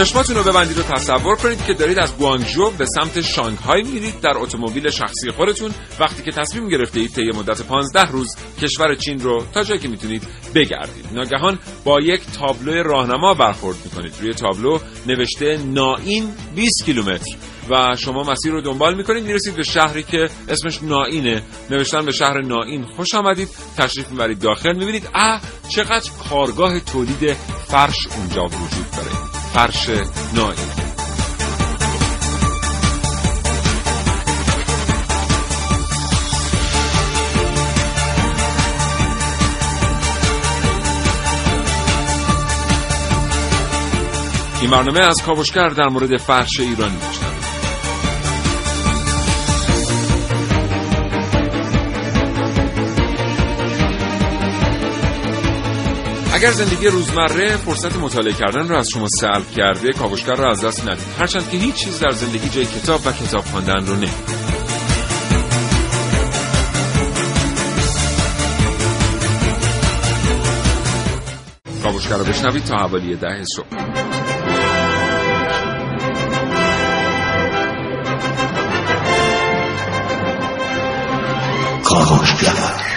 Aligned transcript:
چشماتون 0.00 0.36
رو 0.36 0.42
ببندید 0.42 0.78
و 0.78 0.82
تصور 0.82 1.36
کنید 1.36 1.64
که 1.64 1.74
دارید 1.74 1.98
از 1.98 2.16
گوانگژو 2.16 2.70
به 2.70 2.86
سمت 2.86 3.20
شانگهای 3.20 3.82
میرید 3.82 4.20
در 4.20 4.32
اتومبیل 4.36 4.90
شخصی 4.90 5.30
خودتون. 5.30 5.70
وقتی 6.00 6.22
که 6.22 6.30
تصمیم 6.30 6.68
گرفته 6.68 7.00
اید 7.00 7.14
طی 7.14 7.30
مدت 7.34 7.62
15 7.62 8.02
روز 8.10 8.36
کشور 8.62 8.94
چین 8.94 9.20
رو 9.20 9.44
تا 9.52 9.62
جایی 9.62 9.80
که 9.80 9.88
می‌تونید 9.88 10.22
بگردید. 10.54 11.06
ناگهان 11.12 11.58
با 11.84 12.00
یک 12.00 12.20
تابلو 12.38 12.82
راهنما 12.82 13.34
برخورد 13.34 13.76
می‌کنید. 13.84 14.14
روی 14.20 14.32
تابلو 14.32 14.78
نوشته 15.06 15.58
ناین 15.64 16.32
20 16.54 16.84
کیلومتر. 16.86 17.36
و 17.70 17.96
شما 17.96 18.22
مسیر 18.22 18.52
رو 18.52 18.60
دنبال 18.60 18.96
می‌کنید. 18.96 19.24
می‌رسید 19.24 19.56
به 19.56 19.62
شهری 19.62 20.02
که 20.02 20.28
اسمش 20.48 20.82
ناینه. 20.82 21.42
نوشتن 21.70 22.04
به 22.04 22.12
شهر 22.12 22.40
ناین 22.40 22.84
خوش 22.96 23.14
آمدید. 23.14 23.48
تشریف 23.76 24.10
می‌برید 24.10 24.38
داخل. 24.38 24.76
می‌بینید 24.76 25.08
اه 25.14 25.40
چقدر 25.68 26.10
کارگاه 26.30 26.80
تولید 26.80 27.32
فرش 27.68 27.96
اونجا 28.16 28.44
وجود 28.44 28.90
داره. 28.96 29.19
فرش 29.54 29.88
ناین 30.34 30.54
این 44.60 44.70
برنامه 44.70 45.00
از 45.00 45.22
کاوشگر 45.26 45.68
در 45.68 45.88
مورد 45.88 46.16
فرش 46.16 46.60
ایرانی 46.60 46.96
میشنم 47.08 47.29
اگر 56.40 56.52
زندگی 56.52 56.86
روزمره 56.86 57.56
فرصت 57.56 57.96
مطالعه 57.96 58.32
کردن 58.32 58.68
رو 58.68 58.76
از 58.76 58.88
شما 58.92 59.06
سلب 59.20 59.50
کرده 59.50 59.92
کاوشگر 59.92 60.34
رو 60.34 60.44
از 60.44 60.64
دست 60.64 60.88
ندید. 60.88 61.06
هرچند 61.18 61.50
که 61.50 61.56
هیچ 61.56 61.74
چیز 61.74 62.00
در 62.00 62.10
زندگی 62.10 62.48
جای 62.48 62.64
کتاب 62.64 63.00
و 63.06 63.12
کتاب 63.12 63.44
خواندن 63.44 63.86
رو 63.86 63.96
نه 63.96 64.10
کاوشگر 71.82 72.16
رو 72.16 72.24
بشنوید 72.24 72.64
تا 72.64 72.76
حوالی 72.76 73.16
ده 73.16 73.44
صبح. 73.44 73.66
کاوشگر. 81.84 82.89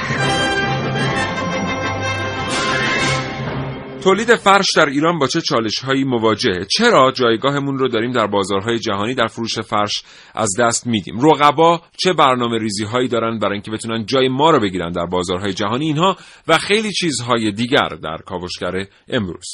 تولید 4.03 4.36
فرش 4.36 4.66
در 4.75 4.86
ایران 4.86 5.19
با 5.19 5.28
چه 5.28 5.41
چالش 5.41 5.80
هایی 5.80 6.03
مواجهه؟ 6.03 6.66
چرا 6.78 7.12
جایگاهمون 7.12 7.78
رو 7.78 7.88
داریم 7.88 8.12
در 8.12 8.28
بازارهای 8.28 8.80
جهانی 8.80 9.14
در 9.14 9.28
فروش 9.28 9.59
فرش 9.59 10.03
از 10.36 10.50
دست 10.59 10.88
میدیم؟ 10.88 11.22
رقبا 11.22 11.81
چه 11.97 12.13
برنامه 12.13 12.58
ریزی 12.58 12.84
هایی 12.84 13.08
دارن 13.08 13.40
برای 13.40 13.53
اینکه 13.53 13.72
بتونن 13.72 14.06
جای 14.06 14.28
ما 14.28 14.52
رو 14.52 14.59
بگیرن 14.59 14.92
در 14.92 15.06
بازارهای 15.06 15.53
جهانی؟ 15.53 15.86
اینها 15.86 16.18
و 16.47 16.58
خیلی 16.58 16.92
چیزهای 16.92 17.52
دیگر 17.52 17.90
در 18.03 18.18
کاوشگر 18.25 18.86
امروز. 19.08 19.46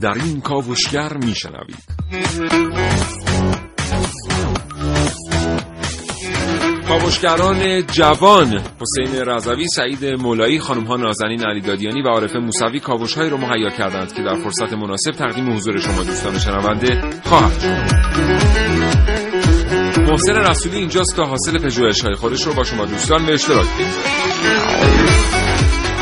در 0.00 0.14
این 0.14 0.40
کاوشگر 0.40 1.16
میشنوید. 1.16 1.78
کاوشگران 7.08 7.82
جوان 7.82 8.60
حسین 8.80 9.28
رضوی 9.28 9.68
سعید 9.68 10.04
مولایی 10.04 10.58
خانم 10.58 10.84
ها 10.84 10.96
نازنین 10.96 11.44
علی 11.46 11.60
دادیانی 11.60 12.02
و 12.02 12.08
عارف 12.08 12.36
موسوی 12.36 12.80
کاوشهایی 12.80 13.30
رو 13.30 13.36
مهیا 13.36 13.68
کردند 13.68 14.12
که 14.12 14.22
در 14.22 14.34
فرصت 14.34 14.72
مناسب 14.72 15.10
تقدیم 15.10 15.52
حضور 15.52 15.78
شما 15.78 16.02
دوستان 16.02 16.38
شنونده 16.38 17.00
خواهد 17.24 17.64
محسن 20.08 20.32
رسولی 20.32 20.76
اینجاست 20.76 21.16
تا 21.16 21.24
حاصل 21.24 21.58
پژوهش‌های 21.58 22.14
خودش 22.14 22.42
رو 22.42 22.54
با 22.54 22.64
شما 22.64 22.84
دوستان 22.84 23.26
به 23.26 23.32
اشتراک 23.32 23.66
بگذارد 23.66 25.17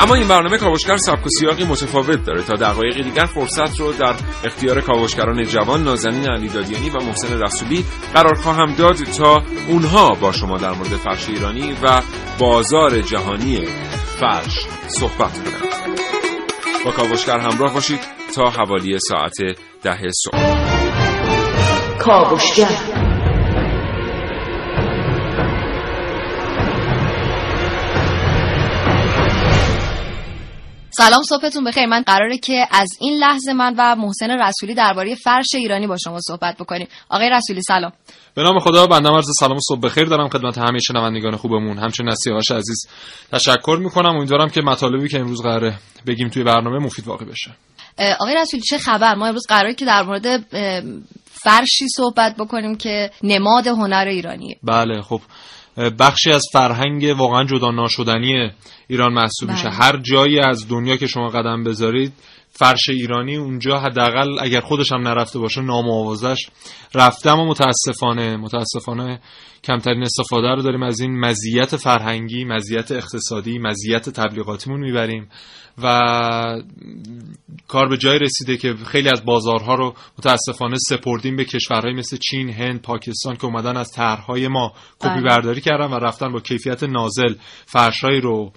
اما 0.01 0.15
این 0.15 0.29
برنامه 0.29 0.59
کاوشگر 0.59 0.97
سبک 0.97 1.27
و 1.27 1.29
سیاقی 1.29 1.65
متفاوت 1.65 2.25
داره. 2.25 2.43
تا 2.43 2.55
دقایقی 2.55 3.03
دیگر 3.03 3.25
فرصت 3.25 3.81
رو 3.81 3.93
در 3.93 4.15
اختیار 4.45 4.81
کاوشگران 4.81 5.45
جوان 5.45 5.85
نازنین 5.85 6.29
علی 6.31 6.49
دادیانی 6.49 6.91
و 6.91 7.05
محسن 7.05 7.43
رسولی 7.43 7.85
قرار 8.15 8.35
خواهم 8.35 8.75
داد 8.75 8.97
تا 8.97 9.43
اونها 9.69 10.15
با 10.15 10.33
شما 10.33 10.57
در 10.57 10.73
مورد 10.73 10.89
فرش 10.89 11.29
ایرانی 11.29 11.77
و 11.83 12.03
بازار 12.39 13.01
جهانی 13.01 13.67
فرش 14.21 14.67
صحبت 14.87 15.33
کنند. 15.33 15.97
با 16.85 16.91
کاوشگر 16.91 17.39
همراه 17.39 17.75
باشید 17.75 18.01
تا 18.35 18.51
حوالی 18.51 18.99
ساعت 18.99 19.37
ده 19.83 19.99
صبح. 20.11 20.39
کاوشگر. 21.99 22.96
سلام 30.97 31.23
صبحتون 31.23 31.65
بخیر. 31.65 31.87
من 31.87 32.03
قراره 32.03 32.39
که 32.39 32.67
از 32.71 32.89
این 33.01 33.19
لحظه 33.19 33.53
من 33.53 33.75
و 33.79 33.97
محسن 33.97 34.31
رسولی 34.31 34.75
درباره 34.75 35.15
فرش 35.15 35.55
ایرانی 35.55 35.87
با 35.87 35.97
شما 35.97 36.21
صحبت 36.21 36.57
بکنیم. 36.57 36.89
آقای 37.09 37.31
رسولی 37.31 37.63
سلام. 37.63 37.93
به 38.35 38.43
نام 38.43 38.59
خدا 38.59 38.87
بنده 38.87 39.09
عرض 39.09 39.31
سلام 39.39 39.57
و 39.57 39.61
صبح 39.69 39.81
بخیر 39.81 40.05
دارم 40.05 40.29
خدمت 40.29 40.59
همه 40.59 40.79
شنوندگان 40.79 41.37
خوبمون. 41.37 41.79
همچنین 41.79 42.11
از 42.11 42.19
سیاوش 42.25 42.51
عزیز 42.51 42.89
تشکر 43.33 43.79
می‌کنم. 43.83 44.17
امیدوارم 44.17 44.49
که 44.49 44.61
مطالبی 44.61 45.09
که 45.09 45.21
امروز 45.21 45.43
قراره 45.43 45.75
بگیم 46.07 46.29
توی 46.29 46.45
برنامه 46.45 46.79
مفید 46.79 47.09
واقع 47.09 47.25
بشه. 47.25 47.51
آقای 48.21 48.35
رسولی 48.35 48.63
چه 48.63 48.79
خبر؟ 48.79 49.15
ما 49.15 49.27
امروز 49.27 49.47
قراره 49.49 49.75
که 49.75 49.85
در 49.85 50.03
مورد 50.03 50.45
فرشی 51.31 51.89
صحبت 51.97 52.37
بکنیم 52.37 52.77
که 52.77 53.11
نماد 53.23 53.67
هنر 53.67 54.07
ایرانیه. 54.09 54.57
بله 54.63 55.03
خب. 55.03 55.21
بخشی 55.77 56.31
از 56.31 56.43
فرهنگ 56.53 57.15
واقعا 57.19 57.45
جدا 57.45 57.71
ناشدنی 57.71 58.51
ایران 58.89 59.13
محسوب 59.13 59.51
میشه 59.51 59.65
بله. 59.65 59.75
هر 59.75 59.97
جایی 59.97 60.41
از 60.41 60.69
دنیا 60.69 60.97
که 60.97 61.07
شما 61.07 61.29
قدم 61.29 61.65
بذارید 61.65 62.13
فرش 62.59 62.89
ایرانی 62.89 63.37
اونجا 63.37 63.79
حداقل 63.79 64.39
اگر 64.41 64.61
خودش 64.61 64.93
هم 64.93 65.09
نرفته 65.09 65.39
باشه 65.39 65.61
نام 65.61 65.91
آوازش 65.91 66.47
رفته 66.95 67.31
اما 67.31 67.45
متاسفانه 67.45 68.37
متاسفانه 68.37 69.21
کمترین 69.65 70.03
استفاده 70.03 70.49
رو 70.49 70.63
داریم 70.63 70.83
از 70.83 71.01
این 71.01 71.21
مزیت 71.21 71.77
فرهنگی 71.77 72.45
مزیت 72.45 72.93
اقتصادی 72.93 73.59
مزیت 73.59 74.09
تبلیغاتیمون 74.09 74.81
می‌بریم 74.81 75.29
و 75.83 75.89
کار 77.69 77.89
به 77.89 77.97
جای 77.97 78.19
رسیده 78.19 78.57
که 78.57 78.75
خیلی 78.87 79.09
از 79.09 79.25
بازارها 79.25 79.75
رو 79.75 79.95
متاسفانه 80.19 80.77
سپردیم 80.89 81.37
به 81.37 81.45
کشورهای 81.45 81.95
مثل 81.95 82.17
چین، 82.17 82.51
هند، 82.51 82.83
پاکستان 82.83 83.37
که 83.37 83.45
اومدن 83.45 83.77
از 83.77 83.93
طرحهای 83.93 84.49
ما 84.49 84.73
کپی 85.01 85.09
بله. 85.09 85.23
برداری 85.23 85.61
کردن 85.61 85.91
و 85.91 85.95
رفتن 85.95 86.33
با 86.33 86.41
کیفیت 86.41 86.83
نازل 86.83 87.35
فرشهایی 87.67 88.21
رو 88.21 88.53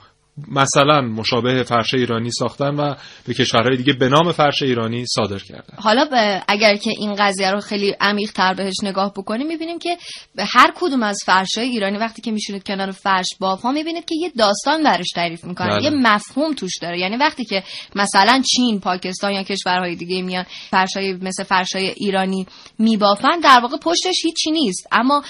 مثلا 0.48 1.02
مشابه 1.02 1.64
فرش 1.64 1.94
ایرانی 1.94 2.32
ساختن 2.32 2.76
و 2.76 2.96
به 3.28 3.34
کشورهای 3.34 3.78
دیگه 3.78 3.94
به 3.94 4.10
نام 4.10 4.32
فرش 4.32 4.62
ایرانی 4.62 5.06
صادر 5.06 5.38
کردن. 5.38 5.78
حالا 5.78 6.06
اگر 6.48 6.76
که 6.76 6.90
این 6.98 7.16
قضیه 7.16 7.52
رو 7.52 7.60
خیلی 7.60 7.96
عمیق 8.02 8.32
تر 8.32 8.54
بهش 8.54 8.76
نگاه 8.84 9.14
بکنیم 9.14 9.48
می‌بینیم 9.48 9.80
که 9.80 9.98
به 10.36 10.46
هر 10.46 10.74
کدوم 10.76 11.04
از 11.04 11.20
فرشای 11.26 11.68
ایرانی 11.70 11.98
وقتی 11.98 12.22
که 12.22 12.32
میشونید 12.32 12.64
کنار 12.64 12.92
فرش 12.92 13.28
باف 13.40 13.62
ها 13.62 13.72
می‌بینید 13.72 14.06
که 14.06 14.16
یه 14.16 14.32
داستان 14.38 14.84
برش 14.84 15.08
تعریف 15.16 15.44
می‌کنه 15.44 15.70
بله. 15.70 15.84
یه 15.84 15.90
مفهوم 15.90 16.54
توش 16.54 16.72
داره. 16.82 17.00
یعنی 17.00 17.18
وقتی 17.18 17.46
که 17.46 17.64
مثلا 17.96 18.42
چین 18.56 18.80
پاکستان 18.80 19.32
یا 19.32 19.44
کشورهای 19.44 19.96
دیگه 19.96 20.22
میان 20.22 20.46
فرشای 20.70 21.14
مثل 21.14 21.44
فرشای 21.44 21.94
ایرانی 21.98 22.48
میبافن 22.80 23.40
در 23.44 23.60
واقع 23.62 23.78
پشتش 23.78 24.16
هیچی 24.24 24.52
نیست. 24.52 24.88
اما 24.92 25.24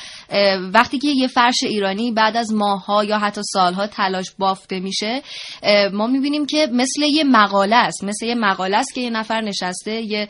وقتی 0.73 0.99
که 0.99 1.07
یه 1.07 1.27
فرش 1.27 1.57
ایرانی 1.63 2.11
بعد 2.11 2.37
از 2.37 2.53
ماهها 2.53 3.03
یا 3.03 3.19
حتی 3.19 3.41
سالها 3.43 3.87
تلاش 3.87 4.31
بافته 4.39 4.79
میشه 4.79 4.98
ما 5.93 6.07
می‌بینیم 6.07 6.45
که 6.45 6.67
مثل 6.73 7.01
یه 7.01 7.23
مقاله 7.23 7.75
است 7.75 8.03
مثل 8.03 8.25
یه 8.25 8.35
مقاله 8.35 8.77
است 8.77 8.93
که 8.95 9.01
یه 9.01 9.09
نفر 9.09 9.41
نشسته 9.41 9.91
یه 9.91 10.27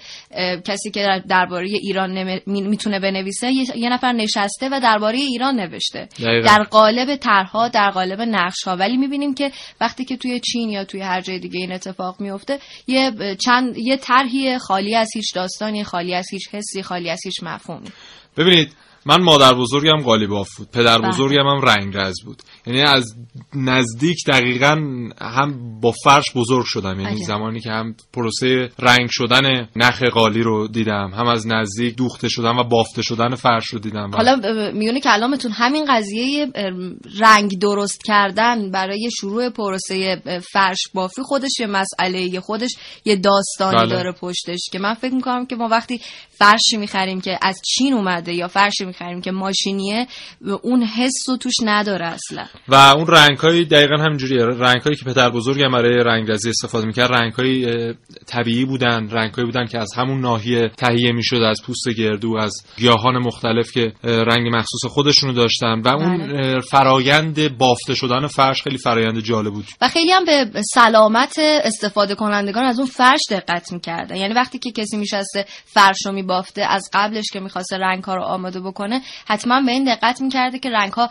کسی 0.66 0.92
که 0.92 1.24
درباره 1.30 1.68
ایران 1.68 2.40
می‌تونه 2.46 3.00
بنویسه 3.00 3.52
یه 3.76 3.90
نفر 3.90 4.12
نشسته 4.12 4.70
و 4.72 4.80
درباره 4.80 5.18
ایران 5.18 5.60
نوشته. 5.60 6.08
در 6.20 6.64
قالب 6.64 7.16
طرحها 7.16 7.68
در 7.68 7.90
قالب 7.90 8.22
نقش 8.22 8.64
ها 8.64 8.76
ولی 8.76 8.98
می‌بینیم 8.98 9.34
که 9.34 9.52
وقتی 9.82 10.06
که 10.06 10.18
توی 10.18 10.40
چین 10.40 10.70
یا 10.70 10.84
توی 10.84 11.02
هر 11.02 11.22
جای 11.22 11.40
دیگه 11.40 11.60
این 11.60 11.72
اتفاق 11.72 12.22
میفته 12.22 12.60
یه 12.88 13.12
چند 13.46 13.78
یه 13.78 13.98
طرحی 13.98 14.58
خالی 14.58 14.96
از 14.96 15.10
هیچ 15.16 15.34
داستانی 15.36 15.84
خالی 15.84 16.16
از 16.16 16.26
هیچ 16.32 16.50
حسی 16.52 16.84
خالی 16.84 17.10
از 17.10 17.20
هیچ 17.26 17.44
مفهومی. 17.44 17.88
ببینید 18.38 18.74
من 19.06 19.22
مادر 19.22 19.54
بزرگم 19.54 20.04
قالیباف 20.04 20.58
بود 20.58 20.72
پدر 20.72 20.98
بله. 20.98 21.08
بزرگم 21.08 21.48
هم 21.48 21.62
رنگرز 21.62 22.16
بود. 22.26 22.42
یعنی 22.70 22.82
از 22.82 23.16
نزدیک 23.56 24.18
دقیقا 24.28 24.76
هم 25.22 25.80
با 25.82 25.94
فرش 26.04 26.26
بزرگ 26.36 26.66
شدم. 26.66 27.00
یعنی 27.00 27.24
زمانی 27.24 27.60
که 27.60 27.70
هم 27.70 27.96
پروسه 28.14 28.70
رنگ 28.80 29.08
شدن 29.10 29.70
نخ 29.76 30.04
قالی 30.04 30.44
رو 30.44 30.68
دیدم 30.68 31.12
هم 31.14 31.28
از 31.28 31.48
نزدیک 31.48 31.96
دوخته 31.96 32.30
شدن 32.30 32.58
و 32.58 32.64
بافته 32.64 33.02
شدن 33.02 33.36
فرش 33.36 33.66
رو 33.66 33.80
دیدم. 33.80 34.12
حالا 34.14 34.72
میونه 34.72 35.00
کلامتون 35.00 35.52
همین 35.52 35.86
قضیه 35.90 36.48
رنگ 37.20 37.60
درست 37.60 38.04
کردن 38.06 38.72
برای 38.72 39.10
شروع 39.20 39.50
پروسه 39.50 40.22
فرش 40.54 40.80
بافی 40.94 41.22
خودش 41.22 41.60
یه 41.60 41.68
مسئله 41.68 42.22
یه 42.22 42.40
خودش 42.40 42.72
یه 43.06 43.16
داستانی 43.16 43.78
بله. 43.78 43.90
داره 43.90 44.12
پشتش 44.12 44.60
که 44.72 44.80
من 44.80 44.94
فکر 44.94 45.14
می‌کنم 45.14 45.46
که 45.46 45.56
ما 45.56 45.68
وقتی 45.68 46.02
فرشی 46.32 46.78
می‌خریم 46.78 47.22
که 47.22 47.40
از 47.42 47.62
چین 47.66 47.94
اومده 47.94 48.34
یا 48.34 48.48
فرشی 48.48 48.86
می‌خریم 48.86 49.22
که 49.22 49.32
ماشینیه 49.32 50.08
اون 50.62 50.84
حس 50.84 51.30
رو 51.30 51.38
توش 51.38 51.54
نداره 51.66 52.06
اصلا. 52.06 52.46
و 52.68 52.76
اون 52.76 53.08
رنگ 53.08 53.38
های 53.38 53.66
دقیقا 53.66 53.96
همینجوریه. 54.04 54.46
رنگ 54.46 54.82
هایی 54.82 54.96
که 54.96 55.06
پدر 55.06 55.30
بزرگم 55.30 55.72
برای 55.72 56.04
رنگرزی 56.04 56.50
استفاده 56.50 56.88
می‌کرد 56.88 57.14
رنگ 57.14 57.34
های 57.34 57.94
طبیعی 58.28 58.66
بودن 58.66 59.10
رنگ 59.10 59.34
هایی 59.34 59.46
بودن 59.46 59.66
که 59.66 59.80
از 59.80 59.94
همون 59.98 60.22
ناحیه 60.22 60.70
تهیه 60.78 61.12
می‌شد 61.12 61.36
از 61.36 61.62
پوست 61.66 61.90
گردو 61.90 62.38
از 62.38 62.54
گیاهان 62.78 63.18
مختلف 63.18 63.72
که 63.72 63.94
رنگ 64.04 64.56
مخصوص 64.56 64.86
خودشونو 64.86 65.34
داشتن 65.34 65.82
و 65.82 65.88
اون 65.88 66.18
بله. 66.18 66.60
فرایند 66.60 67.58
بافته 67.58 67.96
شدن 67.96 68.28
فرش 68.28 68.64
خیلی 68.64 68.78
فرایند 68.78 69.20
جالب 69.20 69.54
بود. 69.54 69.66
و 69.82 69.88
خیلی 69.88 70.12
هم 70.12 70.26
به 70.26 70.62
سلامت 70.74 71.36
استفاده 71.40 72.16
کنندگان 72.16 72.66
از 72.66 72.80
اون 72.80 72.88
فرش 72.88 73.22
دقت 73.32 73.74
می‌کردن. 73.74 74.16
یعنی 74.16 74.34
وقتی 74.34 74.60
که 74.60 74.72
کسی 74.72 74.98
میشسته 74.98 75.46
فرش 75.66 76.06
رو 76.06 76.12
میبافته 76.12 76.62
از 76.62 76.90
قبلش 76.94 77.26
که 77.34 77.40
می‌خواسته 77.40 77.78
رنگ 77.78 78.04
ها 78.04 78.16
رو 78.16 78.24
آماده 78.24 78.60
بکنه 78.60 79.02
حتما 79.28 79.62
به 79.62 79.72
این 79.72 79.96
دقت 79.96 80.22
می‌کرده 80.22 80.60
که 80.60 80.70
رنگ 80.70 80.94
ها 80.94 81.10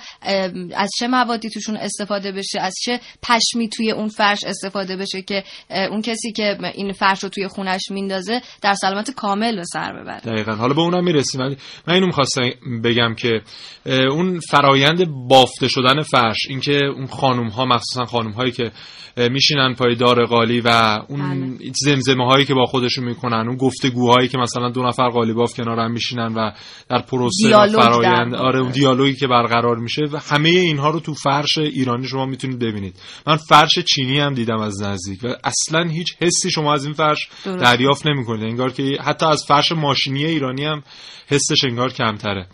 از 0.77 0.91
چه 0.99 1.09
موادی 1.38 1.50
توشون 1.50 1.76
استفاده 1.76 2.32
بشه 2.32 2.61
از 2.61 2.75
چه 2.85 3.00
پشمی 3.23 3.69
توی 3.69 3.90
اون 3.90 4.08
فرش 4.08 4.44
استفاده 4.44 4.96
بشه 4.96 5.23
که 5.23 5.44
اون 5.70 6.02
کسی 6.02 6.32
که 6.32 6.58
این 6.75 6.93
فرش 6.93 7.23
رو 7.23 7.29
توی 7.29 7.49
خونش 7.49 7.90
میندازه 7.90 8.40
در 8.62 8.75
سلامت 8.75 9.11
کامل 9.11 9.56
به 9.56 9.64
سر 9.64 9.93
ببره. 9.93 10.20
دقیقا. 10.20 10.52
حالا 10.55 10.75
به 10.75 10.81
اونم 10.81 11.05
می‌رسیم. 11.05 11.40
من 11.87 11.94
اینو 11.94 12.06
می‌خواستم 12.06 12.43
بگم 12.85 13.14
که 13.14 13.40
اون 13.87 14.40
فرایند 14.40 15.06
بافته 15.29 15.69
شدن 15.69 16.02
فرش 16.02 16.46
اینکه 16.49 16.85
اون 16.85 17.06
خانم 17.06 17.49
ها 17.49 17.64
مخصوصا 17.64 18.05
خانم 18.05 18.31
هایی 18.31 18.52
که 18.52 18.70
میشینن 19.19 19.75
پای 19.75 19.94
دار 19.94 20.26
قالی 20.26 20.61
و 20.61 20.99
اون 21.09 21.20
بله. 21.59 21.73
زمزمه 21.75 22.26
هایی 22.26 22.44
که 22.44 22.55
با 22.55 22.67
خودشون 22.67 23.05
می‌کنن 23.05 23.49
اون 23.49 23.56
گفتگوهایی 23.56 24.29
که 24.29 24.38
مثلا 24.38 24.70
دو 24.70 24.82
نفر 24.82 25.09
قالی 25.09 25.32
باف 25.32 25.55
کنار 25.55 25.79
هم 25.79 25.93
میشینن 25.93 26.35
و 26.35 26.50
در 26.88 27.03
پروسه 27.03 27.50
فرایند 27.50 28.35
آره 28.35 28.61
اون 28.61 28.70
دیالوگی 28.70 29.17
که 29.17 29.26
برقرار 29.26 29.76
میشه 29.76 30.03
و 30.12 30.17
همه 30.31 30.49
اینها 30.49 30.91
رو 30.91 31.00
تو 31.00 31.15
فرش 31.15 31.59
ایرانی 31.59 32.09
شما 32.09 32.26
می‌تونید 32.26 32.59
ببینید. 32.59 32.97
من 33.26 33.37
فرش 33.37 33.79
چینی 33.79 34.19
هم 34.19 34.35
دیدم 34.35 34.61
از 34.61 34.82
نزدیک 34.82 35.20
و 35.25 35.29
اصلا 35.44 35.91
هیچ 35.91 36.17
حسی 36.20 36.50
شما 36.50 36.75
از 36.75 36.85
این 36.85 36.94
فرش 36.94 37.29
دریافت 37.44 38.06
نمی‌کنید. 38.06 38.44
انگار 38.44 38.73
که 38.73 38.99
حتی 39.05 39.26
از 39.26 39.44
فرش 39.49 39.73
ماشینی 39.73 40.25
ایرانی 40.25 40.65
هم 40.65 40.82
حسش 41.26 41.65
انگار 41.65 41.93
کمتره. 41.93 42.47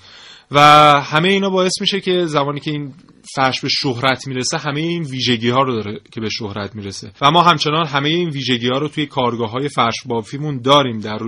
و 0.50 0.60
همه 1.00 1.28
اینا 1.28 1.50
باعث 1.50 1.80
میشه 1.80 2.00
که 2.00 2.26
زمانی 2.26 2.60
که 2.60 2.70
این 2.70 2.92
فرش 3.34 3.60
به 3.60 3.68
شهرت 3.68 4.26
می‌رسه 4.26 4.58
همه 4.58 4.80
این 4.80 5.02
ویژگی 5.02 5.50
ها 5.50 5.62
رو 5.62 5.82
داره 5.82 6.00
که 6.12 6.20
به 6.20 6.28
شهرت 6.28 6.74
می‌رسه. 6.74 7.10
و 7.20 7.30
ما 7.30 7.42
همچنان 7.42 7.86
همه 7.86 8.08
این 8.08 8.28
ویژگی 8.28 8.68
ها 8.68 8.78
رو 8.78 8.88
توی 8.88 9.06
کارگاه 9.06 9.50
های 9.50 9.68
فرش 9.68 9.94
بافیمون 10.06 10.60
داریم. 10.60 10.98
در 10.98 11.18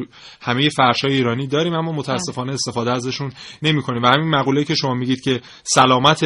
همه 0.41 0.69
فرش 0.69 1.05
های 1.05 1.15
ایرانی 1.15 1.47
داریم 1.47 1.73
اما 1.73 1.93
متاسفانه 1.93 2.53
استفاده 2.53 2.93
ازشون 2.93 3.33
نمی‌کنیم. 3.63 4.03
و 4.03 4.07
همین 4.07 4.31
مقوله 4.31 4.65
که 4.65 4.75
شما 4.75 4.95
میگید 4.95 5.21
که 5.21 5.41
سلامت 5.63 6.25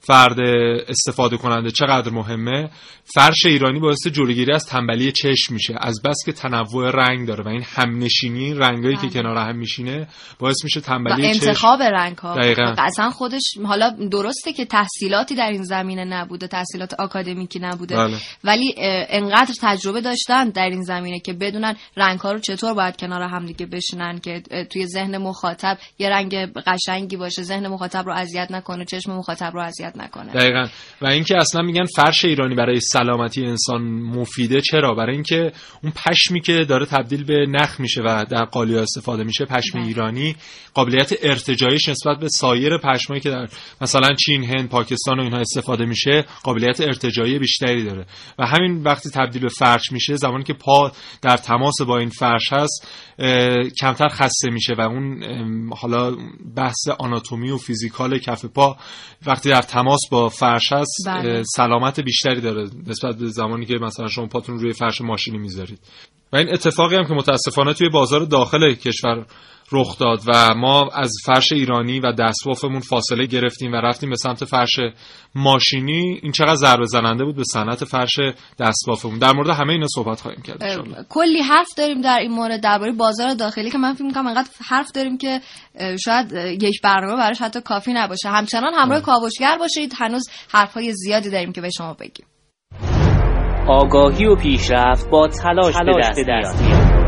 فرد 0.00 0.40
استفاده 0.88 1.36
کننده 1.36 1.70
چقدر 1.70 2.10
مهمه 2.10 2.70
فرش 3.14 3.46
ایرانی 3.46 3.80
باعث 3.80 4.06
جلوگیری 4.06 4.52
از 4.52 4.66
تنبلی 4.66 5.12
چشم 5.12 5.54
میشه. 5.54 5.74
از 5.80 6.02
بس 6.04 6.16
که 6.26 6.32
تنوع 6.32 6.90
رنگ 6.90 7.28
داره 7.28 7.44
و 7.44 7.48
این 7.48 7.64
همنشینی 7.66 8.54
رنگایی 8.54 8.96
که 8.96 9.06
بله. 9.06 9.10
کنار 9.10 9.36
هم 9.36 9.56
میشینه 9.56 10.08
باعث 10.38 10.64
میشه 10.64 10.80
تنبلی 10.80 11.22
و 11.22 11.26
انتخاب 11.26 11.82
رنگ 11.82 12.18
ها 12.18 12.34
اصلا 12.78 13.10
خودش 13.10 13.42
حالا 13.64 13.90
درسته 14.10 14.52
که 14.52 14.64
تحصیلاتی 15.20 15.34
در 15.34 15.50
این 15.50 15.62
زمینه 15.62 16.04
نبوده 16.04 16.46
تحصیلات 16.46 16.94
آکادمیکی 16.94 17.58
نبوده 17.58 17.96
بله. 17.96 18.16
ولی 18.44 18.74
انقدر 18.78 19.54
تجربه 19.62 20.00
داشتن 20.00 20.48
در 20.48 20.70
این 20.70 20.82
زمینه 20.82 21.20
که 21.20 21.32
بدونن 21.32 21.76
رنگ 21.96 22.20
ها 22.20 22.32
رو 22.32 22.38
چطور 22.38 22.74
باید 22.74 22.96
کنار 22.96 23.22
هم 23.22 23.46
دیگه 23.46 23.66
بشینن 23.66 24.18
که 24.18 24.42
توی 24.70 24.86
ذهن 24.86 25.18
مخاطب 25.18 25.78
یه 25.98 26.08
رنگ 26.08 26.34
قشنگی 26.66 27.16
باشه 27.16 27.42
ذهن 27.42 27.68
مخاطب 27.68 28.06
رو 28.06 28.12
اذیت 28.12 28.50
نکنه 28.50 28.84
چشم 28.84 29.12
مخاطب 29.12 29.50
رو 29.54 29.60
اذیت 29.60 29.92
نکنه 29.96 30.32
دقیقاً 30.32 30.66
و 31.02 31.06
اینکه 31.06 31.36
اصلا 31.36 31.62
میگن 31.62 31.84
فرش 31.84 32.24
ایرانی 32.24 32.54
برای 32.54 32.80
سلامتی 32.80 33.44
انسان 33.44 33.82
مفیده 33.82 34.60
چرا 34.60 34.94
برای 34.94 35.14
اینکه 35.14 35.52
اون 35.82 35.92
پشمی 36.06 36.40
که 36.40 36.64
داره 36.68 36.86
تبدیل 36.86 37.24
به 37.24 37.46
نخ 37.48 37.80
میشه 37.80 38.00
و 38.02 38.24
در 38.30 38.44
قالیا 38.44 38.82
استفاده 38.82 39.24
میشه 39.24 39.44
پشم 39.44 39.78
بله. 39.78 39.86
ایرانی 39.86 40.36
قابلیت 40.74 41.12
ارتجاعیش 41.22 41.88
نسبت 41.88 42.18
به 42.18 42.28
سایر 42.28 42.78
پشمایی 42.78 43.22
که 43.22 43.30
در 43.30 43.48
مثلا 43.80 44.14
چین 44.14 44.44
هند 44.44 44.68
پاکستان 44.68 45.09
و 45.18 45.22
اینها 45.22 45.38
استفاده 45.38 45.84
میشه 45.84 46.24
قابلیت 46.42 46.80
ارتجاعی 46.80 47.38
بیشتری 47.38 47.84
داره 47.84 48.06
و 48.38 48.46
همین 48.46 48.82
وقتی 48.82 49.10
تبدیل 49.10 49.42
به 49.42 49.48
فرش 49.48 49.92
میشه 49.92 50.16
زمانی 50.16 50.44
که 50.44 50.52
پا 50.52 50.92
در 51.22 51.36
تماس 51.36 51.74
با 51.86 51.98
این 51.98 52.08
فرش 52.08 52.52
هست 52.52 52.88
کمتر 53.80 54.08
خسته 54.08 54.50
میشه 54.50 54.74
و 54.74 54.80
اون 54.80 55.22
حالا 55.72 56.16
بحث 56.56 56.88
آناتومی 56.98 57.50
و 57.50 57.56
فیزیکال 57.56 58.18
کف 58.18 58.44
پا 58.44 58.76
وقتی 59.26 59.50
در 59.50 59.62
تماس 59.62 60.00
با 60.10 60.28
فرش 60.28 60.72
هست 60.72 60.96
بله. 61.06 61.42
سلامت 61.56 62.00
بیشتری 62.00 62.40
داره 62.40 62.70
نسبت 62.86 63.16
به 63.16 63.26
زمانی 63.26 63.66
که 63.66 63.74
مثلا 63.74 64.08
شما 64.08 64.26
پاتون 64.26 64.58
روی 64.58 64.72
فرش 64.72 65.00
ماشینی 65.00 65.38
می‌ذارید 65.38 65.78
و 66.32 66.36
این 66.36 66.52
اتفاقی 66.52 66.96
هم 66.96 67.04
که 67.04 67.14
متاسفانه 67.14 67.74
توی 67.74 67.88
بازار 67.88 68.20
داخل 68.20 68.74
کشور 68.74 69.26
رخ 69.72 69.98
داد 69.98 70.20
و 70.26 70.54
ما 70.54 70.88
از 70.94 71.10
فرش 71.24 71.52
ایرانی 71.52 72.00
و 72.00 72.12
دستوافمون 72.12 72.80
فاصله 72.80 73.26
گرفتیم 73.26 73.72
و 73.72 73.76
رفتیم 73.76 74.10
به 74.10 74.16
سمت 74.16 74.44
فرش 74.44 74.80
ماشینی 75.34 76.20
این 76.22 76.32
چقدر 76.32 76.54
ضربه 76.54 76.86
زننده 76.86 77.24
بود 77.24 77.36
به 77.36 77.42
صنعت 77.52 77.84
فرش 77.84 78.20
دستوافمون 78.58 79.18
در 79.18 79.32
مورد 79.32 79.48
همه 79.48 79.72
اینا 79.72 79.86
صحبت 79.94 80.20
خواهیم 80.20 80.42
کرد 80.42 81.06
کلی 81.08 81.42
حرف 81.42 81.68
داریم 81.76 82.00
در 82.00 82.18
این 82.18 82.30
مورد 82.30 82.60
درباره 82.62 82.92
بازار 82.92 83.34
داخلی 83.34 83.70
که 83.70 83.78
من 83.78 83.94
فکر 83.94 84.04
می‌کنم 84.04 84.26
انقدر 84.26 84.48
حرف 84.68 84.92
داریم 84.92 85.18
که 85.18 85.40
شاید 86.04 86.32
یک 86.62 86.80
برنامه 86.82 87.16
براش 87.16 87.42
حتی 87.42 87.60
کافی 87.60 87.92
نباشه. 87.92 88.28
همچنان 88.28 88.74
همراه 88.74 89.00
کاوشگر 89.00 89.58
باشید. 89.58 89.92
هنوز 89.96 90.28
حرفهای 90.48 90.92
زیادی 90.92 91.30
داریم 91.30 91.52
که 91.52 91.60
به 91.60 91.70
شما 91.70 91.94
بگیم. 91.94 92.26
آگاهی 93.70 94.26
و 94.26 94.36
پیشرفت 94.36 95.10
با 95.10 95.28
تلاش, 95.28 95.74
تلاش 95.74 96.10
به 96.16 96.24
دست 96.28 96.62
میاد. 96.62 97.00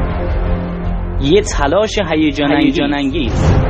یه 1.23 1.43
تلاش 1.43 1.99
هیجان 2.13 2.95
انگیز 2.95 3.63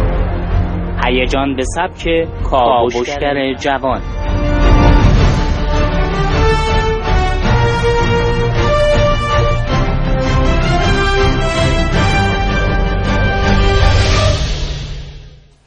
هیجان 1.06 1.56
به 1.56 1.62
سبک 1.62 2.28
کاوشگر 2.50 3.54
جوان. 3.54 4.00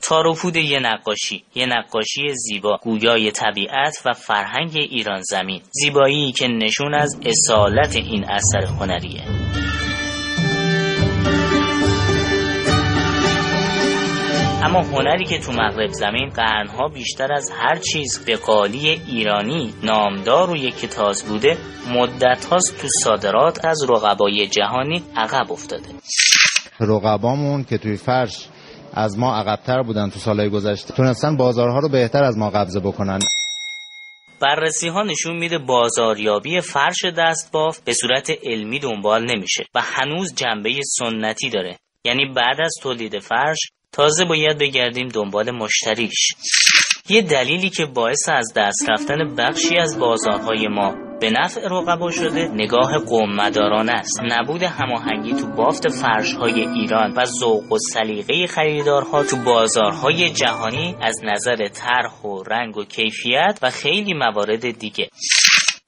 تاروپود 0.07 0.55
یه 0.55 0.79
نقاشی. 0.79 1.43
یه 1.55 1.65
نقاشی 1.65 2.33
زیبا. 2.33 2.79
گویای 2.83 3.31
طبیعت 3.31 3.97
و 4.05 4.13
فرهنگ 4.13 4.71
ایران 4.75 5.21
زمین. 5.21 5.62
زیبایی 5.71 6.31
که 6.31 6.47
نشون 6.47 6.93
از 6.93 7.19
اصالت 7.25 7.95
این 7.95 8.25
اثر 8.29 8.65
هنریه. 8.65 9.24
اما 14.63 14.81
هنری 14.81 15.25
که 15.25 15.39
تو 15.39 15.51
مغرب 15.51 15.91
زمین 15.91 16.29
قرنها 16.29 16.88
بیشتر 16.88 17.33
از 17.33 17.51
هر 17.59 17.75
چیز 17.75 18.25
به 18.25 18.35
قالی 18.35 18.89
ایرانی 18.89 19.74
نامدار 19.83 20.50
و 20.50 20.55
یکی 20.55 20.88
تاز 20.88 21.24
بوده 21.24 21.57
مدت 21.93 22.45
هاست 22.45 22.81
تو 22.81 22.88
صادرات 23.03 23.65
از 23.65 23.89
رقبای 23.89 24.47
جهانی 24.47 25.03
عقب 25.15 25.51
افتاده. 25.51 25.89
رقبامون 26.79 27.63
که 27.63 27.77
توی 27.77 27.97
فرش 27.97 28.47
از 28.95 29.19
ما 29.19 29.35
عقبتر 29.35 29.81
بودن 29.81 30.09
تو 30.09 30.19
سالهای 30.19 30.49
گذشته. 30.49 30.93
تونستن 30.93 31.37
بازارها 31.37 31.79
رو 31.79 31.89
بهتر 31.89 32.23
از 32.23 32.37
ما 32.37 32.49
قبضه 32.49 32.79
بکنن. 32.79 33.19
بررسی 34.39 34.87
ها 34.87 35.03
نشون 35.03 35.37
میده 35.37 35.57
بازاریابی 35.57 36.61
فرش 36.61 37.05
دست 37.17 37.51
باف 37.51 37.79
به 37.79 37.93
صورت 37.93 38.31
علمی 38.43 38.79
دنبال 38.79 39.35
نمیشه 39.35 39.65
و 39.75 39.81
هنوز 39.81 40.35
جنبه 40.35 40.69
سنتی 40.99 41.49
داره. 41.49 41.77
یعنی 42.03 42.33
بعد 42.35 42.61
از 42.61 42.73
تولید 42.81 43.19
فرش 43.19 43.57
تازه 43.91 44.25
باید 44.25 44.57
بگردیم 44.57 45.07
دنبال 45.07 45.51
مشتریش. 45.51 46.33
یه 47.09 47.21
دلیلی 47.21 47.69
که 47.69 47.85
باعث 47.85 48.29
از 48.29 48.53
دست 48.55 48.89
رفتن 48.89 49.35
بخشی 49.35 49.77
از 49.77 49.99
بازارهای 49.99 50.67
ما 50.67 50.95
به 51.22 51.31
نفع 51.31 51.62
رقبا 51.62 52.12
شده 52.12 52.50
نگاه 52.53 52.98
قوم 52.98 53.36
مداران 53.36 53.89
است. 53.89 54.19
نبود 54.31 54.63
هماهنگی 54.63 55.34
تو 55.34 55.48
بافت 55.48 55.89
فرشهای 55.89 56.67
ایران 56.67 57.13
و 57.17 57.25
ذوق 57.25 57.72
و 57.72 57.77
سلیقه 57.77 58.48
خریدارها 58.48 59.24
تو 59.24 59.38
بازارهای 59.38 60.29
جهانی 60.29 60.95
از 61.01 61.19
نظر 61.24 61.67
طرح 61.67 62.22
و 62.22 62.43
رنگ 62.43 62.77
و 62.77 62.84
کیفیت 62.84 63.60
و 63.62 63.69
خیلی 63.69 64.13
موارد 64.13 64.79
دیگه. 64.79 65.10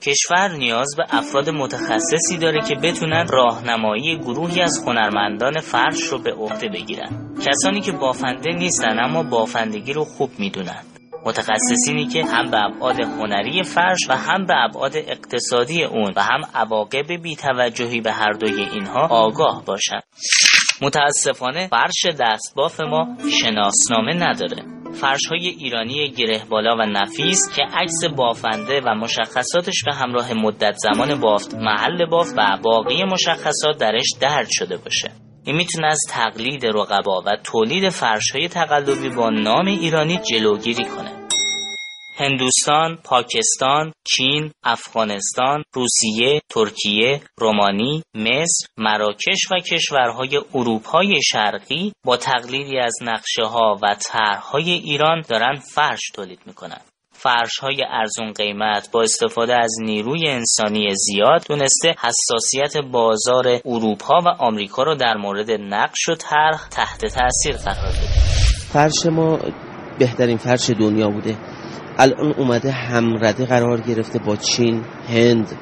کشور 0.02 0.58
نیاز 0.58 0.96
به 0.98 1.04
افراد 1.10 1.50
متخصصی 1.50 2.38
داره 2.38 2.62
که 2.62 2.76
بتونن 2.76 3.28
راهنمایی 3.28 4.18
گروهی 4.18 4.62
از 4.62 4.84
هنرمندان 4.88 5.60
فرش 5.60 6.04
رو 6.04 6.18
به 6.18 6.34
عهده 6.34 6.70
بگیرن. 6.70 7.36
کسانی 7.48 7.82
که 7.82 7.92
بافنده 7.92 8.54
نیستن 8.54 9.00
اما 9.00 9.24
بافندگی 9.24 9.94
رو 9.94 10.04
خوب 10.04 10.30
می‌دونن. 10.40 10.97
متخصصینی 11.28 12.08
که 12.08 12.26
هم 12.26 12.52
به 12.52 12.58
ابعاد 12.64 13.00
هنری 13.00 13.64
فرش 13.64 14.10
و 14.10 14.14
هم 14.14 14.46
به 14.46 14.54
ابعاد 14.56 14.92
اقتصادی 14.96 15.84
اون 15.84 16.14
و 16.16 16.22
هم 16.22 16.42
عواقب 16.54 17.12
بیتوجهی 17.22 18.02
به 18.02 18.12
هر 18.12 18.32
دوی 18.32 18.62
اینها 18.62 19.08
آگاه 19.08 19.66
باشند. 19.66 20.04
متاسفانه 20.82 21.68
فرش 21.68 22.16
دستباف 22.20 22.80
ما 22.80 23.18
شناسنامه 23.42 24.14
نداره. 24.14 24.64
فرش 24.94 25.26
های 25.30 25.48
ایرانی 25.48 26.12
گره 26.12 26.46
بالا 26.50 26.76
و 26.76 26.82
نفیس 26.82 27.56
که 27.56 27.62
عکس 27.74 28.04
بافنده 28.18 28.82
و 28.82 28.96
مشخصاتش 28.96 29.84
به 29.86 29.96
همراه 29.96 30.34
مدت 30.34 30.76
زمان 30.76 31.20
بافت 31.20 31.56
محل 31.56 32.06
بافت 32.06 32.34
و 32.38 32.58
باقی 32.64 33.04
مشخصات 33.04 33.78
درش 33.80 34.08
درد 34.22 34.48
شده 34.50 34.78
باشه. 34.78 35.27
این 35.48 35.56
می‌تونه 35.56 35.88
از 35.88 36.00
تقلید 36.10 36.66
رقبا 36.66 37.22
و 37.26 37.38
تولید 37.44 37.90
فرش 37.90 38.32
های 38.32 38.48
تقلبی 38.48 39.10
با 39.10 39.30
نام 39.30 39.66
ایرانی 39.66 40.18
جلوگیری 40.18 40.86
کنه 40.86 41.28
هندوستان، 42.18 42.98
پاکستان، 43.04 43.94
چین، 44.08 44.52
افغانستان، 44.64 45.64
روسیه، 45.74 46.42
ترکیه، 46.50 47.22
رومانی، 47.38 48.04
مصر، 48.16 48.68
مراکش 48.78 49.52
و 49.52 49.60
کشورهای 49.60 50.42
اروپای 50.54 51.24
شرقی 51.24 51.94
با 52.06 52.18
تقلیدی 52.18 52.78
از 52.78 52.96
نقشه 53.02 53.44
ها 53.44 53.80
و 53.84 53.96
طرحهای 54.02 54.72
ایران 54.72 55.22
دارن 55.30 55.56
فرش 55.56 56.02
تولید 56.16 56.40
می‌کنن. 56.46 56.82
فرش 57.28 57.58
های 57.62 57.84
ارزون 57.90 58.32
قیمت 58.32 58.90
با 58.92 59.02
استفاده 59.02 59.54
از 59.54 59.76
نیروی 59.82 60.28
انسانی 60.28 60.96
زیاد 60.96 61.46
دونسته 61.48 61.96
حساسیت 62.00 62.78
بازار 62.92 63.62
اروپا 63.66 64.22
و 64.26 64.28
آمریکا 64.40 64.84
رو 64.84 64.96
در 64.96 65.18
مورد 65.18 65.52
نقش 65.52 66.10
و 66.10 66.16
طرح 66.16 66.68
تحت 66.72 67.06
تاثیر 67.06 67.56
قرار 67.56 67.90
بده 67.90 68.08
فرش 68.74 69.06
ما 69.06 69.40
بهترین 70.00 70.38
فرش 70.38 70.70
دنیا 70.70 71.10
بوده. 71.10 71.38
الان 71.98 72.34
اومده 72.34 72.72
همرده 72.72 73.46
قرار 73.46 73.82
گرفته 73.82 74.20
با 74.20 74.36
چین 74.36 74.86
هند 75.10 75.58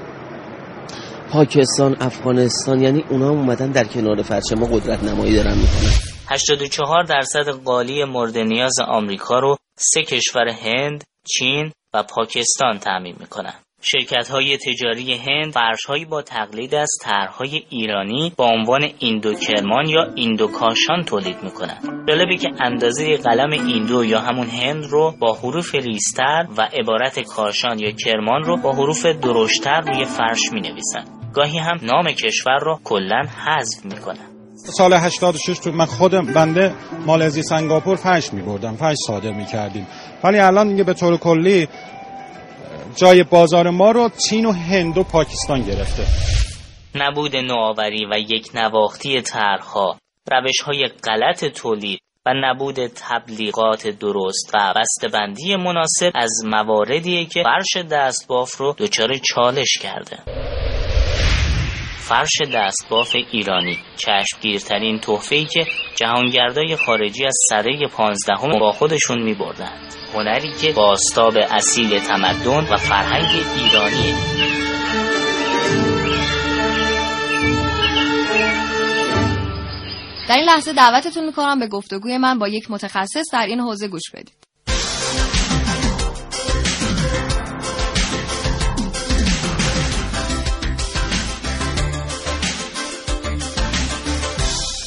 پاکستان 1.32 1.96
افغانستان 2.00 2.82
یعنی 2.82 3.04
اونا 3.10 3.30
اومدن 3.30 3.72
در 3.72 3.84
کنار 3.84 4.22
فرش 4.22 4.52
ما 4.58 4.66
قدرت 4.66 5.04
نمایی 5.04 5.36
دارن 5.36 5.58
می‌کنن. 5.58 5.92
84 6.30 7.04
درصد 7.04 7.50
قالی 7.50 8.04
مورد 8.04 8.38
نیاز 8.38 8.80
آمریکا 8.88 9.40
رو 9.40 9.58
سه 9.78 10.02
کشور 10.04 10.48
هند، 10.48 11.04
چین 11.28 11.72
و 11.94 12.04
پاکستان 12.04 12.78
تعمین 12.80 13.16
می‌کنن. 13.20 13.54
شرکت 13.82 14.30
های 14.30 14.58
تجاری 14.58 15.14
هند 15.14 15.54
فرش 15.54 16.06
با 16.10 16.22
تقلید 16.22 16.76
از 16.76 16.90
طرحهای 17.02 17.64
ایرانی 17.70 18.34
با 18.38 18.46
عنوان 18.46 18.90
ایندو 19.00 19.34
کرمان 19.34 19.90
یا 19.90 20.04
ایندو 20.16 20.48
کاشان 20.48 21.04
تولید 21.04 21.44
می‌کنن. 21.44 22.06
جالبه 22.08 22.38
که 22.38 22.50
اندازه 22.60 23.18
قلم 23.18 23.52
ایندو 23.52 24.06
یا 24.06 24.20
همون 24.20 24.48
هند 24.48 24.86
رو 24.86 25.14
با 25.20 25.34
حروف 25.34 25.76
ریستر 25.76 26.48
و 26.58 26.62
عبارت 26.62 27.20
کاشان 27.20 27.80
یا 27.80 27.92
کرمان 27.92 28.44
رو 28.44 28.58
با 28.58 28.72
حروف 28.72 29.06
درشتر 29.06 29.82
روی 29.82 30.06
فرش 30.06 30.42
می 30.52 30.62
نویسن 30.62 31.04
گاهی 31.34 31.58
هم 31.58 31.80
نام 31.82 32.12
کشور 32.12 32.60
رو 32.60 32.80
کلا 32.84 33.22
حذف 33.46 33.86
می‌کنن. 33.86 34.35
سال 34.66 34.94
86 34.94 35.60
تو 35.60 35.72
من 35.72 35.86
خودم 35.86 36.26
بنده 36.26 36.74
مالزی 37.06 37.44
سنگاپور 37.44 37.96
فرش 37.96 38.34
می 38.34 38.42
بردم 38.42 38.76
فرش 38.76 38.98
صادر 39.08 39.32
می 39.32 39.46
کردیم 39.46 39.88
ولی 40.24 40.40
الان 40.40 40.70
دیگه 40.70 40.84
به 40.84 40.94
طور 40.94 41.18
کلی 41.18 41.68
جای 42.96 43.24
بازار 43.24 43.70
ما 43.70 43.92
رو 43.92 44.10
چین 44.30 44.46
و 44.46 44.52
هند 44.52 44.98
و 44.98 45.04
پاکستان 45.04 45.62
گرفته. 45.62 46.04
نبود 46.96 47.36
نوآوری 47.36 48.06
و 48.06 48.18
یک 48.18 48.50
نواختی 48.56 49.22
طرحها. 49.22 49.98
روش 50.32 50.62
های 50.66 50.88
غلط 51.04 51.46
تولید 51.46 52.00
و 52.26 52.34
نبود 52.34 52.88
تبلیغات 52.88 53.88
درست 53.88 54.52
و 54.54 54.74
بسته‌بندی 54.76 55.56
مناسب 55.56 56.12
از 56.16 56.32
مواردیه 56.46 57.26
که 57.26 57.44
فرش 57.44 57.86
دستباف 57.92 58.58
رو 58.58 58.76
دچار 58.78 59.14
چالش 59.14 59.78
کرده. 59.82 60.18
فرش 62.08 62.42
دستباف 62.54 63.16
ایرانی. 63.32 63.80
چشمگیرترین 63.98 65.00
تحفه‌ای 65.00 65.46
که 65.46 65.66
جهانگردای 65.96 66.76
خارجی 66.76 67.26
از 67.26 67.38
سده 67.50 67.88
پانزدهم 67.88 68.60
با 68.60 68.72
خودشون 68.72 69.24
می 69.24 69.34
بردند 69.34 69.94
هنری 70.14 70.52
که 70.62 70.72
باستاب 70.72 71.34
اصیل 71.38 72.00
تمدن 72.00 72.74
و 72.74 72.78
فرهنگ 72.78 73.46
ایرانیه 73.58 74.16
در 80.30 80.36
این 80.36 80.46
لحظه 80.46 80.74
دعوتتون 80.74 81.26
می‌کنم 81.26 81.60
به 81.60 81.68
گفتگوی 81.68 82.18
من 82.18 82.40
با 82.40 82.48
یک 82.48 82.72
متخصص 82.72 83.34
در 83.34 83.46
این 83.46 83.60
حوزه 83.60 83.88
گوش 83.88 84.12
بدید. 84.14 84.45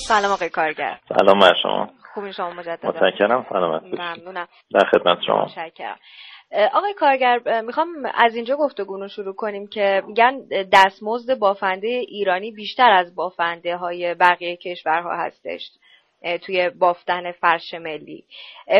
سلام 0.08 0.32
آقای 0.32 0.48
کارگر. 0.48 0.98
سلام 1.18 1.38
بر 1.38 1.54
شما. 1.62 1.90
خوبی 2.14 2.32
شما؟ 2.32 2.50
مجددا 2.50 2.88
متشکرم. 2.88 3.46
سلامت 3.50 3.82
ممنونم. 3.82 4.48
در 4.74 4.86
خدمت 4.90 5.18
شما. 5.26 5.44
متشکرم. 5.44 5.98
آقای 6.74 6.94
کارگر 6.94 7.60
می‌خوام 7.60 7.88
از 8.14 8.34
اینجا 8.36 8.56
گفتگو 8.56 8.96
رو 8.96 9.08
شروع 9.08 9.34
کنیم 9.34 9.66
که 9.66 10.02
میگن 10.06 10.40
دستمزد 10.72 11.38
بافنده 11.38 11.86
ایرانی 11.86 12.50
بیشتر 12.50 12.90
از 12.90 13.14
بافنده 13.14 13.76
های 13.76 14.14
بقیه 14.14 14.56
کشورها 14.56 15.16
هستش. 15.16 15.70
توی 16.46 16.70
بافتن 16.70 17.32
فرش 17.32 17.75
ملی. 17.75 18.25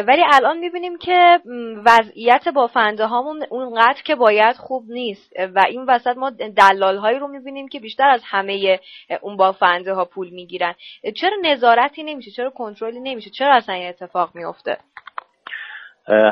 ولی 0.07 0.23
الان 0.33 0.59
می‌بینیم 0.59 0.99
که 0.99 1.40
وضعیت 1.87 2.49
بافنده 2.49 3.07
هامون 3.07 3.45
اونقدر 3.50 4.02
که 4.04 4.14
باید 4.14 4.57
خوب 4.57 4.85
نیست. 4.88 5.33
و 5.54 5.64
این 5.68 5.85
وسط 5.88 6.16
ما 6.16 6.30
دلال 6.57 6.97
هایی 6.97 7.18
رو 7.18 7.28
می‌بینیم 7.28 7.68
که 7.68 7.80
بیشتر 7.80 8.09
از 8.09 8.23
همه 8.25 8.80
اون 9.21 9.37
بافنده 9.37 9.95
ها 9.95 10.04
پول 10.04 10.30
می‌گیرن. 10.30 10.75
چرا 11.21 11.37
نظارتی 11.42 12.02
نمیشه؟ 12.02 12.30
چرا 12.30 12.50
کنترلی 12.50 13.00
نمیشه؟ 13.00 13.30
چرا 13.30 13.54
اصلا 13.54 13.75
این 13.75 13.88
اتفاق 13.88 14.30
میفته 14.35 14.76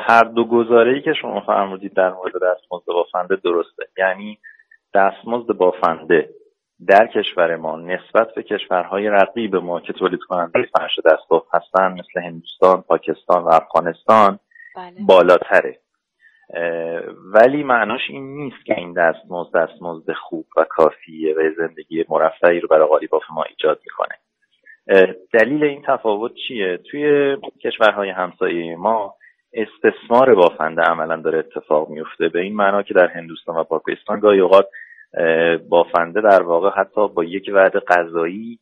هر 0.09 0.25
دو 0.25 0.45
گزاره 0.45 0.93
ای 0.93 1.03
که 1.03 1.13
شما 1.21 1.41
فرمودید 1.41 1.95
در 1.95 2.11
مورد 2.11 2.33
دستمزد 2.35 2.87
بافنده 2.87 3.37
درسته. 3.45 3.83
یعنی 3.99 4.39
دستمزد 4.95 5.53
بافنده. 5.53 6.29
در 6.89 7.07
کشور 7.07 7.57
ما 7.57 7.77
نسبت 7.77 8.35
به 8.35 8.43
کشورهای 8.43 9.09
رقیب 9.09 9.57
ما 9.57 9.81
که 9.81 9.93
تولید 9.93 10.21
کننده 10.21 10.69
فرش 10.79 10.99
دستباف 11.05 11.45
هستن 11.53 11.93
مثل 11.93 12.21
هندوستان، 12.21 12.83
پاکستان 12.83 13.45
و 13.45 13.49
افغانستان 13.49 14.39
بله. 14.77 14.95
بالاتره. 15.07 15.79
ولی 17.33 17.63
معناش 17.63 18.01
این 18.09 18.37
نیست 18.37 18.65
که 18.67 18.75
این 18.75 18.93
دستمزد 18.93 19.51
دستمزد 19.55 20.13
خوب 20.13 20.47
و 20.57 20.65
کافیه 20.65 21.35
و 21.35 21.51
زندگی 21.57 22.05
مرفعی 22.09 22.61
رو 22.61 22.69
برای 22.69 22.89
قالیباف 22.89 23.23
ما 23.35 23.45
ایجاد 23.45 23.81
می‌کنه. 23.85 24.19
دلیل 25.33 25.65
این 25.65 25.83
تفاوت 25.87 26.33
چیه؟ 26.49 26.77
توی 26.91 27.37
کشورهای 27.65 28.11
همسایه 28.11 28.77
ما 28.77 29.15
استثمار 29.53 30.35
بافنده 30.35 30.83
عملا 30.83 31.17
داره 31.17 31.39
اتفاق 31.39 31.89
میفته 31.89 32.29
به 32.29 32.41
این 32.41 32.57
معنا 32.57 32.83
که 32.83 32.95
در 32.95 33.07
هندوستان 33.07 33.57
و 33.57 33.65
پاکستان 33.65 34.21
گاهی 34.21 34.41
اوقات 34.41 34.69
بافنده 35.69 36.21
در 36.21 36.43
واقع 36.43 36.71
حتی 36.71 37.09
با 37.09 37.25
یک 37.25 37.51
وعده 37.55 37.81
غذایی 37.81 38.59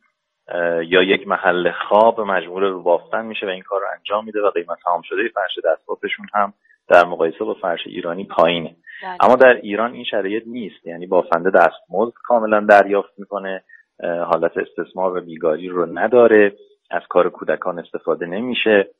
یا 0.86 1.02
یک 1.02 1.28
محل 1.28 1.70
خواب 1.88 2.20
مجبور 2.20 2.68
رو 2.68 2.82
بافتن 2.82 3.26
میشه 3.26 3.46
و 3.46 3.48
این 3.48 3.62
کار 3.62 3.80
رو 3.80 3.86
انجام 3.98 4.24
میده 4.24 4.40
و 4.40 4.50
قیمت 4.50 4.78
تمام 4.84 5.02
شده 5.02 5.28
فرش 5.34 5.64
دستبافشون 5.64 6.26
هم 6.34 6.52
در 6.88 7.04
مقایسه 7.04 7.44
با 7.44 7.54
فرش 7.54 7.86
ایرانی 7.86 8.24
پایینه 8.24 8.76
بله. 9.02 9.16
اما 9.20 9.36
در 9.36 9.54
ایران 9.54 9.92
این 9.92 10.04
شرایط 10.04 10.42
نیست 10.46 10.86
یعنی 10.86 11.06
بافنده 11.06 11.50
دستمزد 11.50 12.12
کاملا 12.24 12.60
دریافت 12.60 13.18
می‌کنه 13.18 13.62
حالت 14.02 14.52
استثمار 14.56 15.16
و 15.16 15.20
بیگاری 15.20 15.68
رو 15.68 15.98
نداره 15.98 16.52
از 16.90 17.02
کار 17.08 17.30
کودکان 17.30 17.78
استفاده 17.78 18.26
نمیشه 18.26 18.90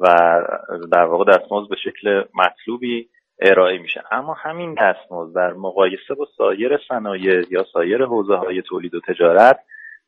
و 0.00 0.06
در 0.92 1.04
واقع 1.04 1.24
دستمزد 1.24 1.70
به 1.70 1.76
شکل 1.76 2.24
مطلوبی 2.34 3.08
ارائه 3.40 3.78
میشه. 3.78 4.02
اما 4.10 4.34
همین 4.34 4.74
دستمزد 4.74 5.36
در 5.36 5.52
مقایسه 5.52 6.14
با 6.14 6.26
سایر 6.36 6.80
صنایع 6.88 7.44
یا 7.50 7.64
سایر 7.72 8.04
حوزه 8.04 8.34
های 8.36 8.62
تولید 8.62 8.94
و 8.94 9.00
تجارت 9.00 9.58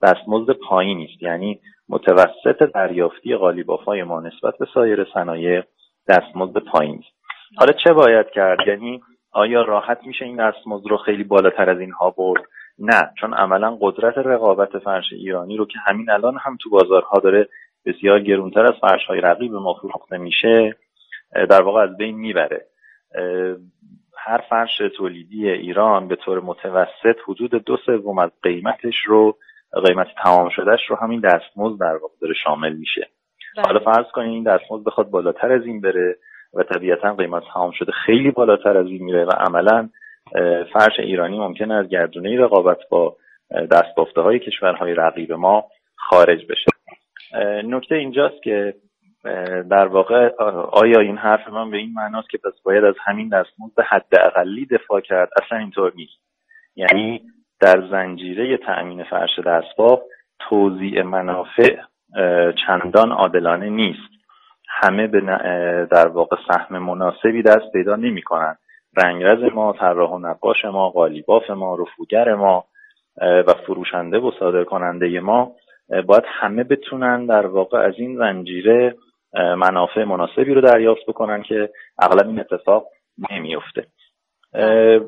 دستمزد 0.02 0.50
پایینی 0.68 1.04
است 1.04 1.22
یعنی 1.22 1.60
متوسط 1.88 2.62
دریافتی 2.74 3.36
قالیبافای 3.36 4.02
ما 4.02 4.20
نسبت 4.20 4.58
به 4.58 4.66
سایر 4.74 5.06
صنایع 5.14 5.62
دستمزد 6.08 6.58
پایین 6.58 6.98
است 6.98 7.22
حالا 7.58 7.72
چه 7.72 7.92
باید 7.92 8.30
کرد؟ 8.30 8.58
یعنی 8.66 9.02
آیا 9.32 9.62
راحت 9.62 9.98
میشه 10.06 10.24
این 10.24 10.36
دستمزد 10.36 10.86
رو 10.86 10.96
خیلی 10.96 11.24
بالاتر 11.24 11.70
از 11.70 11.80
اینها 11.80 12.10
برد؟ 12.10 12.42
نه 12.78 13.10
چون 13.20 13.34
عملا 13.34 13.78
قدرت 13.80 14.18
رقابت 14.18 14.78
فرش 14.78 15.12
ایرانی 15.12 15.56
رو 15.56 15.66
که 15.66 15.78
همین 15.86 16.10
الان 16.10 16.38
هم 16.40 16.56
تو 16.62 16.70
بازارها 16.70 17.18
داره 17.18 17.48
بسیار 17.86 18.20
گرونتر 18.20 18.64
از 18.64 18.74
فرش 18.80 19.06
های 19.06 19.20
رقیب 19.20 19.52
ما 19.52 19.74
فروخته 19.74 20.18
میشه 20.18 20.76
در 21.50 21.62
واقع 21.62 21.80
از 21.80 21.96
بین 21.96 22.16
می‌بره. 22.16 22.66
هر 24.18 24.38
فرش 24.50 24.78
تولیدی 24.96 25.50
ایران 25.50 26.08
به 26.08 26.16
طور 26.16 26.40
متوسط 26.40 27.16
حدود 27.28 27.50
دو 27.50 27.76
سوم 27.76 28.18
از 28.18 28.30
قیمتش 28.42 28.94
رو 29.06 29.36
قیمت 29.86 30.06
تمام 30.24 30.48
شدهش 30.48 30.80
رو 30.88 30.96
همین 30.96 31.20
دستمزد 31.20 31.80
در 31.80 31.96
واقع 31.96 32.14
داره 32.20 32.34
شامل 32.44 32.72
میشه 32.72 33.08
بله. 33.56 33.66
حالا 33.66 33.80
فرض 33.80 34.06
کنید 34.12 34.32
این 34.32 34.42
دستمزد 34.42 34.84
بخواد 34.84 35.10
بالاتر 35.10 35.52
از 35.52 35.66
این 35.66 35.80
بره 35.80 36.16
و 36.54 36.62
طبیعتا 36.62 37.14
قیمت 37.14 37.42
تمام 37.54 37.70
شده 37.70 37.92
خیلی 37.92 38.30
بالاتر 38.30 38.76
از 38.76 38.86
این 38.86 39.04
میره 39.04 39.24
و 39.24 39.30
عملا 39.30 39.88
فرش 40.72 40.98
ایرانی 40.98 41.38
ممکن 41.38 41.70
از 41.70 41.88
گردونه 41.88 42.40
رقابت 42.40 42.78
با 42.90 43.16
دستبافته 43.70 44.20
های 44.20 44.38
کشورهای 44.38 44.94
رقیب 44.94 45.32
ما 45.32 45.64
خارج 45.96 46.46
بشه 46.46 46.72
نکته 47.64 47.94
اینجاست 47.94 48.42
که 48.42 48.74
در 49.70 49.86
واقع 49.86 50.28
آیا 50.72 51.00
این 51.00 51.16
حرف 51.16 51.48
من 51.48 51.70
به 51.70 51.76
این 51.76 51.92
معناست 51.92 52.30
که 52.30 52.38
پس 52.38 52.52
باید 52.62 52.84
از 52.84 52.94
همین 53.04 53.28
دستمزد 53.28 53.80
حداقلی 53.88 54.66
دفاع 54.66 55.00
کرد؟ 55.00 55.30
اصلا 55.42 55.58
اینطور 55.58 55.92
نیست. 55.96 56.22
یعنی 56.76 57.22
در 57.60 57.88
زنجیره 57.90 58.56
تأمین 58.56 59.04
فرش 59.04 59.38
دستباف 59.38 60.00
توزیع 60.38 61.02
منافع 61.02 61.76
چندان 62.66 63.12
عادلانه 63.12 63.70
نیست. 63.70 64.12
همه 64.68 65.06
به 65.06 65.20
در 65.90 66.08
واقع 66.08 66.36
سهم 66.48 66.78
مناسبی 66.78 67.42
دست 67.42 67.72
پیدا 67.72 67.96
نمی 67.96 68.22
کنند 68.22 68.58
رنگرز 68.96 69.52
ما 69.54 69.72
طراح 69.72 70.10
و 70.10 70.18
نقاش 70.18 70.64
ما 70.64 70.90
قالیباف 70.90 71.50
ما 71.50 71.74
رفوگر 71.74 72.34
ما 72.34 72.64
و 73.20 73.54
فروشنده 73.66 74.18
و 74.18 74.30
صادر 74.38 74.64
کننده 74.64 75.20
ما 75.20 75.52
باید 76.06 76.24
همه 76.26 76.64
بتونن 76.64 77.26
در 77.26 77.46
واقع 77.46 77.78
از 77.78 77.94
این 77.96 78.16
زنجیره 78.16 78.94
منافع 79.34 80.04
مناسبی 80.04 80.54
رو 80.54 80.60
دریافت 80.60 81.06
بکنن 81.08 81.42
که 81.42 81.70
اغلب 81.98 82.28
این 82.28 82.40
اتفاق 82.40 82.86
نمیفته. 83.30 83.86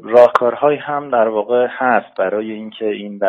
راهکارهایی 0.02 0.78
هم 0.78 1.10
در 1.10 1.28
واقع 1.28 1.66
هست 1.70 2.16
برای 2.18 2.52
اینکه 2.52 2.86
این 2.86 3.20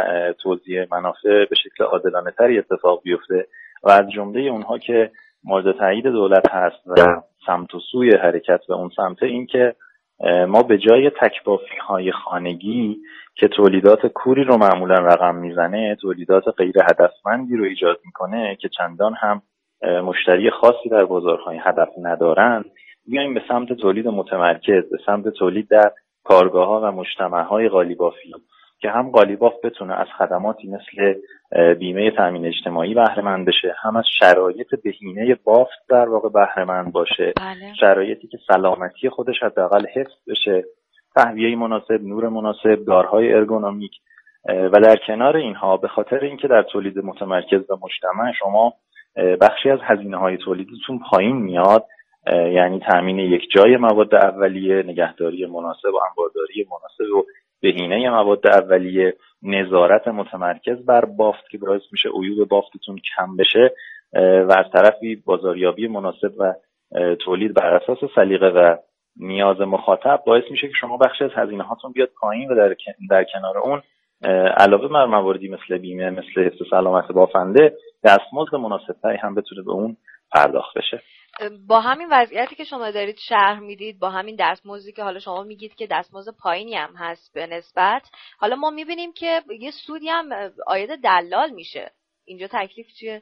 توزیع 0.43 0.85
منافع 0.91 1.45
به 1.45 1.55
شکل 1.55 1.83
عادلانه 1.83 2.31
تری 2.31 2.59
اتفاق 2.59 3.01
بیفته 3.03 3.47
و 3.83 3.89
از 3.89 4.11
جمله 4.11 4.41
اونها 4.41 4.77
که 4.77 5.11
مورد 5.43 5.77
تایید 5.77 6.07
دولت 6.07 6.51
هست 6.51 6.87
و 6.87 7.21
سمت 7.45 7.75
و 7.75 7.79
سوی 7.91 8.15
حرکت 8.15 8.59
به 8.67 8.73
اون 8.73 8.89
سمت 8.95 9.23
این 9.23 9.45
که 9.45 9.75
ما 10.47 10.63
به 10.63 10.77
جای 10.77 11.09
تکبافی 11.09 11.77
های 11.87 12.11
خانگی 12.11 12.97
که 13.35 13.47
تولیدات 13.47 14.07
کوری 14.07 14.43
رو 14.43 14.57
معمولا 14.57 14.95
رقم 14.95 15.35
می‌زنه 15.35 15.95
تولیدات 16.01 16.43
غیر 16.57 16.75
هدفمندی 16.89 17.55
رو 17.55 17.65
ایجاد 17.65 17.99
می‌کنه 18.05 18.55
که 18.55 18.69
چندان 18.69 19.13
هم 19.13 19.41
مشتری 19.81 20.49
خاصی 20.49 20.89
در 20.91 21.05
بازارهای 21.05 21.59
هدف 21.63 21.89
ندارن 22.01 22.65
بیایم 23.07 23.33
به 23.33 23.41
سمت 23.47 23.73
تولید 23.73 24.07
متمرکز 24.07 24.89
به 24.89 24.97
سمت 25.05 25.29
تولید 25.29 25.67
در 25.69 25.91
کارگاه 26.23 26.67
ها 26.67 26.81
و 26.81 26.91
مجتمع 26.91 27.41
های 27.41 27.69
قالیبافی 27.69 28.33
که 28.79 28.89
هم 28.89 29.11
قالیباف 29.11 29.53
بتونه 29.63 29.93
از 29.93 30.07
خدماتی 30.17 30.67
مثل 30.67 31.13
بیمه 31.73 32.11
تامین 32.11 32.45
اجتماعی 32.45 32.93
بهره 32.93 33.43
بشه 33.43 33.75
هم 33.83 33.95
از 33.95 34.05
شرایط 34.19 34.75
بهینه 34.83 35.35
بافت 35.43 35.87
در 35.89 36.09
واقع 36.09 36.29
بهره 36.29 36.83
باشه 36.83 37.33
بله. 37.37 37.73
شرایطی 37.79 38.27
که 38.27 38.37
سلامتی 38.47 39.09
خودش 39.09 39.43
حداقل 39.43 39.85
حفظ 39.95 40.13
بشه 40.27 40.63
تهویه 41.15 41.55
مناسب 41.55 42.03
نور 42.03 42.29
مناسب 42.29 42.85
دارهای 42.87 43.33
ارگونومیک 43.33 43.91
و 44.49 44.79
در 44.79 44.95
کنار 45.07 45.37
اینها 45.37 45.77
به 45.77 45.87
خاطر 45.87 46.19
اینکه 46.19 46.47
در 46.47 46.63
تولید 46.63 46.99
متمرکز 46.99 47.71
و 47.71 47.75
مجتمع 47.81 48.31
شما 48.39 48.73
بخشی 49.41 49.69
از 49.69 49.79
هزینه 49.83 50.17
های 50.17 50.37
تولیدتون 50.37 50.99
پایین 51.11 51.35
میاد 51.35 51.85
یعنی 52.33 52.79
تامین 52.79 53.19
یک 53.19 53.41
جای 53.55 53.77
مواد 53.77 54.15
اولیه 54.15 54.83
نگهداری 54.83 55.45
مناسب 55.45 55.93
و 55.93 55.99
انبارداری 56.09 56.67
مناسب 56.71 57.13
و 57.13 57.25
بهینه 57.61 58.09
مواد 58.09 58.47
اولیه 58.47 59.15
نظارت 59.43 60.07
متمرکز 60.07 60.85
بر 60.85 61.05
بافت 61.05 61.49
که 61.51 61.57
باعث 61.57 61.81
میشه 61.91 62.09
عیوب 62.09 62.47
بافتتون 62.47 62.99
کم 63.15 63.35
بشه 63.35 63.71
و 64.13 64.53
از 64.57 64.65
طرفی 64.73 65.15
بازاریابی 65.15 65.87
مناسب 65.87 66.31
و 66.37 66.53
تولید 67.25 67.53
بر 67.53 67.73
اساس 67.73 67.97
سلیقه 68.15 68.47
و 68.47 68.75
نیاز 69.17 69.61
مخاطب 69.61 70.23
باعث 70.25 70.43
میشه 70.51 70.67
که 70.67 70.73
شما 70.79 70.97
بخشی 70.97 71.23
از 71.23 71.31
هزینه 71.35 71.63
هاتون 71.63 71.91
بیاد 71.91 72.09
پایین 72.19 72.51
و 72.51 72.55
در, 72.55 72.75
در 73.09 73.23
کنار 73.33 73.57
اون 73.57 73.81
علاوه 74.57 74.87
بر 74.87 75.05
مواردی 75.05 75.47
مثل 75.47 75.77
بیمه 75.77 76.09
مثل 76.09 76.45
حفظ 76.45 76.57
سلامت 76.69 77.11
بافنده 77.11 77.73
دستمزد 78.03 78.55
مناسبتری 78.55 79.17
هم 79.17 79.35
بتونه 79.35 79.61
به 79.61 79.71
اون 79.71 79.97
پرداخت 80.31 80.77
بشه. 80.77 81.01
با 81.67 81.79
همین 81.79 82.07
وضعیتی 82.11 82.55
که 82.55 82.63
شما 82.63 82.91
دارید 82.91 83.17
شهر 83.29 83.59
می‌دید 83.59 83.99
با 83.99 84.09
همین 84.09 84.35
دستمزدی 84.39 84.91
که 84.91 85.03
حالا 85.03 85.19
شما 85.19 85.43
میگید 85.43 85.75
که 85.75 85.87
دستمزد 85.91 86.31
پایینی 86.43 86.75
هم 86.75 86.93
هست 86.97 87.33
به 87.33 87.47
نسبت 87.47 88.01
حالا 88.39 88.55
ما 88.55 88.69
می‌بینیم 88.69 89.13
که 89.13 89.41
یه 89.59 89.71
سودی 89.71 90.09
هم 90.09 90.25
آید 90.67 90.89
دلال 91.03 91.49
میشه. 91.49 91.91
اینجا 92.25 92.47
تکلیف 92.47 92.87
چیه؟ 92.99 93.21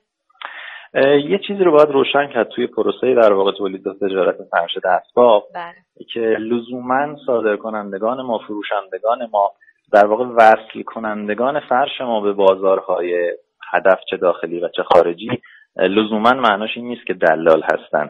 یه 1.29 1.39
چیزی 1.47 1.63
رو 1.63 1.71
باید 1.71 1.89
روشن 1.89 2.27
کرد 2.33 2.49
توی 2.49 2.67
پروسه 2.67 3.15
در 3.15 3.33
واقع 3.33 3.51
تولید 3.51 3.87
و 3.87 3.93
تجارت 3.93 4.35
فرش 4.51 4.77
دستباف 4.85 5.43
بله. 5.55 6.05
که 6.13 6.19
لزوما 6.19 7.15
صادر 7.25 7.55
کنندگان 7.55 8.21
ما 8.21 8.37
فروشندگان 8.37 9.29
ما 9.31 9.51
در 9.93 10.05
واقع 10.05 10.25
وصل 10.25 10.81
کنندگان 10.85 11.59
فرش 11.59 12.01
ما 12.01 12.21
به 12.21 12.33
بازارهای 12.33 13.33
هدف 13.73 13.99
چه 14.09 14.17
داخلی 14.17 14.59
و 14.59 14.69
چه 14.69 14.83
خارجی 14.83 15.41
لزوما 15.75 16.31
معناش 16.31 16.69
این 16.75 16.87
نیست 16.87 17.05
که 17.05 17.13
دلال 17.13 17.63
هستن. 17.63 18.09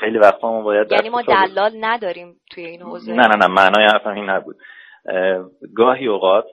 خیلی 0.00 0.18
وقتا 0.18 0.52
ما 0.52 0.62
باید 0.62 0.92
یعنی 0.92 1.08
ما 1.08 1.22
دلال 1.22 1.70
نداریم 1.80 2.36
توی 2.50 2.64
این 2.66 2.82
حوزه. 2.82 3.12
نه 3.12 3.26
نه 3.26 3.36
نه 3.36 3.46
معنای 3.46 3.84
حرفم 3.84 4.14
این 4.14 4.30
نبود. 4.30 4.56
گاهی 5.74 6.06
اوقات 6.06 6.46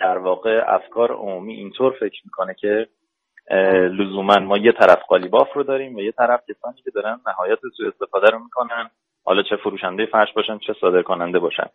در 0.00 0.18
واقع 0.18 0.64
افکار 0.66 1.12
عمومی 1.12 1.54
اینطور 1.54 1.92
فکر 2.00 2.20
می‌کنه 2.24 2.54
که 2.54 2.86
لزوما 3.98 4.38
ما 4.38 4.58
یه 4.58 4.72
طرف 4.72 5.02
قالیباف 5.08 5.52
رو 5.52 5.62
داریم 5.62 5.96
و 5.96 6.00
یه 6.00 6.12
طرف 6.12 6.40
کسانی 6.50 6.82
که 6.82 6.90
دارن 6.90 7.20
نهایت 7.26 7.58
سوء 7.76 7.88
استفاده 7.88 8.30
رو 8.30 8.38
می‌کنن. 8.38 8.90
حالا 9.30 9.42
چه 9.42 9.56
فروشنده 9.56 10.06
فرش 10.06 10.32
باشن 10.32 10.58
چه 10.58 10.74
صادر 10.80 11.02
کننده 11.02 11.38
باشن 11.38 11.66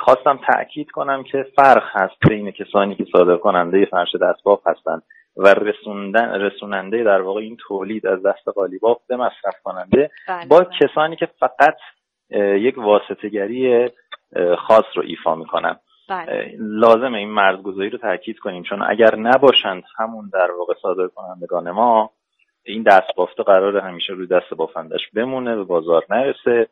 خواستم 0.00 0.40
تاکید 0.46 0.90
کنم 0.90 1.22
که 1.22 1.46
فرق 1.56 1.82
هست 1.86 2.14
بین 2.28 2.50
کسانی 2.50 2.94
که 2.94 3.06
صادر 3.12 3.36
کننده 3.36 3.84
فرش 3.84 4.08
دستباف 4.22 4.66
هستن 4.66 5.02
و 5.36 5.48
رسوندن 5.48 6.40
رسوننده 6.40 7.04
در 7.04 7.20
واقع 7.20 7.40
این 7.40 7.56
تولید 7.56 8.06
از 8.06 8.22
دست 8.22 8.48
قالیباف 8.54 8.98
به 9.08 9.16
مصرف 9.16 9.54
کننده 9.64 10.10
بله، 10.28 10.46
با 10.46 10.58
بله. 10.60 10.68
کسانی 10.80 11.16
که 11.16 11.28
فقط 11.40 11.76
یک 12.34 12.78
واسطگری 12.78 13.88
خاص 14.58 14.84
رو 14.94 15.02
ایفا 15.06 15.34
می‌کنن 15.34 15.76
بله. 16.08 16.54
لازم 16.58 17.14
این 17.14 17.30
مرزگذاری 17.30 17.90
رو 17.90 17.98
تاکید 17.98 18.38
کنیم 18.38 18.62
چون 18.62 18.82
اگر 18.82 19.16
نباشند 19.16 19.82
همون 19.98 20.30
در 20.32 20.50
واقع 20.50 20.74
صادر 20.82 21.06
کنندگان 21.06 21.70
ما 21.70 22.10
این 22.64 22.82
دست 22.82 23.14
بافته 23.16 23.42
قرار 23.42 23.76
همیشه 23.76 24.12
روی 24.12 24.26
دست 24.26 24.54
بافندش 24.54 25.00
بمونه 25.14 25.56
به 25.56 25.64
بازار 25.64 26.04
نرسه 26.10 26.68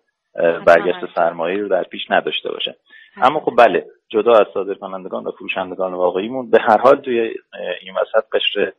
برگشت 0.66 1.14
سرمایه 1.14 1.58
رو 1.62 1.68
در 1.68 1.82
پیش 1.82 2.10
نداشته 2.10 2.50
باشه. 2.50 2.76
اما 3.16 3.40
خب 3.40 3.54
بله 3.58 3.86
جدا 4.08 4.32
از 4.32 4.46
صادر 4.54 4.74
کنندگان 4.74 5.24
و 5.24 5.30
فروشندگان 5.30 5.94
واقعیمون 5.94 6.50
به 6.50 6.58
هر 6.60 6.78
حال 6.78 6.96
توی 6.96 7.20
این 7.82 7.94
وسط 8.00 8.24
قشر 8.32 8.72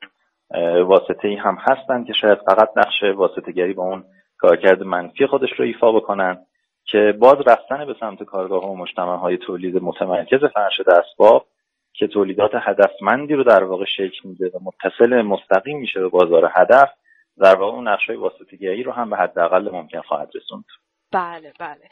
واسطه 0.83 1.27
ای 1.27 1.35
هم 1.35 1.57
هستن 1.59 2.03
که 2.03 2.13
شاید 2.13 2.37
فقط 2.37 2.69
نقش 2.75 3.03
واسطه 3.15 3.73
با 3.73 3.83
اون 3.83 4.03
کارکرد 4.37 4.83
منفی 4.83 5.27
خودش 5.27 5.49
رو 5.57 5.65
ایفا 5.65 5.91
بکنن 5.91 6.37
که 6.85 7.13
باز 7.19 7.37
رفتن 7.47 7.85
به 7.85 7.95
سمت 7.99 8.23
کارگاه 8.23 8.71
و 8.71 8.75
مجتمع 8.75 9.15
های 9.15 9.37
تولید 9.37 9.83
متمرکز 9.83 10.39
فرش 10.53 10.79
دستباب 10.87 11.45
که 11.93 12.07
تولیدات 12.07 12.51
هدفمندی 12.53 13.33
رو 13.33 13.43
در 13.43 13.63
واقع 13.63 13.85
شکل 13.85 14.29
میده 14.29 14.47
و 14.47 14.59
متصل 14.63 15.21
مستقیم 15.21 15.79
میشه 15.79 15.99
به 15.99 16.07
بازار 16.07 16.51
هدف 16.55 16.89
در 17.37 17.55
واقع 17.55 17.75
اون 17.75 17.87
نقشای 17.87 18.15
واسطگری 18.15 18.83
رو 18.83 18.91
هم 18.91 19.09
به 19.09 19.17
حداقل 19.17 19.69
ممکن 19.71 20.01
خواهد 20.01 20.29
رسوند. 20.35 20.65
بله 21.11 21.53
بله. 21.59 21.89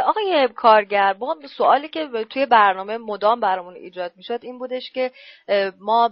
آقای 0.00 0.48
کارگر 0.56 1.16
ما 1.20 1.36
سوالی 1.56 1.88
که 1.88 2.08
توی 2.30 2.46
برنامه 2.46 2.98
مدام 2.98 3.40
برامون 3.40 3.74
ایجاد 3.74 4.12
می‌شد 4.16 4.40
این 4.42 4.58
بودش 4.58 4.90
که 4.90 5.10
ما 5.80 6.10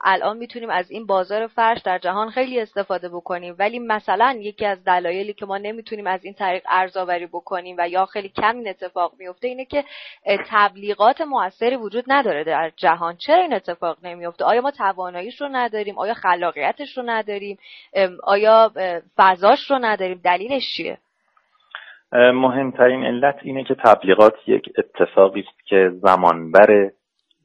الان 0.00 0.36
می‌تونیم 0.36 0.70
از 0.70 0.90
این 0.90 1.06
بازار 1.06 1.46
فرش 1.46 1.78
در 1.82 1.98
جهان 1.98 2.30
خیلی 2.30 2.60
استفاده 2.60 3.08
بکنیم 3.08 3.56
ولی 3.58 3.78
مثلا 3.78 4.38
یکی 4.40 4.66
از 4.66 4.84
دلایلی 4.84 5.32
که 5.32 5.46
ما 5.46 5.58
نمی‌تونیم 5.58 6.06
از 6.06 6.24
این 6.24 6.34
طریق 6.34 6.62
ارزآوری 6.68 7.26
بکنیم 7.26 7.76
و 7.78 7.88
یا 7.88 8.06
خیلی 8.06 8.28
کم 8.28 8.56
این 8.56 8.68
اتفاق 8.68 9.12
میفته 9.18 9.48
اینه 9.48 9.64
که 9.64 9.84
تبلیغات 10.46 11.20
موثری 11.20 11.76
وجود 11.76 12.04
نداره 12.06 12.44
در 12.44 12.72
جهان. 12.76 13.16
چرا 13.16 13.42
این 13.42 13.54
اتفاق 13.54 13.96
نمیفته 14.02 14.44
آیا 14.44 14.60
ما 14.60 14.70
تواناییش 14.70 15.40
رو 15.40 15.48
نداریم؟ 15.52 15.98
آیا 15.98 16.14
خلاقیتش 16.14 16.98
رو 16.98 17.02
نداریم؟ 17.06 17.58
آیا 18.22 18.72
فضاش 19.16 19.70
رو 19.70 19.78
نداریم؟ 19.78 20.20
دلیلش 20.24 20.74
چیه؟ 20.76 20.98
مهمترین 22.12 23.04
علت 23.04 23.38
اینه 23.42 23.64
که 23.64 23.74
تبلیغات 23.74 24.34
یک 24.46 24.72
اتفاقی 24.78 25.40
است 25.40 25.66
که 25.66 25.90
زمان 26.02 26.52
بره 26.52 26.92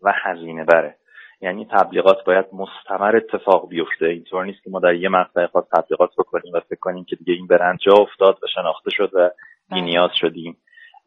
و 0.02 0.14
هزینه 0.24 0.66
بره 0.66 0.96
یعنی 1.44 1.68
تبلیغات 1.72 2.24
باید 2.26 2.46
مستمر 2.54 3.16
اتفاق 3.16 3.70
بیفته. 3.70 4.06
اینطور 4.06 4.46
نیست 4.46 4.64
که 4.64 4.70
ما 4.70 4.80
در 4.80 4.94
یه 4.96 5.10
مقطع 5.10 5.46
خاص 5.46 5.64
تبلیغات 5.78 6.10
بکنیم 6.18 6.54
و 6.54 6.60
فکر 6.60 6.80
کنیم 6.80 7.06
که 7.06 7.16
دیگه 7.16 7.34
این 7.34 7.48
برند 7.48 7.80
جا 7.80 7.94
افتاد 7.94 8.38
و 8.44 8.48
شناخته 8.48 8.90
شد 8.92 9.12
و 9.14 9.30
نیاز 9.72 10.12
شدیم. 10.14 10.58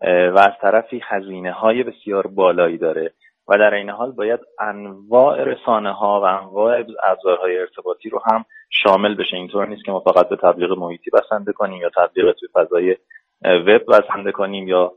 و 0.03 0.38
از 0.38 0.53
طرفی 0.61 1.01
هزینه 1.05 1.53
های 1.53 1.83
بسیار 1.83 2.27
بالایی 2.27 2.79
داره. 2.79 3.12
و 3.49 3.59
در 3.59 3.75
این 3.75 3.90
حال 3.90 4.12
باید 4.12 4.40
انواع 4.61 5.45
رسانه 5.45 5.92
ها 5.92 6.21
و 6.21 6.25
انواع 6.25 6.85
ابزارهای 7.05 7.59
ارتباطی 7.59 8.09
رو 8.09 8.23
هم 8.31 8.45
شامل 8.71 9.14
بشه. 9.14 9.37
اینطور 9.37 9.69
نیست 9.69 9.85
که 9.85 9.92
ما 9.92 10.01
فقط 10.01 10.29
به 10.29 10.37
تبلیغ 10.37 10.79
محیطی 10.79 11.11
بسنده 11.11 11.53
کنیم 11.53 11.81
یا 11.81 11.90
تبلیغ 11.97 12.35
توی 12.35 12.49
فضای 12.55 12.97
وب 13.44 13.83
بسنده 13.88 14.33
کنیم 14.33 14.68
یا 14.68 14.92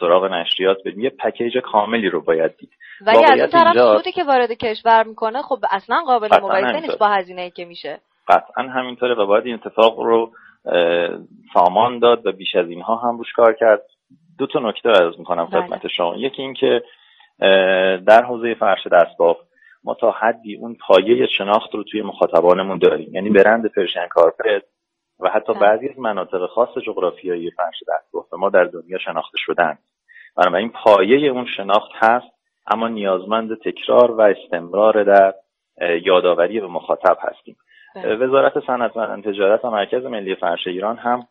سراغ 0.00 0.24
نشریات 0.24 0.78
بدیم. 0.84 1.00
یه 1.00 1.10
پکیج 1.10 1.58
کاملی 1.58 2.10
رو 2.10 2.20
باید 2.20 2.56
دید. 2.56 2.70
ولی 3.06 3.24
از 3.24 3.38
اون 3.38 3.46
طرف 3.46 3.96
سودی 3.96 4.12
که 4.12 4.24
وارد 4.24 4.52
کشور 4.52 5.02
می‌کنه 5.02 5.42
خب 5.42 5.58
اصلا 5.70 6.00
قابل 6.06 6.28
مقایسه 6.32 6.80
نیست 6.80 6.98
با 6.98 7.08
هزینه 7.08 7.42
ای 7.42 7.50
که 7.50 7.64
میشه. 7.64 8.00
قطعا 8.28 8.64
همینطوره 8.64 9.14
و 9.14 9.26
باید 9.26 9.46
این 9.46 9.54
اتفاق 9.54 10.00
رو 10.00 10.30
سامان 11.54 11.98
داد 11.98 12.26
و 12.26 12.32
بیش 12.32 12.56
از 12.56 12.68
اینها 12.68 12.96
هم 12.96 13.18
روش 13.18 13.32
کار 13.32 13.52
کرد. 13.52 13.82
دو 14.38 14.46
تا 14.46 14.58
نکته 14.58 14.88
عرض 14.88 15.18
می‌کنم 15.18 15.46
بله. 15.46 15.62
خدمت 15.62 15.88
شما. 15.88 16.16
یکی 16.16 16.42
اینکه 16.42 16.82
در 18.06 18.22
حوزه 18.28 18.54
فرش 18.54 18.86
دستباف 18.92 19.36
ما 19.84 19.94
تا 19.94 20.10
حدی 20.10 20.56
اون 20.56 20.76
پایه 20.86 21.26
شناخت 21.26 21.74
رو 21.74 21.84
توی 21.84 22.02
مخاطبانمون 22.02 22.78
داریم. 22.78 23.14
یعنی 23.14 23.30
برند 23.30 23.66
پرشن 23.66 24.06
کارپت 24.06 24.62
و 25.20 25.28
حتی 25.28 25.52
بله. 25.52 25.60
بعضی 25.60 25.88
از 25.88 25.98
مناطق 25.98 26.46
خاص 26.46 26.78
جغرافیایی 26.86 27.50
فرش 27.50 27.82
دستباف 27.88 28.34
ما 28.34 28.50
در 28.50 28.64
دنیا 28.64 28.98
شناخته 28.98 29.38
شدن 29.38 29.78
بنابراین 30.36 30.70
پایه 30.70 31.30
اون 31.30 31.46
شناخت 31.56 31.90
هست 31.94 32.34
اما 32.66 32.88
نیازمند 32.88 33.58
تکرار 33.58 34.10
و 34.10 34.20
استمرار 34.20 35.04
در 35.04 35.34
یادآوری 36.02 36.60
به 36.60 36.66
مخاطب 36.66 37.18
هستیم 37.20 37.56
بله. 37.94 38.16
وزارت 38.16 38.66
صنعت 38.66 38.96
و 38.96 39.20
تجارت 39.20 39.64
و 39.64 39.70
مرکز 39.70 40.04
ملی 40.04 40.34
فرش 40.34 40.66
ایران 40.66 40.96
هم 40.96 41.26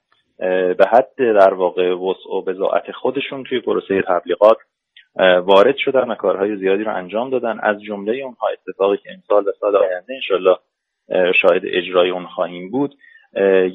به 0.77 0.85
حد 0.91 1.15
در 1.17 1.53
واقع 1.53 1.93
وسع 1.93 2.29
و 2.29 2.41
بزاعت 2.41 2.91
خودشون 2.91 3.43
توی 3.43 3.59
پروسه 3.59 4.01
تبلیغات 4.01 4.57
وارد 5.45 5.77
شدن 5.77 6.11
و 6.11 6.15
کارهای 6.15 6.57
زیادی 6.57 6.83
رو 6.83 6.95
انجام 6.95 7.29
دادن 7.29 7.59
از 7.59 7.81
جمله 7.81 8.13
اونها 8.13 8.47
اتفاقی 8.47 8.97
که 8.97 9.09
امسال 9.13 9.47
و 9.47 9.51
سال 9.59 9.75
آینده 9.75 10.13
انشالله 10.13 10.57
شاهد 11.41 11.61
اجرای 11.65 12.09
اون 12.09 12.25
خواهیم 12.25 12.71
بود 12.71 12.95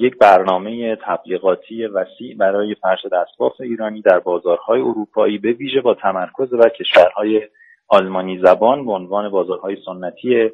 یک 0.00 0.18
برنامه 0.18 0.96
تبلیغاتی 0.96 1.86
وسیع 1.86 2.36
برای 2.36 2.74
فرش 2.74 3.06
دستباف 3.12 3.60
ایرانی 3.60 4.02
در 4.02 4.18
بازارهای 4.18 4.80
اروپایی 4.80 5.38
به 5.38 5.52
ویژه 5.52 5.80
با 5.80 5.94
تمرکز 5.94 6.54
بر 6.54 6.68
کشورهای 6.68 7.42
آلمانی 7.88 8.38
زبان 8.38 8.86
به 8.86 8.92
عنوان 8.92 9.28
بازارهای 9.28 9.76
سنتی 9.84 10.50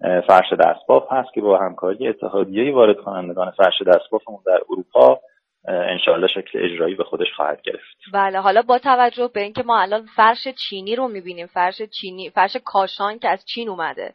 فرش 0.00 0.52
دستباف 0.52 1.12
هست 1.12 1.32
که 1.34 1.40
با 1.40 1.58
همکاری 1.58 2.08
اتحادیه 2.08 2.74
وارد 2.74 2.96
کنندگان 2.96 3.50
فرش 3.50 3.82
دستبافمون 3.86 4.38
در 4.46 4.60
اروپا 4.70 5.20
انشاءالله 5.68 6.26
شکل 6.26 6.64
اجرایی 6.64 6.94
به 6.94 7.04
خودش 7.04 7.26
خواهد 7.36 7.62
گرفت. 7.62 7.96
بله 8.12 8.40
حالا 8.40 8.62
با 8.62 8.78
توجه 8.78 9.30
به 9.34 9.40
اینکه 9.40 9.62
ما 9.62 9.80
الان 9.80 10.06
فرش 10.16 10.48
چینی 10.48 10.96
رو 10.96 11.08
می‌بینیم 11.08 11.46
فرش 11.46 11.82
چینی 11.82 12.30
فرش 12.30 12.56
کاشان 12.64 13.18
که 13.18 13.28
از 13.28 13.44
چین 13.44 13.68
اومده. 13.68 14.14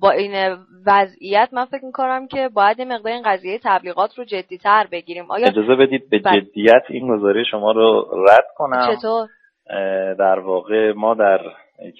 با 0.00 0.10
این 0.10 0.56
وضعیت 0.86 1.48
من 1.52 1.64
فکر 1.64 1.84
می‌کنم 1.84 2.26
که 2.26 2.48
باید 2.48 2.80
مقدار 2.80 3.12
این 3.12 3.22
قضیه 3.22 3.60
تبلیغات 3.64 4.18
رو 4.18 4.24
جدیتر 4.24 4.86
بگیریم. 4.92 5.30
آیا 5.30 5.46
اجازه 5.46 5.74
بدید 5.74 6.10
به 6.10 6.18
بله. 6.18 6.40
جدیت 6.40 6.82
این 6.88 7.16
گزارش 7.16 7.50
شما 7.50 7.72
رو 7.72 8.06
رد 8.28 8.46
کنم؟ 8.56 8.96
چطور؟ 8.96 9.28
در 10.18 10.38
واقع 10.38 10.92
ما 10.92 11.14
در 11.14 11.40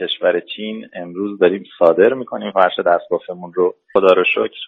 کشور 0.01 0.41
چین 0.41 0.89
امروز 0.95 1.39
داریم 1.39 1.65
صادر 1.79 2.15
می‌کنیم. 2.15 2.51
فرش 2.51 2.79
دستبافمون 2.79 3.53
رو. 3.55 3.75
خدا 3.93 4.13
رو 4.13 4.25
شکر. 4.25 4.61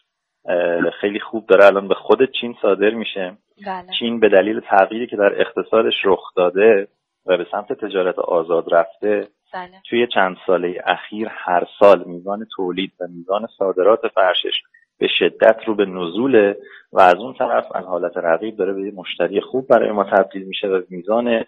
خیلی 1.01 1.21
خوب 1.21 1.47
داره. 1.47 1.65
الان 1.65 1.89
به 1.89 1.95
خود 1.95 2.31
چین 2.41 2.55
صادر 2.63 2.91
میشه. 2.91 3.37
بله. 3.67 3.87
چین 3.99 4.21
به 4.21 4.29
دلیل 4.29 4.61
تغییری 4.61 5.07
که 5.07 5.17
در 5.17 5.41
اقتصادش 5.41 5.95
رخ 6.05 6.35
داده 6.37 6.89
و 7.27 7.37
به 7.37 7.47
سمت 7.51 7.73
تجارت 7.73 8.19
آزاد 8.19 8.75
رفته 8.75 9.29
بله. 9.55 9.83
توی 9.91 10.07
چند 10.15 10.37
ساله 10.47 10.83
اخیر 10.87 11.29
هر 11.31 11.67
سال 11.79 12.05
میزان 12.07 12.47
تولید 12.57 12.93
و 13.01 13.07
میزان 13.09 13.47
صادرات 13.59 14.01
فرشش 14.15 14.63
به 14.99 15.09
شدت 15.09 15.57
رو 15.67 15.75
به 15.75 15.85
نزوله 15.85 16.57
و 16.93 17.01
از 17.01 17.15
اون 17.15 17.35
طرف 17.35 17.65
از 17.75 17.85
حالت 17.85 18.17
رقیب 18.17 18.57
داره 18.57 18.73
به 18.73 18.93
مشتری 18.95 19.41
خوب 19.41 19.67
برای 19.69 19.91
ما 19.91 20.05
تبدیل 20.05 20.43
میشه 20.43 20.69
و 20.69 20.83
میزان 20.91 21.45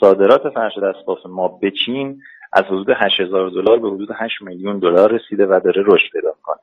صادرات 0.00 0.48
فرش 0.48 0.78
دستباف 0.78 1.18
ما 1.26 1.48
به 1.48 1.70
چین 1.86 2.22
از 2.52 2.64
حدود 2.64 2.90
8000 2.90 3.50
دلار 3.50 3.78
به 3.78 3.90
حدود 3.90 4.08
8 4.14 4.42
میلیون 4.42 4.78
دلار 4.78 5.12
رسیده 5.12 5.46
و 5.46 5.60
داره 5.64 5.82
رشد 5.86 6.10
پیدا 6.12 6.34
می‌کنه 6.36 6.60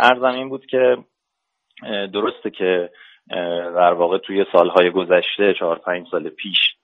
ارزم 0.00 0.24
این 0.24 0.48
بود 0.48 0.66
که 0.66 0.96
درسته 2.12 2.50
که 2.50 2.90
در 3.76 3.92
واقع 3.92 4.18
توی 4.18 4.44
سالهای 4.52 4.90
گذشته 4.90 5.54
چهار 5.58 5.78
پنج 5.78 6.06
سال 6.10 6.28
پیش 6.28 6.75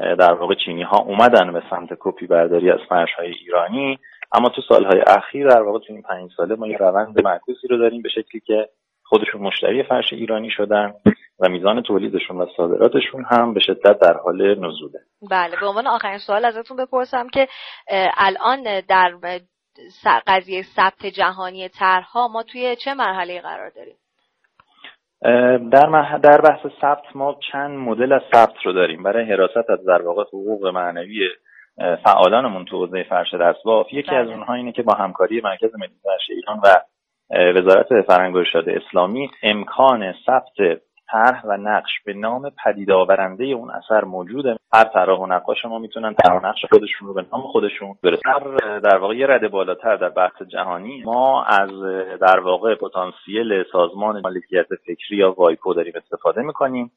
در 0.00 0.32
واقع 0.32 0.54
چینی 0.54 0.82
ها 0.82 0.98
اومدن 0.98 1.52
به 1.52 1.62
سمت 1.70 1.88
کپی 2.00 2.26
برداری 2.26 2.70
از 2.70 2.78
فرش 2.88 3.12
های 3.18 3.30
ایرانی. 3.30 3.98
اما 4.32 4.48
تو 4.48 4.62
سالهای 4.68 5.00
اخیر 5.06 5.48
در 5.48 5.62
واقع 5.62 5.78
تو 5.78 5.92
این 5.92 6.02
پنج 6.02 6.30
ساله 6.36 6.54
ما 6.54 6.68
یه 6.68 6.76
روند 6.76 7.24
معکوسی 7.24 7.68
رو 7.68 7.78
داریم 7.78 8.02
به 8.02 8.08
شکلی 8.08 8.40
که 8.40 8.68
خودشون 9.04 9.40
مشتری 9.40 9.82
فرش 9.82 10.12
ایرانی 10.12 10.50
شدن 10.50 10.92
و 11.40 11.48
میزان 11.48 11.82
تولیدشون 11.82 12.36
و 12.36 12.46
صادراتشون 12.56 13.24
هم 13.30 13.54
به 13.54 13.60
شدت 13.60 13.98
در 13.98 14.16
حال 14.24 14.54
نزوله. 14.54 15.00
بله 15.30 15.56
به 15.60 15.66
عنوان 15.66 15.86
آخرین 15.86 16.18
سوال 16.18 16.44
ازتون 16.44 16.76
بپرسم 16.76 17.28
که 17.28 17.48
الان 18.16 18.80
در 18.88 19.12
قضیه 20.26 20.62
ثبت 20.76 21.06
جهانی 21.06 21.68
طرحها 21.68 22.28
ما 22.28 22.42
توی 22.42 22.76
چه 22.76 22.94
مرحله 22.94 23.40
قرار 23.40 23.70
داریم؟ 23.70 23.96
در, 25.72 26.18
در 26.22 26.40
بحث 26.40 26.66
ثبت 26.80 27.04
ما 27.14 27.38
چند 27.52 27.78
مدل 27.78 28.12
از 28.12 28.22
ثبت 28.34 28.54
رو 28.64 28.72
داریم 28.72 29.02
برای 29.02 29.24
حراست 29.24 29.70
از 29.70 29.84
در 29.86 30.02
واقع 30.02 30.22
حقوق 30.22 30.66
معنوی 30.66 31.28
فعالانمون 32.04 32.64
تو 32.64 32.76
حوزه 32.86 33.02
فرش 33.02 33.34
دستباف 33.34 33.86
یکی 33.92 34.14
از 34.14 34.26
بله. 34.26 34.36
اونها 34.36 34.54
اینه 34.54 34.72
که 34.72 34.82
با 34.82 34.94
همکاری 34.94 35.40
مرکز 35.40 35.74
ملی 35.74 35.92
فرش 36.02 36.30
ایران 36.30 36.60
و 36.64 36.80
وزارت 37.58 38.02
فرهنگ 38.06 38.34
و 38.34 38.42
اسلامی 38.66 39.30
امکان 39.42 40.14
ثبت 40.26 40.80
طرح 41.12 41.42
و 41.44 41.56
نقش 41.56 41.90
به 42.06 42.14
نام 42.14 42.50
پدید 42.64 42.90
آورنده 42.90 43.44
اون 43.44 43.70
اثر 43.70 44.04
موجوده. 44.04 44.56
هر 44.72 44.84
طراح 44.84 45.20
و 45.20 45.26
نقاش 45.26 45.64
ما 45.64 45.78
می‌تونن 45.78 46.14
طرح 46.14 46.40
و 46.40 46.46
نقش 46.46 46.64
خودشون 46.72 47.08
رو 47.08 47.14
به 47.14 47.24
نام 47.32 47.42
خودشون 47.42 47.94
برسن 48.02 48.56
در 48.82 48.96
واقع 48.96 49.16
یه 49.16 49.26
رده 49.26 49.48
بالاتر 49.48 49.96
در 49.96 50.08
بحث 50.08 50.42
جهانی 50.42 51.02
ما 51.04 51.44
از 51.44 51.70
در 52.20 52.40
واقع 52.40 52.74
پتانسیل 52.74 53.64
سازمان 53.72 54.20
مالکیت 54.24 54.66
فکری 54.86 55.16
یا 55.16 55.34
وایپو 55.38 55.74
داریم 55.74 55.92
استفاده 55.96 56.42
می‌کنیم 56.42 56.90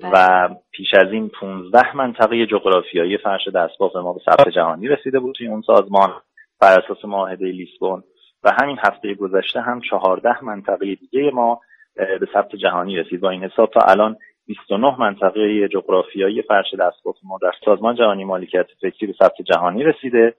و 0.00 0.10
بله. 0.10 0.56
پیش 0.72 0.94
از 0.94 1.12
این 1.12 1.28
15 1.40 1.96
منطقه 1.96 2.46
جغرافیایی 2.46 3.16
فرش 3.16 3.48
دستباف 3.48 3.96
ما 3.96 4.12
به 4.12 4.20
ثبت 4.26 4.48
جهانی 4.48 4.88
رسیده 4.88 5.18
بود 5.20 5.34
توی 5.34 5.46
اون 5.46 5.62
سازمان 5.62 6.12
بر 6.60 6.80
اساس 6.80 7.04
معاهده 7.04 7.46
لیسبون. 7.46 8.02
و 8.44 8.52
همین 8.60 8.78
هفته 8.84 9.14
گذشته 9.14 9.60
هم 9.60 9.80
14 9.80 10.44
منطقه 10.44 10.94
دیگه 10.94 11.30
ما 11.34 11.60
به 11.96 12.28
ثبت 12.32 12.56
جهانی 12.56 12.96
رسید. 12.96 13.20
با 13.20 13.30
این 13.30 13.44
حساب 13.44 13.70
تا 13.70 13.80
الان 13.80 14.16
29 14.46 15.00
منطقه 15.00 15.68
جغرافیایی 15.68 16.42
فرش 16.42 16.74
دستگاه 16.74 17.14
ما 17.22 17.38
در 17.42 17.52
سازمان 17.64 17.94
جهانی 17.94 18.24
مالکیت 18.24 18.66
فکری 18.80 19.06
به 19.06 19.12
ثبت 19.12 19.42
جهانی 19.42 19.84
رسیده. 19.84 20.34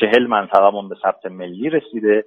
چهل 0.00 0.26
منطقهمون 0.26 0.88
به 0.88 0.96
ثبت 1.02 1.26
ملی 1.26 1.70
رسیده 1.70 2.24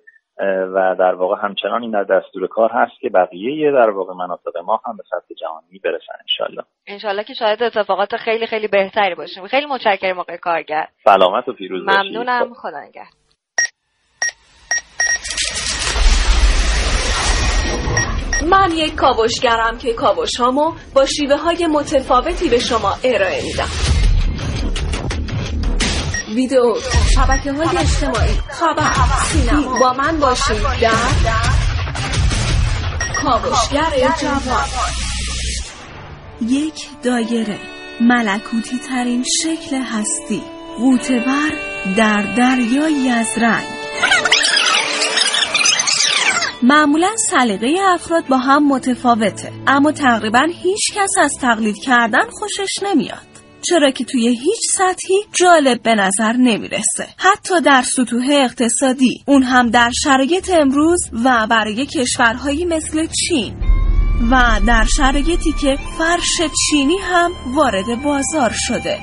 و 0.73 0.95
در 0.99 1.15
واقع 1.15 1.36
همچنان 1.41 1.81
این 1.81 1.91
در 1.91 2.03
دستور 2.03 2.47
کار 2.47 2.69
هست 2.71 2.99
که 2.99 3.10
بقیه 3.10 3.71
در 3.71 3.89
واقع 3.89 4.13
مناطق 4.13 4.57
ما 4.65 4.81
هم 4.86 4.97
به 4.97 5.03
سطح 5.10 5.34
جهانی 5.39 5.79
برسن 5.84 6.13
انشالله. 6.19 6.63
انشالله 6.88 7.23
که 7.23 7.34
شاید 7.34 7.63
اتفاقات 7.63 8.15
خیلی 8.15 8.47
خیلی 8.47 8.67
بهتری 8.67 9.15
باشیم 9.15 9.47
خیلی 9.47 9.65
متشکرم 9.65 10.19
آقای 10.19 10.38
کارگر. 10.38 10.88
سلامت 11.03 11.47
و 11.47 11.53
پیروز 11.53 11.81
ممنونم. 11.84 12.53
خدا 12.53 12.79
نگهدار. 12.79 13.20
من 18.49 18.71
یک 18.71 18.95
کاوشگرم 18.95 19.77
که 19.77 19.93
کاوش 19.93 20.36
هامو 20.36 20.73
با 20.93 21.06
شیوه 21.06 21.36
های 21.36 21.67
متفاوتی 21.67 22.49
به 22.49 22.60
شما 22.60 22.97
ارائه 23.04 23.43
میدم. 23.43 23.69
ویدیو 26.36 26.75
شبکه 27.15 27.51
های 27.51 27.77
اجتماعی 27.77 28.34
خبر 28.49 28.91
سینما. 29.32 29.80
با 29.80 29.93
من 29.93 30.19
باشید 30.19 30.63
در 30.82 30.91
کاوشگر 33.23 34.13
جوان. 34.21 34.65
یک 36.41 36.88
دایره 37.04 37.60
ملکوتی 38.01 38.80
ترین 38.89 39.23
شکل 39.43 39.75
هستی. 39.75 40.43
غوتور 40.77 41.51
در 41.97 42.34
دریایی 42.38 43.10
از 43.10 43.38
رنگ 43.38 43.81
معمولا 46.63 47.10
سلیقه 47.30 47.76
افراد 47.88 48.28
با 48.28 48.38
هم 48.38 48.67
متفاوته 48.67 49.52
اما 49.67 49.91
تقریبا 49.91 50.47
هیچ 50.63 50.93
کس 50.95 51.10
از 51.21 51.38
تقلید 51.41 51.76
کردن 51.84 52.30
خوشش 52.30 52.84
نمیاد. 52.84 53.28
چرا 53.62 53.91
که 53.91 54.06
توی 54.06 54.28
هیچ 54.28 54.60
سطحی 54.71 55.15
جالب 55.34 55.82
به 55.82 55.95
نظر 55.95 56.34
نمی‌رسه. 56.34 57.08
حتی 57.17 57.62
در 57.62 57.82
سطوح 57.82 58.26
اقتصادی 58.32 59.24
اون 59.28 59.43
هم 59.43 59.69
در 59.69 59.91
شرایط 60.04 60.50
امروز 60.54 61.00
و 61.26 61.47
برای 61.50 61.86
کشورهایی 61.86 62.65
مثل 62.65 63.08
چین 63.08 63.54
و 64.32 64.60
در 64.67 64.86
شرایطی 64.86 65.54
که 65.62 65.78
فرش 65.97 66.50
چینی 66.69 66.97
هم 66.97 67.32
وارد 67.56 68.04
بازار 68.04 68.52
شده. 68.54 69.00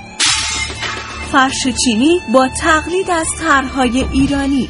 فرش 1.33 1.69
چینی 1.85 2.21
با 2.33 2.49
تقلید 2.49 3.11
از 3.11 3.29
طرحهای 3.41 4.05
ایرانی. 4.13 4.69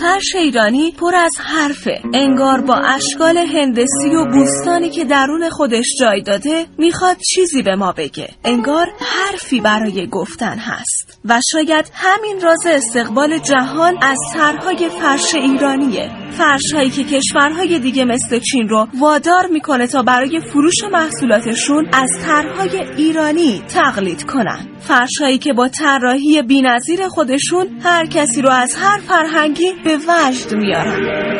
فرش 0.00 0.34
ایرانی 0.34 0.92
پر 0.92 1.14
از 1.14 1.32
حرفه. 1.38 2.00
انگار 2.14 2.60
با 2.60 2.74
اشکال 2.74 3.36
هندسی 3.36 4.14
و 4.16 4.24
بوستانی 4.32 4.90
که 4.90 5.04
درون 5.04 5.50
خودش 5.50 5.86
جای 6.00 6.22
داده 6.22 6.66
می‌خواد 6.78 7.16
چیزی 7.34 7.62
به 7.62 7.74
ما 7.74 7.92
بگه. 7.92 8.28
انگار 8.44 8.86
حرفی 9.00 9.60
برای 9.60 10.06
گفتن 10.06 10.58
هست. 10.58 11.20
و 11.24 11.40
شاید 11.52 11.90
همین 11.94 12.40
راز 12.40 12.66
استقبال 12.66 13.38
جهان 13.38 13.94
از 14.02 14.18
طرحهای 14.34 14.88
فرش 14.88 15.34
ایرانیه. 15.34 16.10
فرش 16.30 16.72
هایی 16.74 16.90
که 16.90 17.04
کشورهای 17.04 17.78
دیگه 17.78 18.04
مثل 18.04 18.38
چین 18.38 18.68
رو 18.68 18.88
وادار 18.98 19.46
می‌کنه 19.46 19.86
تا 19.86 20.02
برای 20.02 20.40
فروش 20.40 20.84
محصولاتشون 20.92 21.88
از 21.92 22.10
طرحهای 22.26 22.78
ایرانی 22.96 23.62
تقلید 23.68 24.22
کنن. 24.22 24.68
فرش 24.80 25.18
هایی 25.20 25.38
که 25.38 25.52
با 25.52 25.68
طراحی 25.68 26.42
بینظیر 26.42 27.08
خودشون 27.08 27.80
هر 27.84 28.06
کسی 28.06 28.42
رو 28.42 28.50
از 28.50 28.74
هر 28.76 28.98
فرهنگی 28.98 29.72
به 29.84 29.89
وجد 29.96 30.54
میارن 30.54 31.30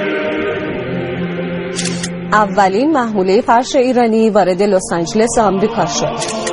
اولین 2.32 2.90
محموله 2.90 3.40
فرش 3.40 3.76
ایرانی 3.76 4.30
وارد 4.30 4.62
لس 4.62 4.92
آنجلس 4.92 5.38
آمریکا 5.38 5.86
شد. 5.86 6.50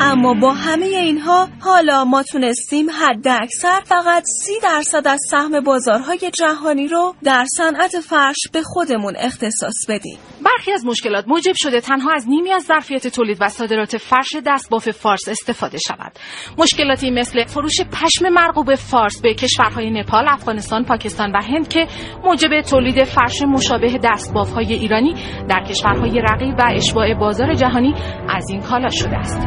اما 0.00 0.34
با 0.34 0.52
همه 0.52 0.86
اینها 0.86 1.48
حالا 1.60 2.04
ما 2.04 2.22
تونستیم 2.22 2.90
حد 2.90 3.28
اکثر 3.28 3.80
فقط 3.84 4.22
سی 4.44 4.52
درصد 4.62 5.08
از 5.08 5.18
سهم 5.30 5.60
بازارهای 5.60 6.30
جهانی 6.38 6.88
رو 6.88 7.14
در 7.24 7.44
صنعت 7.56 8.00
فرش 8.00 8.36
به 8.52 8.62
خودمون 8.62 9.14
اختصاص 9.16 9.86
بدیم. 9.88 10.18
برخی 10.44 10.72
از 10.72 10.86
مشکلات 10.86 11.28
موجب 11.28 11.52
شده 11.56 11.80
تنها 11.80 12.12
از 12.12 12.28
نیمی 12.28 12.52
از 12.52 12.62
ظرفیت 12.62 13.06
تولید 13.06 13.38
و 13.40 13.48
صادرات 13.48 13.96
فرش 13.96 14.28
دستباف 14.46 14.90
فارس 14.90 15.28
استفاده 15.28 15.78
شود. 15.78 16.12
مشکلاتی 16.58 17.10
مثل 17.10 17.44
فروش 17.44 17.80
پشم 17.80 18.28
مرغوب 18.28 18.74
فارس 18.74 19.20
به 19.22 19.34
کشورهای 19.34 19.90
نپال 19.90 20.24
افغانستان 20.28 20.84
پاکستان 20.84 21.32
و 21.32 21.42
هند 21.42 21.68
که 21.68 21.86
موجب 22.24 22.60
تولید 22.70 23.04
فرش 23.04 23.42
مشابه 23.42 23.98
دستبافهای 24.04 24.72
ایرانی 24.72 25.14
در 25.48 25.64
کشورهای 25.64 26.22
رقیب 26.30 26.54
و 26.58 26.62
اشباع 26.74 27.14
بازار 27.14 27.54
جهانی 27.54 27.94
از 28.28 28.50
این 28.50 28.60
کالا 28.60 28.88
شده 28.88 29.16
است. 29.16 29.40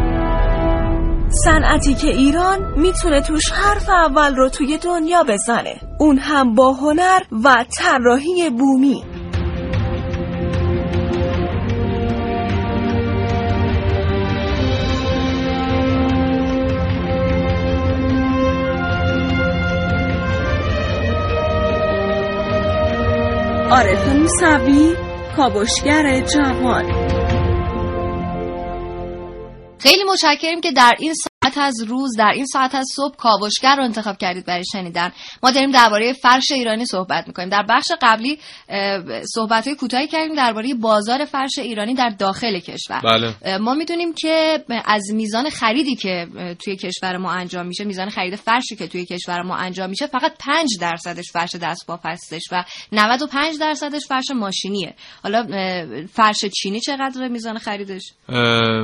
صنعتی 1.30 1.94
که 1.94 2.08
ایران 2.08 2.74
می‌تونه 2.78 3.22
توش 3.22 3.52
حرف 3.52 3.90
اول 3.90 4.36
رو 4.36 4.50
توی 4.50 4.78
دنیا 4.78 5.24
بزنه. 5.24 5.76
اون 6.00 6.18
هم 6.18 6.56
با 6.56 6.74
هنر 6.74 7.20
و 7.44 7.66
طراحی 7.78 8.50
بومی. 8.50 9.04
عارف 23.72 24.08
موسوی 24.08 24.96
کابشگر 25.38 26.20
جوان. 26.20 26.86
خیلی 29.80 30.04
متشکریم 30.04 30.62
که 30.62 30.72
در 30.72 30.96
این 31.00 31.14
از 31.58 31.84
روز 31.88 32.18
در 32.18 32.32
این 32.36 32.46
ساعت 32.46 32.76
از 32.76 32.86
صبح 32.96 33.16
کاوشگر 33.16 33.76
رو 33.76 33.84
انتخاب 33.84 34.18
کردید 34.18 34.46
برای 34.46 34.64
شنیدن. 34.72 35.12
ما 35.44 35.52
داریم 35.52 35.72
درباره 35.72 36.14
فرش 36.14 36.52
ایرانی 36.52 36.86
صحبت 36.86 37.28
می‌کنیم. 37.28 37.50
در 37.50 37.66
بخش 37.70 37.92
قبلی 38.02 38.40
صحبت 39.34 39.68
های 39.68 39.76
کوتاهی 39.76 40.08
کردیم 40.08 40.36
درباره 40.36 40.74
بازار 40.74 41.26
فرش 41.26 41.60
ایرانی 41.60 41.94
در 41.94 42.10
داخل 42.10 42.60
کشور. 42.60 43.02
بله. 43.04 43.58
ما 43.58 43.74
می‌دونیم 43.74 44.14
که 44.14 44.64
از 44.86 45.04
میزان 45.14 45.50
خریدی 45.50 45.96
که 45.96 46.28
توی 46.60 46.76
کشور 46.76 47.18
ما 47.18 47.32
انجام 47.32 47.66
میشه 47.66 47.84
میزان 47.84 48.10
خرید 48.10 48.36
فرشی 48.36 48.76
که 48.76 48.88
توی 48.88 49.06
کشور 49.06 49.42
ما 49.42 49.56
انجام 49.56 49.90
میشه 49.90 50.08
فقط 50.08 50.34
5 50.40 50.70
درصدش 50.82 51.32
فرش 51.34 51.56
دستباف 51.56 52.00
هستش 52.06 52.42
و 52.52 52.64
95 52.92 53.60
درصدش 53.60 54.02
فرش 54.08 54.26
ماشینیه. 54.36 54.94
حالا 55.24 55.48
فرش 56.14 56.46
چینی 56.46 56.80
چقدر 56.80 57.28
میزان 57.28 57.58
خریدش؟ 57.58 58.02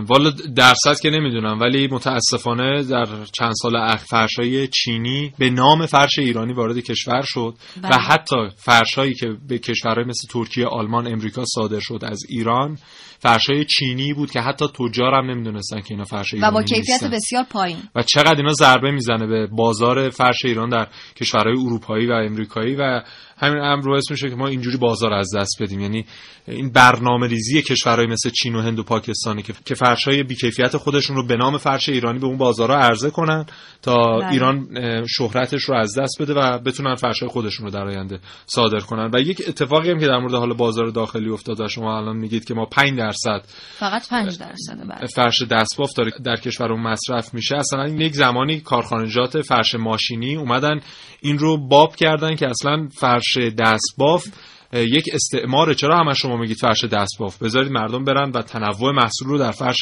والا 0.07 0.31
درصد 0.55 0.99
که 1.01 1.09
نمی‌دونم 1.09 1.59
ولی 1.59 1.87
متاسفانه 1.91 2.50
در 2.57 3.05
چند 3.31 3.53
سال 3.61 3.75
اخیر 3.75 4.05
فرشای 4.05 4.67
چینی 4.67 5.33
به 5.39 5.49
نام 5.49 5.85
فرش 5.85 6.19
ایرانی 6.19 6.53
وارد 6.53 6.79
کشور 6.79 7.21
شد 7.21 7.55
بله. 7.81 7.95
و 7.95 7.99
حتی 7.99 8.35
فرشایی 8.55 9.13
که 9.13 9.27
به 9.47 9.59
کشورهای 9.59 10.05
مثل 10.05 10.27
ترکیه، 10.29 10.67
آلمان، 10.67 11.07
امریکا 11.07 11.43
صادر 11.45 11.79
شد 11.79 11.99
از 12.03 12.19
ایران 12.29 12.77
فرشای 13.19 13.65
چینی 13.65 14.13
بود 14.13 14.31
که 14.31 14.39
حتی 14.39 14.65
تجار 14.67 15.13
هم 15.13 15.31
نمی‌دونستن 15.31 15.81
که 15.81 15.87
اینا 15.91 16.03
فرش 16.03 16.33
ایرانی 16.33 16.51
و 16.51 16.53
با 16.53 16.63
کیفیت 16.63 17.03
بسیار 17.03 17.43
پایین 17.43 17.77
و 17.95 18.03
چقدر 18.03 18.35
اینا 18.37 18.53
ضربه 18.53 18.91
می‌زنه 18.91 19.27
به 19.27 19.47
بازار 19.47 20.09
فرش 20.09 20.45
ایران 20.45 20.69
در 20.69 20.87
کشورهای 21.15 21.57
اروپایی 21.65 22.07
و 22.07 22.11
امریکایی 22.11 22.75
و 22.75 23.01
همین 23.41 23.59
امر 23.59 23.85
باعث 23.85 24.11
میشه 24.11 24.29
که 24.29 24.35
ما 24.35 24.47
اینجوری 24.47 24.77
بازار 24.77 25.13
از 25.13 25.35
دست 25.35 25.63
بدیم 25.63 25.79
یعنی 25.79 26.05
این 26.47 26.69
برنامه 26.69 27.27
ریزی 27.27 27.61
کشورهای 27.61 28.07
مثل 28.07 28.29
چین 28.29 28.55
و 28.55 28.61
هند 28.61 28.79
و 28.79 28.83
پاکستانی 28.83 29.41
که 29.41 29.53
که 29.65 29.75
فرشای 29.75 30.23
بیکیفیت 30.23 30.77
خودشون 30.77 31.15
رو 31.15 31.27
به 31.27 31.35
نام 31.35 31.57
فرش 31.57 31.89
ایرانی 31.89 32.19
به 32.19 32.25
اون 32.25 32.37
بازارها 32.37 32.77
عرضه 32.77 33.09
کنن 33.09 33.45
تا 33.81 34.19
بله. 34.19 34.31
ایران 34.31 34.67
شهرتش 35.07 35.63
رو 35.63 35.75
از 35.75 35.99
دست 35.99 36.21
بده 36.21 36.33
و 36.33 36.57
بتونن 36.57 36.95
فرشای 36.95 37.29
خودشون 37.29 37.65
رو 37.65 37.71
در 37.71 37.87
آینده 37.87 38.19
صادر 38.45 38.79
کنن 38.79 39.09
و 39.13 39.19
یک 39.19 39.41
اتفاقی 39.47 39.91
هم 39.91 39.99
که 39.99 40.07
در 40.07 40.17
مورد 40.17 40.33
حال 40.33 40.53
بازار 40.53 40.87
داخلی 40.87 41.29
افتاده 41.29 41.67
شما 41.67 41.97
الان 41.97 42.17
میگید 42.17 42.45
که 42.45 42.53
ما 42.53 42.65
5 42.65 42.97
درصد 42.97 43.41
فقط 43.79 44.09
5 44.09 44.37
درصد 44.39 44.77
بله. 44.89 45.07
فرش 45.07 45.41
دستباف 45.41 45.93
داره 45.93 46.11
در 46.23 46.35
کشورمون 46.35 46.81
مصرف 46.81 47.33
میشه 47.33 47.55
اصلا 47.55 47.87
یک 47.87 48.13
زمانی 48.13 48.59
کارخانجات 48.59 49.41
فرش 49.41 49.75
ماشینی 49.75 50.35
اومدن 50.35 50.79
این 51.21 51.37
رو 51.37 51.67
باب 51.67 51.95
کردن 51.95 52.35
که 52.35 52.47
اصلا 52.47 52.87
فرش 52.93 53.30
دستباف 53.37 54.27
یک 54.73 55.05
استعمار. 55.13 55.73
چرا 55.73 55.99
همه 55.99 56.13
شما 56.13 56.37
میگید 56.37 56.57
فرش 56.57 56.83
دستباف 56.83 57.43
بذارید 57.43 57.71
مردم 57.71 58.03
برن 58.03 58.31
و 58.31 58.41
تنوع 58.41 58.91
محصول 58.91 59.27
رو 59.27 59.37
در 59.37 59.51
فرش 59.51 59.79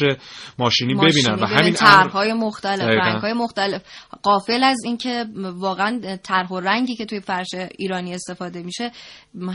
ماشینی, 0.60 0.96
ببینن 0.96 1.34
و 1.34 1.46
همین 1.46 1.74
طرحهای 1.74 2.34
مختلف 2.34 2.82
رنگهای 2.82 3.34
مختلف. 3.34 3.82
قافل 4.24 4.64
از 4.64 4.78
اینکه 4.86 5.26
واقعا 5.36 6.18
طرح 6.24 6.48
و 6.48 6.60
رنگی 6.60 6.96
که 6.96 7.06
توی 7.06 7.20
فرش 7.20 7.48
ایرانی 7.78 8.14
استفاده 8.14 8.64
میشه 8.64 8.92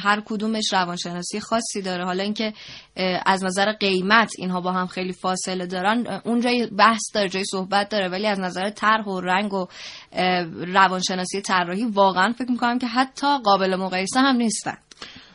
هر 0.02 0.22
کدومش 0.24 0.72
روانشناسی 0.72 1.40
خاصی 1.40 1.82
داره. 1.82 2.04
حالا 2.04 2.22
اینکه 2.22 2.52
از 3.26 3.44
نظر 3.44 3.72
قیمت 3.72 4.32
اینها 4.38 4.60
با 4.60 4.72
هم 4.72 4.86
خیلی 4.86 5.12
فاصله 5.12 5.66
دارن 5.66 6.20
اونجا 6.24 6.50
بحث 6.78 7.02
داره 7.14 7.28
جای 7.28 7.44
صحبت 7.44 7.88
داره. 7.88 8.08
ولی 8.08 8.26
از 8.26 8.40
نظر 8.40 8.70
طرح 8.70 9.04
و 9.04 9.20
رنگ 9.20 9.52
و 9.52 9.66
روانشناسی 10.66 11.40
طراحی 11.40 11.84
واقعا 11.84 12.32
فکر 12.38 12.50
می‌کنم 12.50 12.78
که 12.78 12.86
حتی 12.86 13.38
قابل 13.44 13.76
مقایسه 13.76 14.20
هم 14.20 14.36
نیستن. 14.36 14.76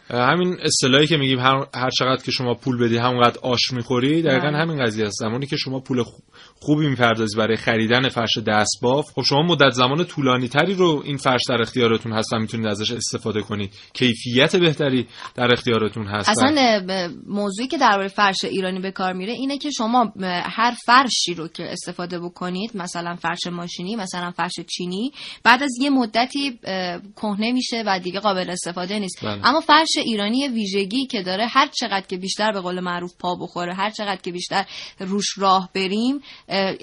همین 0.10 0.58
اصطلاحی 0.62 1.08
که 1.08 1.18
میگیم 1.18 1.40
هر 1.76 1.90
چقدر 2.00 2.24
که 2.24 2.32
شما 2.32 2.54
پول 2.54 2.78
بدی 2.78 2.98
همونقدر 2.98 3.40
آش 3.44 3.74
می‌خوری 3.74 4.22
دقیقا 4.22 4.48
بله. 4.48 4.58
همین 4.58 4.84
قضیه 4.84 5.06
است 5.06 5.16
زمانی 5.20 5.46
که 5.46 5.58
شما 5.58 5.80
پول 5.80 6.04
خوبی 6.60 6.90
می‌پردازی 6.90 7.38
برای 7.38 7.58
خریدن 7.58 8.10
فرش 8.10 8.38
دستباف 8.38 9.06
خب 9.16 9.22
شما 9.22 9.42
مدت 9.42 9.70
زمان 9.70 10.04
طولانی 10.04 10.48
تری 10.48 10.74
رو 10.74 11.02
این 11.06 11.18
فرش 11.18 11.42
در 11.50 11.62
اختیارتون 11.62 12.14
هست 12.14 12.34
و 12.34 12.40
می‌تونید 12.40 12.68
ازش 12.68 12.92
استفاده 12.92 13.42
کنید 13.42 13.74
کیفیت 13.94 14.56
بهتری 14.56 15.08
در 15.36 15.54
اختیارتون 15.54 16.08
هست 16.08 16.30
اصلا 16.30 16.82
موضوعی 17.28 17.68
که 17.68 17.78
درباره 17.78 18.08
فرش 18.08 18.44
ایرانی 18.44 18.80
به 18.80 18.92
کار 18.92 19.14
میره 19.14 19.34
اینه 19.34 19.58
که 19.58 19.70
شما 19.72 20.14
هر 20.44 20.76
فرشی 20.86 21.34
رو 21.34 21.48
که 21.48 21.64
استفاده 21.72 22.20
بکنید 22.20 22.72
مثلا 22.76 23.16
فرش 23.16 23.48
ماشینی 23.52 23.96
مثلا 23.96 24.32
فرش 24.32 24.54
چینی 24.78 25.12
بعد 25.44 25.64
از 25.64 25.72
یه 25.82 25.90
مدتی 25.90 26.60
کهنه 27.16 27.52
میشه 27.52 27.84
و 27.86 28.00
دیگه 28.00 28.20
قابل 28.20 28.50
استفاده 28.50 29.00
نیست 29.00 29.26
بله. 29.26 29.48
اما 29.48 29.60
فرش 29.60 29.99
ایرانی 30.00 30.48
ویژگی 30.48 31.06
که 31.06 31.24
داره 31.24 31.48
هر 31.48 31.68
چقدر 31.68 32.06
که 32.08 32.18
بیشتر 32.18 32.52
به 32.52 32.60
قول 32.62 32.80
معروف 32.80 33.14
پا 33.20 33.36
بخوره 33.36 33.74
هر 33.74 33.90
چقدر 33.90 34.22
که 34.22 34.32
بیشتر 34.32 34.66
روش 35.00 35.38
راه 35.38 35.70
بریم 35.76 36.20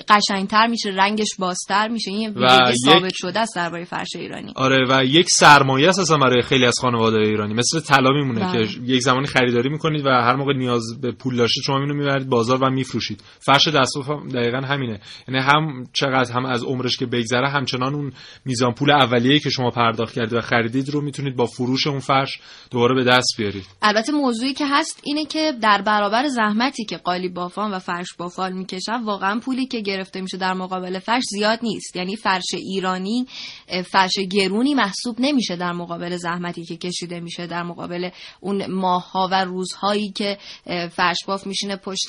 قشنگتر 0.09 0.66
میشه 0.66 0.88
رنگش 0.88 1.29
بازتر 1.38 1.88
میشه. 1.88 2.11
این 2.11 2.31
ویژگی 2.31 2.79
ثابت 2.85 3.12
شده 3.14 3.40
است 3.40 3.57
درباره 3.57 3.85
فرش 3.85 4.09
ایرانی. 4.14 4.52
آره 4.57 4.87
و 4.88 5.05
یک 5.05 5.26
سرمایه 5.31 5.88
است 5.88 5.98
اصلا 5.98 6.16
برای 6.16 6.42
خیلی 6.42 6.66
از 6.66 6.74
خانواده 6.81 7.18
ایرانی. 7.18 7.55
مثل 7.55 7.81
طلا 7.81 8.11
میمونه 8.11 8.40
بله. 8.40 8.66
که 8.66 8.79
یک 8.85 9.00
زمانی 9.02 9.26
خریداری 9.26 9.68
می‌کنید 9.68 10.07
و 10.07 10.09
هر 10.09 10.37
موقع 10.37 10.52
نیاز 10.52 11.00
به 11.00 11.12
پول 11.12 11.37
داشته 11.37 11.61
شما 11.66 11.81
اینو 11.81 11.94
می‌برید 11.94 12.29
بازار 12.29 12.64
و 12.64 12.70
میفروشید. 12.70 13.22
فرش 13.38 13.68
دستباف 13.68 14.09
دقیقا 14.35 14.59
همینه. 14.59 15.00
یعنی 15.29 15.40
هم 15.40 15.87
چقدر 15.92 16.33
هم 16.33 16.46
از 16.46 16.64
عمرش 16.64 16.96
که 16.96 17.07
بگذره 17.07 17.50
همچنان 17.50 17.94
اون 17.94 18.12
میزان 18.44 18.72
پول 18.72 18.90
اولیه‌ای 18.90 19.40
که 19.40 19.50
شما 19.50 19.70
پرداخت 19.70 20.14
کردید 20.14 20.33
و 20.33 20.40
خریدید 20.40 20.88
رو 20.88 21.00
می‌تونید 21.00 21.37
با 21.37 21.46
فروش 21.46 21.87
اون 21.87 21.98
فرش 21.98 22.40
دوباره 22.70 22.94
به 22.94 23.05
دست 23.07 23.35
بیارید 23.38 23.64
البته 23.83 24.12
موضوعی 24.12 24.55
که 24.55 24.66
هست 24.66 25.01
اینه 25.05 25.25
که 25.25 25.53
در 25.62 25.83
برابر 25.83 26.29
زحمتی 26.29 26.85
که 26.85 26.97
قالی 26.97 27.29
بافان 27.29 27.71
و 27.71 27.79
فرش 27.79 28.14
بافال 28.19 28.53
می‌کشن 28.53 29.03
واقعا 29.05 29.40
پولی 29.40 29.66
که 29.66 29.81
گرفته 29.81 30.21
میشه 30.21 30.37
در 30.37 30.53
مقابل 30.53 30.99
فرش 30.99 31.23
زیاد 31.31 31.59
نیست 31.62 31.97
یعنی 31.97 32.16
فرش 32.16 32.55
ایرانی 32.55 33.27
فرش 33.85 34.12
گرونی 34.33 34.75
محسوب 34.75 35.16
نمیشه 35.19 35.57
در 35.57 35.73
مقابل 35.73 36.16
زحمتی 36.16 36.64
که 36.64 36.77
کشیده 36.77 37.21
میشه 37.21 37.47
در 37.47 37.62
مقابل 37.62 38.11
اون 38.40 38.66
ماهها 38.66 39.29
و 39.33 39.45
روزهایی 39.45 40.12
که 40.12 40.38
فرش 40.90 41.16
باف 41.27 41.47
میشینه 41.47 41.77
پشت 41.77 42.07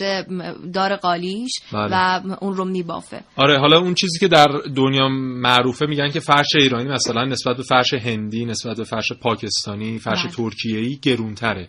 دار 0.73 0.95
قالیش 0.95 1.51
بله. 1.73 1.87
و 1.91 2.21
اون 2.41 2.55
رو 2.55 2.65
میبافه 2.65 3.21
آره 3.35 3.59
حالا 3.59 3.79
اون 3.79 3.93
چیزی 3.93 4.19
که 4.19 4.27
در 4.27 4.47
دنیا 4.75 5.07
معروفه 5.41 5.85
میگن 5.85 6.09
که 6.09 6.19
فرش 6.19 6.55
ایرانی 6.55 6.89
مثلا 6.89 7.25
نسبت 7.25 7.57
به 7.57 7.63
فرش 7.63 7.93
هندی 7.93 8.45
نسبت 8.45 8.77
به 8.77 8.83
فرش 8.83 9.11
پاکستانی 9.13 9.99
فرش 9.99 10.23
بله. 10.23 10.31
ترکیه‌ای 10.77 10.99
گرونتره. 11.01 11.67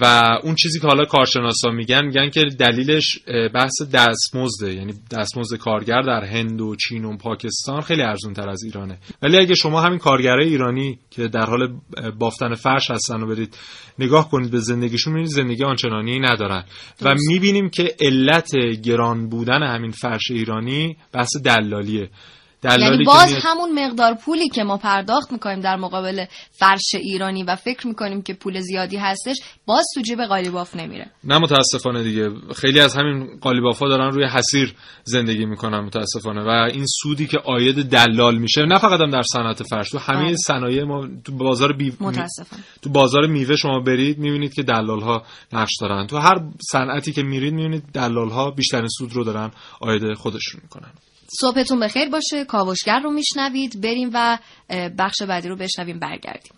و 0.00 0.38
اون 0.42 0.54
چیزی 0.54 0.80
که 0.80 0.86
حالا 0.86 1.04
کارشناسا 1.04 1.70
میگن 1.70 2.04
میگن 2.04 2.30
که 2.30 2.44
دلیلش 2.58 3.18
بحث 3.54 3.82
دستمزده. 3.92 4.74
یعنی 4.74 4.92
دستمزد 5.10 5.56
کارگر 5.56 6.02
در 6.02 6.24
هند 6.24 6.60
و 6.60 6.76
چین 6.76 7.04
و 7.04 7.16
پاکستان 7.16 7.80
خیلی 7.80 8.02
ارزون 8.02 8.32
تر 8.32 8.48
از 8.48 8.62
ایرانه. 8.64 8.98
ولی 9.22 9.38
اگه 9.38 9.54
شما 9.54 9.80
همین 9.80 9.98
کارگرای 9.98 10.48
ایرانی 10.48 10.98
که 11.10 11.28
در 11.28 11.46
حال 11.46 11.80
بافتن 12.18 12.54
فرش 12.54 12.90
هستن 12.90 13.22
و 13.22 13.26
برید 13.26 13.56
نگاه 13.98 14.30
کنید 14.30 14.50
به 14.50 14.58
زندگیشون 14.58 15.12
می‌بینید 15.12 15.34
زندگی 15.34 15.64
آنچنانی 15.64 16.20
ندارن. 16.20 16.64
و 17.02 17.14
می‌بینیم 17.28 17.70
که 17.70 17.94
علت 18.00 18.56
گران 18.82 19.28
بودن 19.28 19.62
همین 19.62 19.90
فرش 19.90 20.30
ایرانی 20.30 20.96
بحث 21.12 21.36
دلالیه. 21.44 22.10
یعنی 22.64 23.04
باز 23.04 23.34
همون 23.42 23.84
مقدار 23.84 24.14
پولی 24.14 24.48
که 24.48 24.62
ما 24.64 24.76
پرداخت 24.76 25.32
می‌کنیم 25.32 25.60
در 25.60 25.76
مقابل 25.76 26.24
فرش 26.50 26.94
ایرانی 26.94 27.42
و 27.42 27.56
فکر 27.56 27.86
می‌کنیم 27.86 28.22
که 28.22 28.34
پول 28.34 28.60
زیادی 28.60 28.96
هستش 28.96 29.36
باز 29.66 29.84
تو 29.94 30.00
جیب 30.00 30.24
قالیباف 30.24 30.76
نمیره. 30.76 31.10
نه 31.24 31.38
متاسفانه 31.38 32.02
دیگه. 32.02 32.30
خیلی 32.56 32.80
از 32.80 32.96
همین 32.96 33.38
قالیبافا 33.40 33.88
دارن 33.88 34.10
روی 34.10 34.24
حسیر 34.26 34.74
زندگی 35.04 35.44
می‌کنن 35.44 35.80
متاسفانه. 35.80 36.42
و 36.42 36.48
این 36.48 36.84
سودی 37.02 37.26
که 37.26 37.38
آید 37.38 37.82
دلال 37.82 38.38
میشه 38.38 38.62
نه 38.66 38.78
فقط 38.78 39.00
هم 39.00 39.10
در 39.10 39.22
صنعت 39.22 39.62
فرش 39.62 39.90
تو 39.90 39.98
همه 39.98 40.24
بله. 40.24 40.36
صنایع 40.36 40.84
ما 40.84 41.08
تو 41.24 41.32
بازار 41.32 41.72
بی... 41.72 41.92
متاسفانه. 42.00 42.62
تو 42.82 42.90
بازار 42.90 43.26
میوه 43.26 43.56
شما 43.56 43.80
برید 43.80 44.18
می‌بینید 44.18 44.54
که 44.54 44.62
دلال 44.62 45.00
ها 45.00 45.22
نقش 45.52 45.72
دارن. 45.80 46.06
تو 46.06 46.16
هر 46.16 46.40
صنعتی 46.72 47.12
که 47.12 47.22
میرید 47.22 47.54
می‌بینید 47.54 47.84
دلال 47.94 48.30
ها 48.30 48.50
بیشترین 48.50 48.88
سود 48.88 49.12
رو 49.12 49.24
دارن 49.24 49.50
آید 49.80 50.14
خودشون 50.14 50.60
می‌کنن. 50.62 50.90
صبحتون 51.40 51.80
بخیر 51.80 52.08
باشه. 52.08 52.44
کاوشگر 52.44 53.00
رو 53.00 53.10
میشنوید. 53.10 53.80
بریم 53.80 54.10
و 54.14 54.38
بخش 54.98 55.22
بعدی 55.22 55.48
رو 55.48 55.56
بشنویم. 55.56 55.98
برگردیم. 55.98 56.52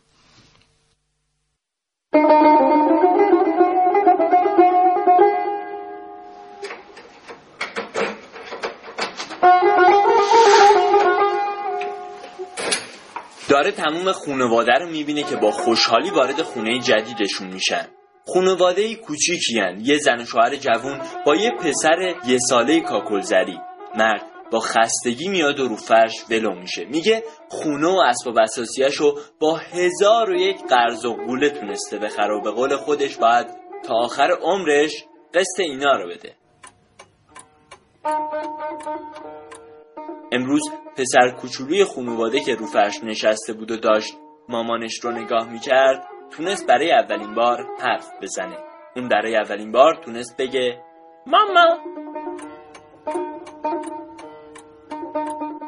داره 13.48 13.70
تموم 13.70 14.12
خونواده 14.12 14.72
رو 14.72 14.90
می‌بینه 14.90 15.22
که 15.22 15.37
با 15.37 15.50
خوشحالی 15.50 16.11
وارد 16.11 16.42
خونه 16.42 16.79
جدیدشون 16.79 17.48
میشن. 17.48 17.87
خونواده 18.24 18.94
کوچیکی 18.94 19.61
یه 19.79 19.98
زن 19.98 20.20
و 20.20 20.24
شوهر 20.24 20.57
جوون 20.57 21.00
با 21.26 21.37
یه 21.37 21.50
پسر 21.50 22.14
یه 22.26 22.38
ساله 22.38 22.81
کاکلزری. 22.81 23.59
مرد 23.98 24.36
با 24.51 24.61
خستگی 24.61 25.29
میاد 25.29 25.61
و 25.61 25.69
رو 25.69 25.77
فرش 25.77 26.25
ولو 26.31 26.55
میشه. 26.55 26.85
میگه 26.85 27.23
خونه 27.49 27.89
و 27.89 28.03
اسباب 28.07 28.39
اساسیاشو 28.39 29.15
با 29.41 29.57
هزار 29.57 30.31
و 30.31 30.35
یک 30.35 30.57
قرض 30.69 31.05
و 31.05 31.15
قوله 31.15 31.51
تونسته 31.51 31.99
بخره 31.99 32.35
و 32.35 32.41
به 32.41 32.51
قول 32.51 32.77
خودش 32.77 33.17
باید 33.17 33.47
تا 33.85 33.95
آخر 33.95 34.31
عمرش 34.43 35.05
قسط 35.35 35.61
اینا 35.61 35.93
رو 35.93 36.09
بده. 36.09 36.35
امروز 40.33 40.63
پسر 40.97 41.31
کوچولوی 41.41 41.85
خانواده 41.85 42.41
که 42.41 42.55
رو 42.55 42.67
فرش 42.67 43.05
نشسته 43.05 43.53
بود 43.53 43.71
و 43.71 43.77
داشت 43.77 44.15
مامانش 44.49 45.05
رو 45.05 45.11
نگاه 45.11 45.53
می‌کرد 45.53 46.05
تونست 46.31 46.67
برای 46.67 46.93
اولین 46.93 47.35
بار 47.35 47.67
حرف 47.81 48.11
بزنه. 48.23 48.59
اون 48.97 49.09
برای 49.09 49.37
اولین 49.37 49.73
بار 49.73 49.95
تونست 50.05 50.37
بگه 50.37 50.83
ماما 51.27 51.79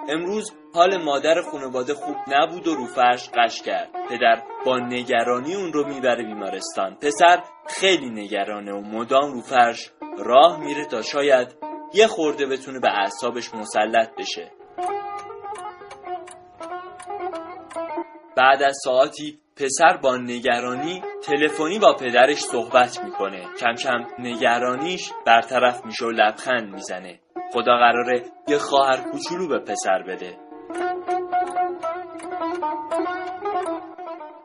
امروز 0.08 0.52
حال 0.74 1.02
مادر 1.02 1.42
خانواده 1.52 1.94
خوب 1.94 2.16
نبود 2.28 2.66
و 2.68 2.74
رو 2.74 2.86
فرش 2.86 3.30
قش 3.30 3.62
کرد. 3.62 3.90
پدر 4.10 4.42
با 4.66 4.78
نگرانی 4.78 5.54
اون 5.54 5.72
رو 5.72 5.88
می‌بره 5.88 6.24
بیمارستان. 6.24 6.94
پسر 6.94 7.42
خیلی 7.68 8.10
نگرانه 8.10 8.72
و 8.72 8.80
مدام 8.80 9.32
رو 9.32 9.40
فرش 9.40 9.90
راه 10.18 10.60
میره 10.60 10.84
تا 10.84 11.02
شاید 11.02 11.56
یه 11.94 12.06
خورده 12.06 12.46
بتونه 12.46 12.80
به 12.80 12.88
اعصابش 12.90 13.54
مسلط 13.54 14.10
بشه. 14.18 14.50
بعد 18.36 18.62
از 18.62 18.76
ساعتی 18.84 19.38
پسر 19.56 19.96
با 19.96 20.16
نگرانی 20.16 21.02
تلفنی 21.22 21.78
با 21.78 21.92
پدرش 21.92 22.38
صحبت 22.38 23.04
می‌کنه. 23.04 23.46
کم 23.60 23.74
کم 23.74 24.06
نگرانیش 24.18 25.12
برطرف 25.26 25.84
میشه 25.84 26.04
و 26.04 26.10
لبخند 26.10 26.74
می‌زنه. 26.74 27.20
خدا 27.52 27.76
قراره 27.76 28.22
یه 28.48 28.58
خواهر 28.58 29.10
کوچولو 29.10 29.48
به 29.48 29.58
پسر 29.58 30.02
بده. 30.02 30.38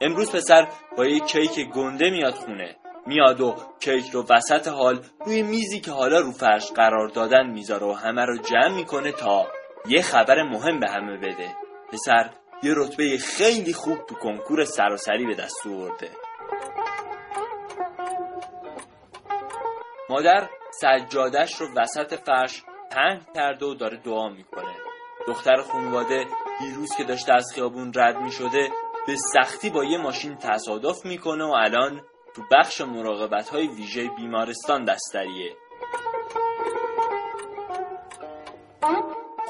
امروز 0.01 0.31
پسر 0.31 0.67
با 0.97 1.05
یه 1.05 1.19
کیک 1.19 1.69
گنده 1.69 2.09
میاد 2.09 2.33
خونه. 2.33 2.75
میاد 3.05 3.41
و 3.41 3.55
کیک 3.79 4.09
رو 4.09 4.25
وسط 4.29 4.67
حال 4.67 4.99
روی 5.25 5.41
میزی 5.41 5.79
که 5.79 5.91
حالا 5.91 6.19
رو 6.19 6.31
فرش 6.31 6.71
قرار 6.71 7.07
دادن 7.07 7.49
می‌ذاره 7.49 7.85
و 7.85 7.91
همه 7.91 8.25
رو 8.25 8.37
جمع 8.37 8.75
می‌کنه 8.75 9.11
تا 9.11 9.47
یه 9.87 10.01
خبر 10.01 10.43
مهم 10.43 10.79
به 10.79 10.89
همه 10.89 11.17
بده. 11.17 11.55
پسر 11.91 12.29
یه 12.63 12.73
رتبه 12.75 13.17
خیلی 13.17 13.73
خوب 13.73 13.97
تو 14.05 14.15
کنکور 14.15 14.65
سراسری 14.65 15.25
به 15.25 15.35
دست 15.35 15.67
آورده. 15.67 16.09
مادر 20.09 20.49
سجادش 20.71 21.61
رو 21.61 21.67
وسط 21.75 22.15
فرش 22.15 22.63
پهن 22.93 23.21
کرده 23.36 23.65
و 23.65 23.73
داره 23.73 23.97
دعا 23.97 24.29
می‌کنه. 24.29 24.75
دختر 25.27 25.62
خانواده 25.62 26.25
دیروز 26.60 26.95
که 26.97 27.03
داشته 27.03 27.34
از 27.34 27.45
خیابون 27.56 27.91
رد 27.95 28.17
می‌شده 28.17 28.69
به 29.08 29.15
سختی 29.34 29.69
با 29.69 29.84
یه 29.84 29.97
ماشین 29.97 30.36
تصادف 30.36 31.06
می‌کنه 31.06 31.45
و 31.45 31.51
الان 31.51 32.01
تو 32.36 32.41
بخش 32.51 32.82
مراقبت 32.82 33.49
های 33.49 33.67
ویژه 33.67 34.10
بیمارستان 34.17 34.84
دستریه. 34.86 35.56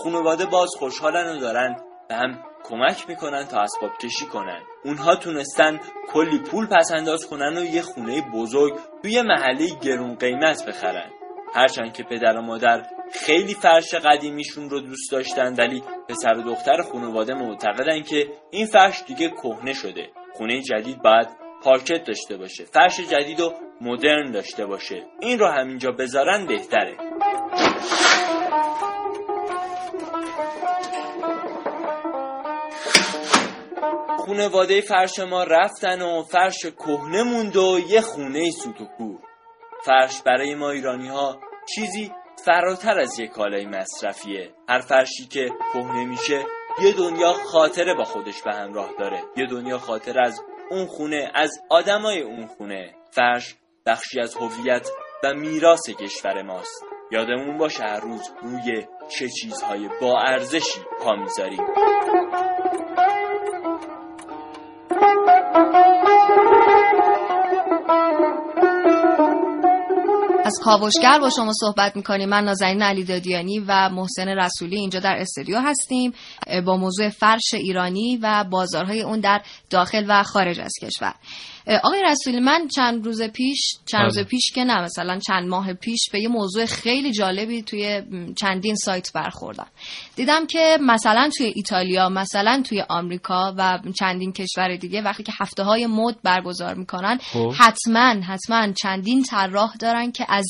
خانواده 0.04 0.46
باز 0.46 0.70
خوشحالن 0.80 1.38
و 1.38 1.40
دارن 1.40 1.76
به 2.10 2.16
هم 2.16 2.44
کمک 2.64 3.10
می‌کنن 3.10 3.44
تا 3.44 3.60
اسباب 3.60 3.98
کشی 3.98 4.26
کنن. 4.26 4.62
اونها 4.86 5.16
تونستن 5.16 5.80
کلی 6.14 6.40
پول 6.40 6.68
پس 6.68 6.92
انداز 6.92 7.28
کنن 7.28 7.58
و 7.58 7.64
یه 7.64 7.82
خونه 7.82 8.32
بزرگ 8.34 8.74
توی 9.02 9.22
محله 9.22 9.68
گرون 9.82 10.16
قیمت 10.16 10.66
بخرن. 10.68 11.12
هرچند 11.56 11.94
که 11.94 12.04
پدر 12.04 12.38
و 12.38 12.42
مادر 12.42 12.86
خیلی 13.12 13.54
فرش 13.54 13.94
قدیمیشون 13.94 14.70
رو 14.70 14.80
دوست 14.80 15.12
داشتن 15.12 15.56
ولی 15.56 15.84
پسر 16.10 16.38
و 16.38 16.42
دختر 16.42 16.82
خانواده 16.82 17.34
معتقدن 17.34 18.02
که 18.02 18.28
این 18.52 18.66
فرش 18.66 19.04
دیگه 19.08 19.30
کهنه 19.30 19.74
شده. 19.74 20.10
خونه 20.34 20.62
جدید 20.62 21.02
باید 21.02 21.28
پارکت 21.64 22.04
داشته 22.04 22.38
باشه. 22.38 22.66
فرش 22.66 23.00
جدید 23.00 23.40
و 23.40 23.54
مدرن 23.82 24.32
داشته 24.32 24.66
باشه. 24.66 25.06
این 25.22 25.40
رو 25.40 25.48
همینجا 25.48 25.92
بذارن 25.92 26.46
بهتره. 26.46 26.98
خونواده 34.18 34.82
فرش 34.82 35.20
ما 35.20 35.44
رفتن 35.44 36.02
و 36.02 36.24
فرش 36.24 36.60
کهنه 36.66 37.24
موند 37.24 37.56
و 37.56 37.80
یه 37.90 38.02
خونه 38.02 38.52
سوت 38.52 38.82
و 38.82 38.86
کور 38.86 39.20
فرش 39.86 40.22
برای 40.22 40.56
ما 40.56 40.70
ایرانی 40.70 41.08
ها 41.08 41.40
چیزی 41.76 42.12
فراتر 42.46 43.00
از 43.00 43.20
یک 43.20 43.32
کالای 43.32 43.66
مصرفیه. 43.66 44.54
هر 44.70 44.80
فرشی 44.80 45.26
که 45.26 45.50
کهنه 45.74 46.06
میشه 46.06 46.46
یه 46.82 46.94
دنیا 46.94 47.34
خاطره 47.34 47.94
با 47.94 48.04
خودش 48.04 48.42
به 48.42 48.56
همراه 48.56 48.90
داره. 49.00 49.24
یه 49.38 49.46
دنیا 49.46 49.78
خاطر 49.78 50.20
از 50.20 50.42
اون 50.72 50.86
خونه 50.86 51.32
از 51.34 51.52
آدمای 51.70 52.22
اون 52.22 52.48
خونه. 52.48 52.96
فرش 53.12 53.56
بخشی 53.86 54.20
از 54.20 54.36
هویت 54.36 54.90
و 55.24 55.34
میراث 55.34 55.90
کشور 55.90 56.42
ماست. 56.42 56.86
یادمون 57.12 57.58
باشه 57.58 57.84
هر 57.84 58.00
روز 58.00 58.32
روی 58.44 58.88
چه 59.10 59.30
چیزهای 59.30 59.90
با 60.02 60.22
ارزشی 60.22 60.82
پا 61.00 61.16
می‌ذاریم. 61.16 61.64
از 70.54 70.60
کاوشگر 70.64 71.20
با 71.20 71.30
شما 71.30 71.54
صحبت 71.54 71.96
می‌کنیم. 71.96 72.30
من 72.30 72.44
نازنین 72.44 72.82
علی 72.82 73.04
دادیانی 73.04 73.60
و 73.60 73.90
محسن 73.90 74.28
رسولی 74.28 74.80
اینجا 74.80 75.00
در 75.00 75.16
استودیو 75.16 75.60
هستیم 75.60 76.14
با 76.66 76.78
موضوع 76.78 77.10
فرش 77.10 77.54
ایرانی 77.54 78.20
و 78.22 78.46
بازارهای 78.52 79.02
اون 79.02 79.20
در 79.20 79.42
داخل 79.70 80.06
و 80.08 80.24
خارج 80.24 80.60
از 80.60 80.72
کشور. 80.82 81.14
آقای 81.68 82.02
رسولی 82.06 82.40
من 82.40 82.68
چند 82.76 83.06
روز 83.06 83.22
پیش 83.22 83.60
چند 83.86 84.02
روز 84.04 84.16
بله. 84.16 84.24
پیش 84.24 84.52
که 84.56 84.64
نه 84.64 84.82
مثلا 84.82 85.20
چند 85.28 85.48
ماه 85.48 85.74
پیش 85.74 86.10
به 86.12 86.22
یه 86.22 86.28
موضوع 86.28 86.66
خیلی 86.66 87.12
جالبی 87.12 87.62
توی 87.62 88.02
چندین 88.38 88.76
سایت 88.76 89.14
برخوردم 89.14 89.68
دیدم 90.16 90.48
که 90.48 90.78
مثلا 90.82 91.30
توی 91.38 91.52
ایتالیا 91.56 92.10
مثلا 92.10 92.64
توی 92.66 92.84
آمریکا 92.90 93.54
و 93.58 93.80
چندین 94.00 94.32
کشور 94.32 94.76
دیگه 94.76 95.02
وقتی 95.02 95.24
که 95.24 95.32
هفته 95.40 95.64
های 95.64 95.88
مد 95.88 96.16
برگزار 96.24 96.74
می‌کنن 96.74 97.18
خب. 97.18 97.54
حتما 97.58 98.22
حتما 98.22 98.74
چندین 98.82 99.24
طراح 99.24 99.76
دارن 99.80 100.12
که 100.12 100.26
از 100.30 100.46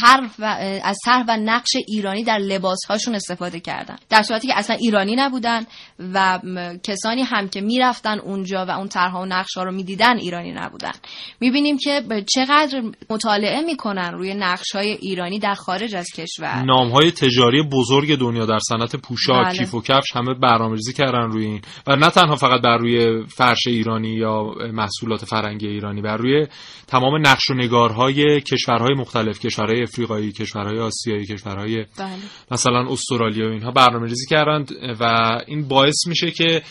طرح 0.00 0.30
و 0.38 0.44
از 0.84 0.98
طرح 1.04 1.24
و 1.28 1.36
نقش 1.36 1.70
ایرانی 1.88 2.24
در 2.24 2.38
لباس 2.38 2.78
هاشون 2.88 3.14
استفاده 3.14 3.60
کردن 3.60 3.96
در 4.08 4.22
صورتی 4.22 4.46
که 4.46 4.58
اصلا 4.58 4.76
ایرانی 4.76 5.16
نبودن 5.16 5.66
و 6.14 6.40
کسانی 6.82 7.22
هم 7.22 7.48
که 7.48 7.60
می‌رفتن 7.60 8.18
اونجا 8.18 8.66
و 8.66 8.70
اون 8.70 8.88
طرحها 8.88 9.22
و 9.22 9.26
نقش 9.26 9.56
ها 9.56 9.62
رو 9.62 9.72
می‌دیدن 9.72 10.16
ایرانی 10.18 10.45
نبودن 10.52 10.92
می‌بینیم 11.40 11.78
که 11.78 12.02
چقدر 12.34 12.82
مطالعه 13.10 13.60
می‌کنن 13.60 14.12
روی 14.12 14.34
نقش 14.34 14.74
های 14.74 14.88
ایرانی 14.88 15.38
در 15.38 15.54
خارج 15.54 15.94
از 15.94 16.06
کشور 16.16 16.62
نام 16.62 16.88
های 16.90 17.10
تجاری 17.10 17.62
بزرگ 17.62 18.18
دنیا 18.18 18.46
در 18.46 18.58
صنعت 18.58 18.96
پوشاک 18.96 19.46
بله. 19.46 19.58
کیف 19.58 19.74
و 19.74 19.82
کفش 19.82 20.16
همه 20.16 20.34
برنامه‌ریزی 20.34 20.92
کردن 20.92 21.30
روی 21.30 21.46
این 21.46 21.60
و 21.86 21.96
نه 21.96 22.10
تنها 22.10 22.36
فقط 22.36 22.60
بر 22.60 22.76
روی 22.76 23.26
فرش 23.26 23.66
ایرانی 23.66 24.08
یا 24.08 24.42
محصولات 24.72 25.24
فرنگی 25.24 25.66
ایرانی 25.66 26.02
بر 26.02 26.16
روی 26.16 26.46
تمام 26.86 27.26
نقش 27.26 27.50
و 27.50 27.54
نگارهای 27.54 28.40
کشورهای 28.40 28.94
مختلف 28.94 29.38
کشورهای 29.38 29.82
افریقایی 29.82 30.32
کشورهای 30.32 30.78
آسیایی 30.78 31.26
کشورهای 31.26 31.76
بله. 31.98 32.08
مثلا 32.50 32.86
استرالیا 32.90 33.48
و 33.48 33.50
اینها 33.50 33.70
برنامه 33.70 34.06
ریزی 34.06 34.26
کردند 34.26 34.70
و 35.00 35.04
این 35.46 35.68
باعث 35.68 36.06
میشه 36.06 36.30
که 36.30 36.62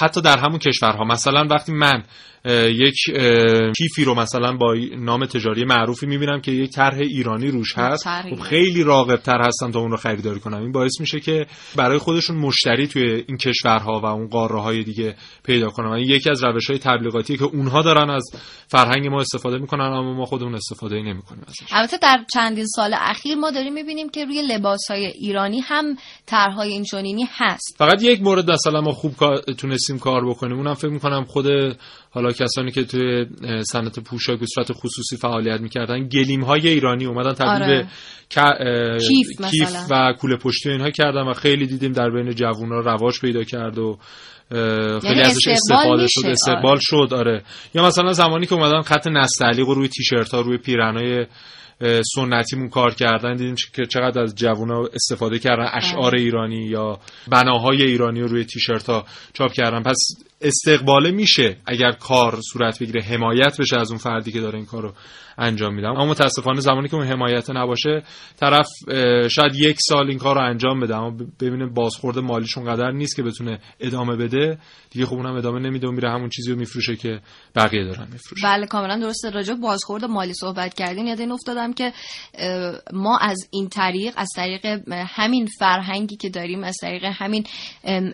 حتی 0.00 0.20
در 0.20 0.38
همون 0.38 0.58
کشورها 0.58 1.04
مثلا 1.04 1.46
وقتی 1.50 1.72
من 1.72 2.02
یک 2.54 2.94
کیفی 3.78 4.04
رو 4.04 4.14
مثلا 4.14 4.52
با 4.52 4.74
نام 4.98 5.26
تجاری 5.26 5.64
معروفی 5.64 6.06
می‌بینم 6.06 6.40
که 6.40 6.52
یک 6.52 6.70
طرح 6.70 6.98
ایرانی 6.98 7.50
روش 7.50 7.78
هست. 7.78 8.08
خب 8.08 8.40
خیلی 8.40 8.82
راغب 8.82 9.16
تر 9.16 9.40
هستم 9.40 9.70
تا 9.70 9.78
اون 9.78 9.90
رو 9.90 9.96
خریداری 9.96 10.40
کنم 10.40 10.60
این 10.60 10.72
باعث 10.72 11.00
میشه 11.00 11.20
که 11.20 11.46
برای 11.76 11.98
خودشون 11.98 12.36
مشتری 12.36 12.86
توی 12.86 13.24
این 13.28 13.36
کشورها 13.36 14.00
و 14.00 14.06
اون 14.06 14.28
قاره 14.28 14.60
های 14.60 14.84
دیگه 14.84 15.16
پیدا 15.44 15.68
کنن. 15.70 15.92
این 15.92 16.08
یکی 16.10 16.30
از 16.30 16.44
روش 16.44 16.70
های 16.70 16.78
تبلیغاتی 16.78 17.36
که 17.36 17.44
اونها 17.44 17.82
دارن 17.82 18.10
از 18.10 18.30
فرهنگ 18.68 19.06
ما 19.06 19.20
استفاده 19.20 19.58
می‌کنن 19.58 19.84
اما 19.84 20.12
ما 20.14 20.24
خودمون 20.24 20.54
استفاده 20.54 20.96
نمی‌کنیم 20.96 21.44
ازش. 21.48 21.72
البته 21.72 21.96
در 22.02 22.24
چندین 22.34 22.66
سال 22.66 22.94
اخیر 22.98 23.34
ما 23.34 23.50
داریم 23.50 23.72
می‌بینیم 23.72 24.08
که 24.08 24.24
روی 24.24 24.42
لباس 24.42 24.90
های 24.90 25.06
ایرانی 25.06 25.60
هم 25.60 25.96
طرحهای 26.26 26.72
اینچنینی 26.72 27.26
هست. 27.36 27.76
فقط 27.78 28.02
یک 28.02 28.22
مورد 28.22 28.50
مثلا 28.50 28.80
ما 28.80 28.92
خوب 28.92 29.12
تونستیم 29.58 29.98
کار 29.98 30.28
بکنیم. 30.28 30.56
اونم 30.56 30.74
فکر 30.74 30.90
می‌کنم 30.90 31.24
خود 31.24 31.46
حالا 32.16 32.32
کسانی 32.32 32.70
که 32.70 32.84
توی 32.84 33.26
صنعت 33.62 33.98
پوشاک 33.98 34.40
به 34.40 34.46
صورت 34.54 34.72
خصوصی 34.72 35.16
فعالیت 35.16 35.60
می‌کردن 35.60 36.08
گلیم 36.08 36.44
های 36.44 36.68
ایرانی 36.68 37.06
اومدن 37.06 37.32
تبدیل 37.32 37.62
آره. 37.62 37.88
به 38.34 38.98
کیف 39.08 39.50
کیف. 39.50 39.70
و 39.90 40.12
کوله 40.18 40.36
پشتی 40.36 40.70
اینها 40.70 40.90
کردن 40.90 41.22
و 41.22 41.32
خیلی 41.32 41.66
دیدیم 41.66 41.92
در 41.92 42.10
بین 42.10 42.30
جوونا 42.30 42.80
رواج 42.80 43.20
پیدا 43.20 43.42
کرد 43.42 43.78
و 43.78 43.98
خیلی 45.02 45.20
ازش 45.20 45.48
استقبال 45.48 46.00
استفاده 46.00 46.06
شد 46.08 46.26
استقبال 46.26 46.78
شد 46.80 47.14
آره. 47.14 47.42
یا 47.74 47.86
مثلا 47.86 48.12
زمانی 48.12 48.46
که 48.46 48.54
اومدن 48.54 48.82
خط 48.82 49.06
نستعلیق 49.06 49.66
رو 49.66 49.74
روی 49.74 49.88
تیشرت 49.88 50.34
ها 50.34 50.40
روی 50.40 50.58
اه، 51.80 52.02
سنتیمون 52.14 52.68
کار 52.68 52.94
کردن 52.94 53.36
دیدیم 53.36 53.54
که 53.74 53.86
چقدر 53.86 54.22
از 54.22 54.34
جوونا 54.34 54.84
استفاده 54.94 55.38
کردن 55.38 55.68
اشعار 55.72 56.16
ایرانی 56.16 56.66
یا 56.66 56.98
بناهای 57.28 57.82
ایرانی 57.82 58.20
رو 58.20 58.28
روی 58.28 58.44
تیشرت 58.44 58.86
ها 58.86 59.04
چاپ 59.32 59.52
کردن. 59.52 59.82
پس 59.82 59.96
استقباله 60.40 61.10
میشه 61.10 61.56
اگر 61.66 61.92
کار 61.92 62.40
صورت 62.52 62.78
بگیره 62.82 63.02
حمایت 63.02 63.60
بشه 63.60 63.78
از 63.80 63.90
اون 63.90 63.98
فردی 63.98 64.32
که 64.32 64.40
داره 64.40 64.56
این 64.56 64.66
کار 64.66 64.82
رو 64.82 64.92
انجام 65.38 65.74
میدم 65.74 65.90
اما 65.90 66.06
متاسفانه 66.06 66.60
زمانی 66.60 66.88
که 66.88 66.94
اون 66.94 67.06
حمایت 67.06 67.50
نباشه 67.50 68.02
طرف 68.36 68.68
شاید 69.30 69.54
یک 69.54 69.76
سال 69.88 70.08
این 70.08 70.18
کار 70.18 70.34
رو 70.34 70.40
انجام 70.40 70.80
بده. 70.80 70.96
اما 70.96 71.10
ببینه 71.40 71.66
بازخورد 71.66 72.18
مالیش 72.18 72.58
اونقدر 72.58 72.90
نیست 72.90 73.16
که 73.16 73.22
بتونه 73.22 73.60
ادامه 73.80 74.16
بده. 74.16 74.58
دیگه 74.90 75.06
خب 75.06 75.14
اونم 75.14 75.36
ادامه 75.36 75.60
نمیده 75.60 75.88
و 75.88 75.90
میره 75.90 76.10
همون 76.10 76.28
چیزی 76.28 76.50
رو 76.50 76.58
میفروشه 76.58 76.96
که 76.96 77.20
بقیه 77.54 77.84
دارن 77.84 78.08
میفروشن. 78.12 78.48
بله 78.48 78.66
کاملا 78.66 78.98
درسته. 78.98 79.30
راجع 79.30 79.54
بازخورد 79.54 80.04
مالی 80.04 80.34
صحبت 80.34 80.74
کردین 80.74 81.06
یاد 81.06 81.20
این 81.20 81.32
افتادم 81.32 81.72
که 81.72 81.92
ما 82.92 83.18
از 83.18 83.48
این 83.50 83.68
طریق 83.68 84.14
از 84.16 84.28
طریق 84.36 84.66
همین 84.92 85.48
فرهنگی 85.58 86.16
که 86.16 86.28
داریم 86.28 86.64
از 86.64 86.76
طریق 86.80 87.04
همین 87.04 87.44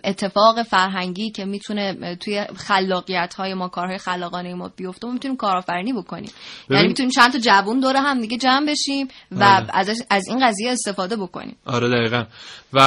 اتفاق 0.04 0.62
فرهنگی 0.62 1.30
که 1.30 1.44
می‌تونه 1.44 2.11
توی 2.14 2.44
خلاقیت 2.56 3.34
های 3.34 3.54
ما 3.54 3.68
کارهای 3.68 3.98
خلاقانه 3.98 4.54
ما 4.54 4.70
بیفته 4.76 5.06
ما 5.06 5.12
می‌تونیم 5.12 5.36
کارآفرینی 5.36 5.92
بکنیم 5.92 6.30
ببین- 6.68 6.76
یعنی 6.76 6.88
می‌تونیم 6.88 7.10
چند 7.10 7.32
تا 7.32 7.38
جوون 7.38 7.80
دوره 7.80 8.00
هم 8.00 8.20
دیگه 8.20 8.36
جمع 8.36 8.66
بشیم 8.66 9.08
و. 9.32 9.62
ازش 9.72 9.96
از 10.10 10.28
این 10.28 10.46
قضیه 10.46 10.72
استفاده 10.72 11.16
بکنیم 11.16 11.56
آره 11.66 11.88
دقیقا 11.88 12.24
و 12.72 12.80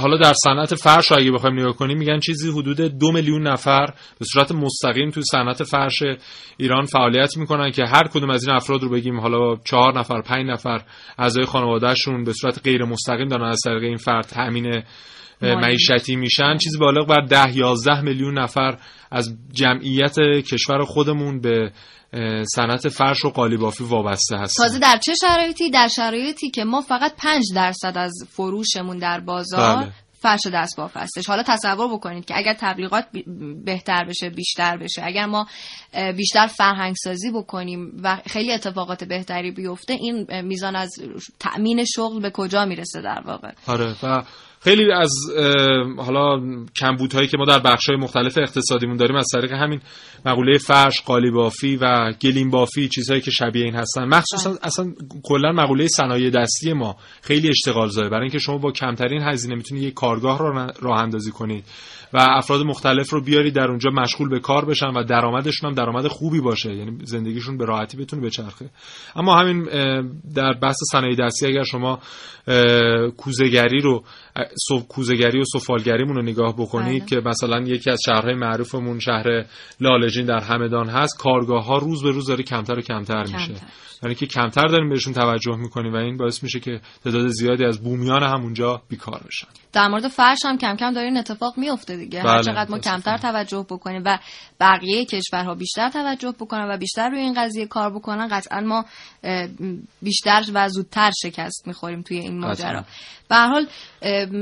حالا 0.00 0.16
در 0.16 0.32
صنعت 0.44 0.74
فرش 0.74 1.12
اگه 1.12 1.30
بخوایم 1.30 1.60
نگاه 1.60 1.72
کنیم 1.76 1.98
میگن 1.98 2.20
چیزی 2.20 2.50
حدود 2.50 2.80
دو 2.80 3.12
میلیون 3.12 3.46
نفر 3.48 3.86
به 4.18 4.24
صورت 4.32 4.52
مستقیم 4.52 5.10
توی 5.10 5.22
صنعت 5.22 5.62
فرش 5.62 6.02
ایران 6.56 6.84
فعالیت 6.84 7.36
می‌کنن 7.36 7.70
که 7.70 7.84
هر 7.84 8.08
کدوم 8.08 8.30
از 8.30 8.46
این 8.46 8.56
افراد 8.56 8.82
رو 8.82 8.88
بگیم 8.90 9.20
حالا 9.20 9.56
چهار 9.64 9.98
نفر 9.98 10.20
پنج 10.22 10.46
نفر 10.46 10.82
اعضای 11.18 11.44
خانوادهشون 11.44 12.24
به 12.24 12.32
صورت 12.32 12.60
غیر 12.64 12.84
مستقیم 12.84 13.28
دارن 13.28 13.48
از 13.48 13.60
طریق 13.64 13.82
این 13.82 13.96
فرد 13.96 14.24
تامین. 14.24 14.82
معیشتی 15.42 16.16
میشن. 16.16 16.56
چیزی 16.56 16.78
بالغ 16.78 17.06
بر 17.06 17.26
ده 17.26 17.56
یازده 17.56 18.00
میلیون 18.00 18.38
نفر 18.38 18.76
از 19.10 19.36
جمعیت 19.52 20.16
کشور 20.52 20.84
خودمون 20.84 21.40
به 21.40 21.72
صنعت 22.54 22.88
فرش 22.88 23.24
و 23.24 23.30
قالیبافی 23.30 23.84
وابسته 23.84 24.36
هستن. 24.36 24.62
تازه 24.62 24.78
در 24.78 24.98
چه 25.04 25.14
شرایطی؟ 25.14 25.70
در 25.70 25.88
شرایطی 25.88 26.50
که 26.50 26.64
ما 26.64 26.80
فقط 26.80 27.12
5 27.18 27.44
درصد 27.54 27.92
از 27.96 28.12
فروشمون 28.30 28.98
در 28.98 29.20
بازار 29.20 29.76
بله. 29.76 29.92
فرش 30.12 30.40
دستباف 30.54 30.96
هستش. 30.96 31.26
حالا 31.26 31.42
تصور 31.46 31.88
بکنید 31.94 32.24
که 32.24 32.38
اگر 32.38 32.56
تبلیغات 32.60 33.04
بهتر 33.64 34.04
بشه 34.04 34.30
بیشتر 34.30 34.76
بشه 34.76 35.02
اگر 35.04 35.26
ما 35.26 35.46
بیشتر 36.16 36.46
فرهنگ 36.46 36.94
سازی 36.94 37.30
بکنیم 37.30 38.00
و 38.02 38.18
خیلی 38.26 38.52
اتفاقات 38.52 39.04
بهتری 39.04 39.50
بیفته 39.50 39.92
این 39.92 40.42
میزان 40.42 40.76
از 40.76 40.90
تأمین 41.40 41.84
شغل 41.84 42.20
به 42.22 42.30
کجا 42.30 42.64
می‌رسه 42.64 43.02
در 43.02 43.22
واقع؟ 43.26 43.50
آره 43.66 43.94
و 44.02 44.22
خیلی 44.64 44.92
از 44.92 45.12
حالا 45.96 46.40
کمبودهایی 46.76 47.28
که 47.28 47.36
ما 47.38 47.44
در 47.44 47.58
بخش‌های 47.58 47.96
مختلف 47.96 48.38
اقتصادیمون 48.38 48.96
داریم 48.96 49.16
از 49.16 49.26
طریق 49.32 49.52
همین 49.52 49.80
مقوله 50.26 50.58
فرش، 50.58 51.02
قالیبافی 51.02 51.76
و 51.76 52.12
گلیم 52.12 52.50
بافی 52.50 52.88
چیزهایی 52.88 53.20
که 53.20 53.30
شبیه 53.30 53.64
این 53.64 53.74
هستن. 53.74 54.04
مخصوصا 54.04 54.54
اصلا 54.62 54.92
کلا 55.22 55.52
مقوله 55.52 55.86
صنایع 55.88 56.30
دستی 56.30 56.72
ما 56.72 56.96
خیلی 57.22 57.48
اشتغال 57.48 57.88
زایی 57.88 58.08
برای 58.08 58.22
اینکه 58.22 58.38
شما 58.38 58.58
با 58.58 58.72
کمترین 58.72 59.22
هزینه 59.22 59.54
می‌تونید 59.54 59.84
یک 59.84 59.94
کارگاه 59.94 60.38
را 60.38 60.66
راه 60.80 60.98
اندازی 60.98 61.30
کنید 61.30 61.64
و 62.14 62.18
افراد 62.18 62.60
مختلف 62.60 63.10
رو 63.10 63.20
بیارید 63.20 63.54
در 63.54 63.66
اونجا 63.66 63.90
مشغول 63.90 64.28
به 64.28 64.40
کار 64.40 64.64
بشن 64.64 64.86
و 64.86 65.04
درآمدشون 65.04 65.70
هم 65.70 65.74
درآمد 65.74 66.06
خوبی 66.06 66.40
باشه. 66.40 66.74
یعنی 66.74 66.98
زندگیشون 67.04 67.56
به 67.56 67.64
راحتی 67.64 67.96
بتونه 67.96 68.22
بچرخه. 68.22 68.70
اما 69.16 69.34
همین 69.34 69.64
در 70.34 70.52
بحث 70.62 70.76
صنایع 70.92 71.16
دستی 71.16 71.46
اگر 71.46 71.62
شما 71.62 71.98
اه، 72.48 73.10
کوزهگری 73.10 73.80
رو 73.80 74.04
کوزگری 74.88 75.40
و 75.40 75.44
سفالگریمون 75.44 76.16
رو 76.16 76.22
نگاه 76.22 76.54
بکنید 76.56 77.02
بله. 77.02 77.22
که 77.22 77.28
مثلا 77.28 77.60
یکی 77.60 77.90
از 77.90 77.98
شهرهای 78.06 78.34
معروفمون 78.34 78.98
شهر 78.98 79.44
لالجین 79.80 80.26
در 80.26 80.40
همدان 80.40 80.88
هست 80.88 81.18
کارگاه 81.18 81.64
ها 81.64 81.78
روز 81.78 82.02
به 82.02 82.10
روز 82.10 82.26
داره 82.26 82.42
کمتر 82.42 82.78
و 82.78 82.82
کمتر, 82.82 83.24
کمتر. 83.24 83.38
میشه 83.38 83.54
یعنی 84.02 84.14
که 84.14 84.26
کمتر 84.26 84.66
داریم 84.66 84.88
بهشون 84.88 85.12
توجه 85.12 85.56
می‌کنیم 85.56 85.92
و 85.92 85.96
این 85.96 86.16
باعث 86.16 86.42
میشه 86.42 86.60
که 86.60 86.80
تعداد 87.04 87.28
زیادی 87.28 87.64
از 87.64 87.82
بومیان 87.82 88.22
همونجا 88.22 88.82
بیکار 88.88 89.22
بشن. 89.28 89.48
در 89.72 89.88
مورد 89.88 90.08
فرش 90.08 90.38
هم 90.44 90.58
کم 90.58 90.76
کم 90.76 90.92
داره 90.92 91.06
این 91.06 91.16
اتفاق 91.16 91.58
میفته 91.58 91.96
دیگه. 91.96 92.22
بله. 92.22 92.30
هر 92.30 92.42
چقدر 92.42 92.70
ما 92.70 92.78
کمتر 92.78 93.16
توجه 93.16 93.66
بکنیم 93.70 94.02
و 94.04 94.18
بقیه 94.60 95.04
کشورها 95.04 95.54
بیشتر 95.54 95.90
توجه 95.90 96.32
بکنن 96.40 96.68
و 96.70 96.76
بیشتر 96.76 97.08
روی 97.08 97.20
این 97.20 97.34
قضیه 97.34 97.66
کار 97.66 97.90
بکنن 97.90 98.28
قطعا 98.28 98.60
ما 98.60 98.84
بیشتر 100.02 100.42
و 100.54 100.68
زودتر 100.68 101.10
شکست 101.22 101.66
می‌خوریم 101.66 102.02
توی 102.02 102.18
این 102.18 102.38
ماجرا. 102.38 102.84
به 103.28 103.36
حال 103.36 103.66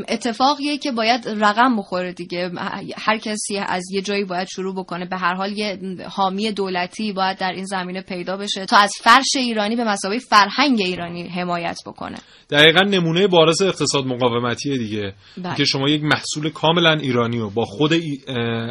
اتفاقیه 0.08 0.78
که 0.78 0.92
باید 0.92 1.28
رقم 1.28 1.76
بخوره 1.76 2.12
دیگه. 2.12 2.50
هر 2.96 3.18
کسی 3.18 3.58
از 3.58 3.84
یه 3.92 4.02
جایی 4.02 4.24
باید 4.24 4.48
شروع 4.48 4.74
بکنه. 4.74 5.04
به 5.04 5.16
هر 5.16 5.34
حال 5.34 5.58
یه 5.58 5.78
حامی 6.08 6.52
دولتی 6.52 7.12
باید 7.12 7.38
در 7.38 7.52
این 7.52 7.64
زمینه 7.64 8.02
پیدا 8.02 8.36
بشه. 8.36 8.66
تا 8.66 8.76
از 8.76 8.92
فرش 9.00 9.36
ایرانی 9.50 9.76
به 9.76 9.84
مسابقه 9.84 10.18
فرهنگ 10.18 10.80
ایرانی 10.80 11.28
حمایت 11.28 11.78
بکنه 11.86 12.16
دقیقا 12.50 12.80
نمونه 12.80 13.26
بارز 13.26 13.62
اقتصاد 13.62 14.06
مقاومتی 14.06 14.78
دیگه 14.78 15.14
بله. 15.42 15.54
که 15.54 15.64
شما 15.64 15.88
یک 15.88 16.02
محصول 16.02 16.50
کاملا 16.50 16.92
ایرانی 16.92 17.38
و 17.38 17.50
با 17.50 17.64
خود 17.64 17.92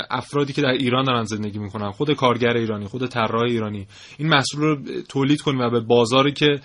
افرادی 0.10 0.54
که 0.54 0.62
در 0.62 0.68
ایران 0.68 1.06
دارن 1.06 1.24
زندگی 1.24 1.60
می‌کنن 1.60 1.92
خود 1.92 2.14
کارگر 2.14 2.58
ایرانی 2.58 2.86
خود 2.86 3.06
طراح 3.06 3.44
ایرانی 3.44 3.88
این 4.18 4.30
محصول 4.30 4.62
رو 4.62 4.78
تولید 5.10 5.42
کنیم 5.42 5.60
و 5.60 5.70
به 5.70 5.80
بازاری 5.80 6.32
که 6.32 6.60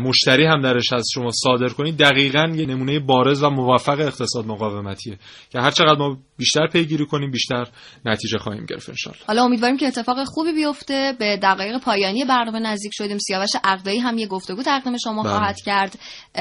مشتری 0.00 0.46
هم 0.46 0.62
درش 0.62 0.92
هست 0.92 1.08
شما 1.14 1.30
صادر 1.30 1.68
کنید 1.68 1.96
دقیقا 1.96 2.52
یه 2.54 2.66
نمونه 2.66 3.00
بارز 3.00 3.42
و 3.42 3.50
موفق 3.50 4.00
اقتصاد 4.00 4.46
مقاومتیه 4.46 5.18
که 5.50 5.60
هر 5.60 5.70
چقدر 5.70 5.98
ما 5.98 6.18
بیشتر 6.36 6.66
پیگیری 6.66 7.06
کنیم 7.06 7.30
بیشتر 7.30 7.66
نتیجه 8.04 8.38
خواهیم 8.38 8.66
گرفت 8.66 8.88
انشالله. 8.88 9.20
حالا 9.26 9.44
امیدواریم 9.44 9.76
که 9.76 9.86
اتفاق 9.86 10.24
خوبی 10.24 10.52
بیفته 10.52 11.16
به 11.18 11.38
دقایق 11.42 11.78
پایانی 11.78 12.24
برنامه 12.24 12.58
نزدیک 12.58 12.92
شدیم. 12.94 13.18
سیاوش 13.18 13.50
عقدایی 13.64 13.98
هم 13.98 14.18
یه 14.18 14.26
گفتگو 14.26 14.62
تقدیم 14.62 14.96
شما 14.96 15.22
بله. 15.22 15.32
خواهد 15.32 15.60
کرد. 15.60 15.98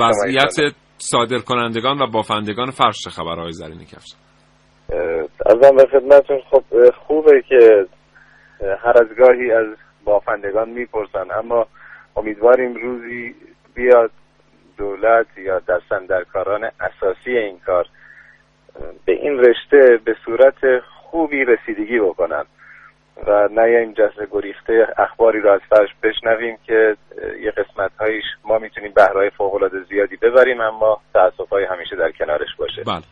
وضعیت 0.00 0.74
صادر 0.98 1.38
کنندگان 1.38 2.02
و 2.02 2.06
بافندگان 2.06 2.70
فرش 2.70 3.08
خبر 3.08 3.40
آقای 3.40 3.52
زرین 3.52 3.84
کفش؟ 3.84 4.14
ازم 5.46 5.76
به 5.76 5.86
خدمتون 5.92 6.40
خب 6.50 6.62
خوبه 7.06 7.42
که 7.48 7.86
هر 8.60 8.98
از 8.98 9.08
گاهی 9.18 9.52
از 9.52 9.66
بافندگان 10.04 10.68
می‌پرسن 10.68 11.30
اما 11.38 11.66
امیدواریم 12.16 12.74
روزی 12.74 13.34
بیاد 13.74 14.10
دولت 14.76 15.26
یا 15.36 15.58
دستندرکاران 15.58 16.64
اساسی 16.80 17.30
این 17.30 17.58
کار 17.66 17.86
به 19.04 19.12
این 19.12 19.38
رشته 19.38 20.00
به 20.04 20.16
صورت 20.24 20.80
خوبی 20.80 21.44
رسیدگی 21.44 21.98
بکنن 21.98 22.44
و 23.26 23.48
نه 23.48 23.62
این 23.62 23.94
جسر 23.94 24.26
گریخته 24.30 24.88
اخباری 24.96 25.40
رو 25.40 25.50
از 25.50 25.60
فرش 25.70 25.88
بشنویم 26.02 26.56
که 26.66 26.96
یه 27.40 27.50
قسمت 27.50 27.90
هایش 28.00 28.24
ما 28.44 28.58
می‌تونیم 28.58 28.92
بهرهای 28.92 29.30
فوق 29.30 29.70
زیادی 29.88 30.16
ببریم 30.16 30.60
اما 30.60 31.00
تاسف 31.14 31.48
های 31.48 31.64
همیشه 31.64 31.96
در 31.96 32.12
کنارش 32.12 32.56
باشه. 32.58 32.82
بله. 32.84 33.02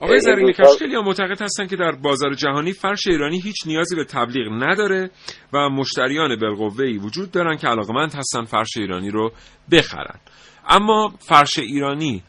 آقای 0.00 0.20
زرین 0.20 0.52
کفش 0.52 0.78
خیلی 0.78 0.96
معتقد 0.96 1.42
هستن 1.42 1.66
که 1.66 1.76
در 1.76 1.92
بازار 1.92 2.34
جهانی 2.34 2.72
فرش 2.72 3.06
ایرانی 3.06 3.40
هیچ 3.40 3.56
نیازی 3.66 3.96
به 3.96 4.04
تبلیغ 4.04 4.52
نداره 4.52 5.10
و 5.52 5.68
مشتریان 5.68 6.36
بالقوه‌ای 6.40 6.98
وجود 6.98 7.30
دارن 7.30 7.56
که 7.56 7.68
علاقمند 7.68 8.14
هستن 8.14 8.44
فرش 8.44 8.76
ایرانی 8.76 9.10
رو 9.10 9.32
بخرن. 9.72 10.20
اما 10.68 11.08
فرش 11.28 11.58
ایرانی 11.58 12.22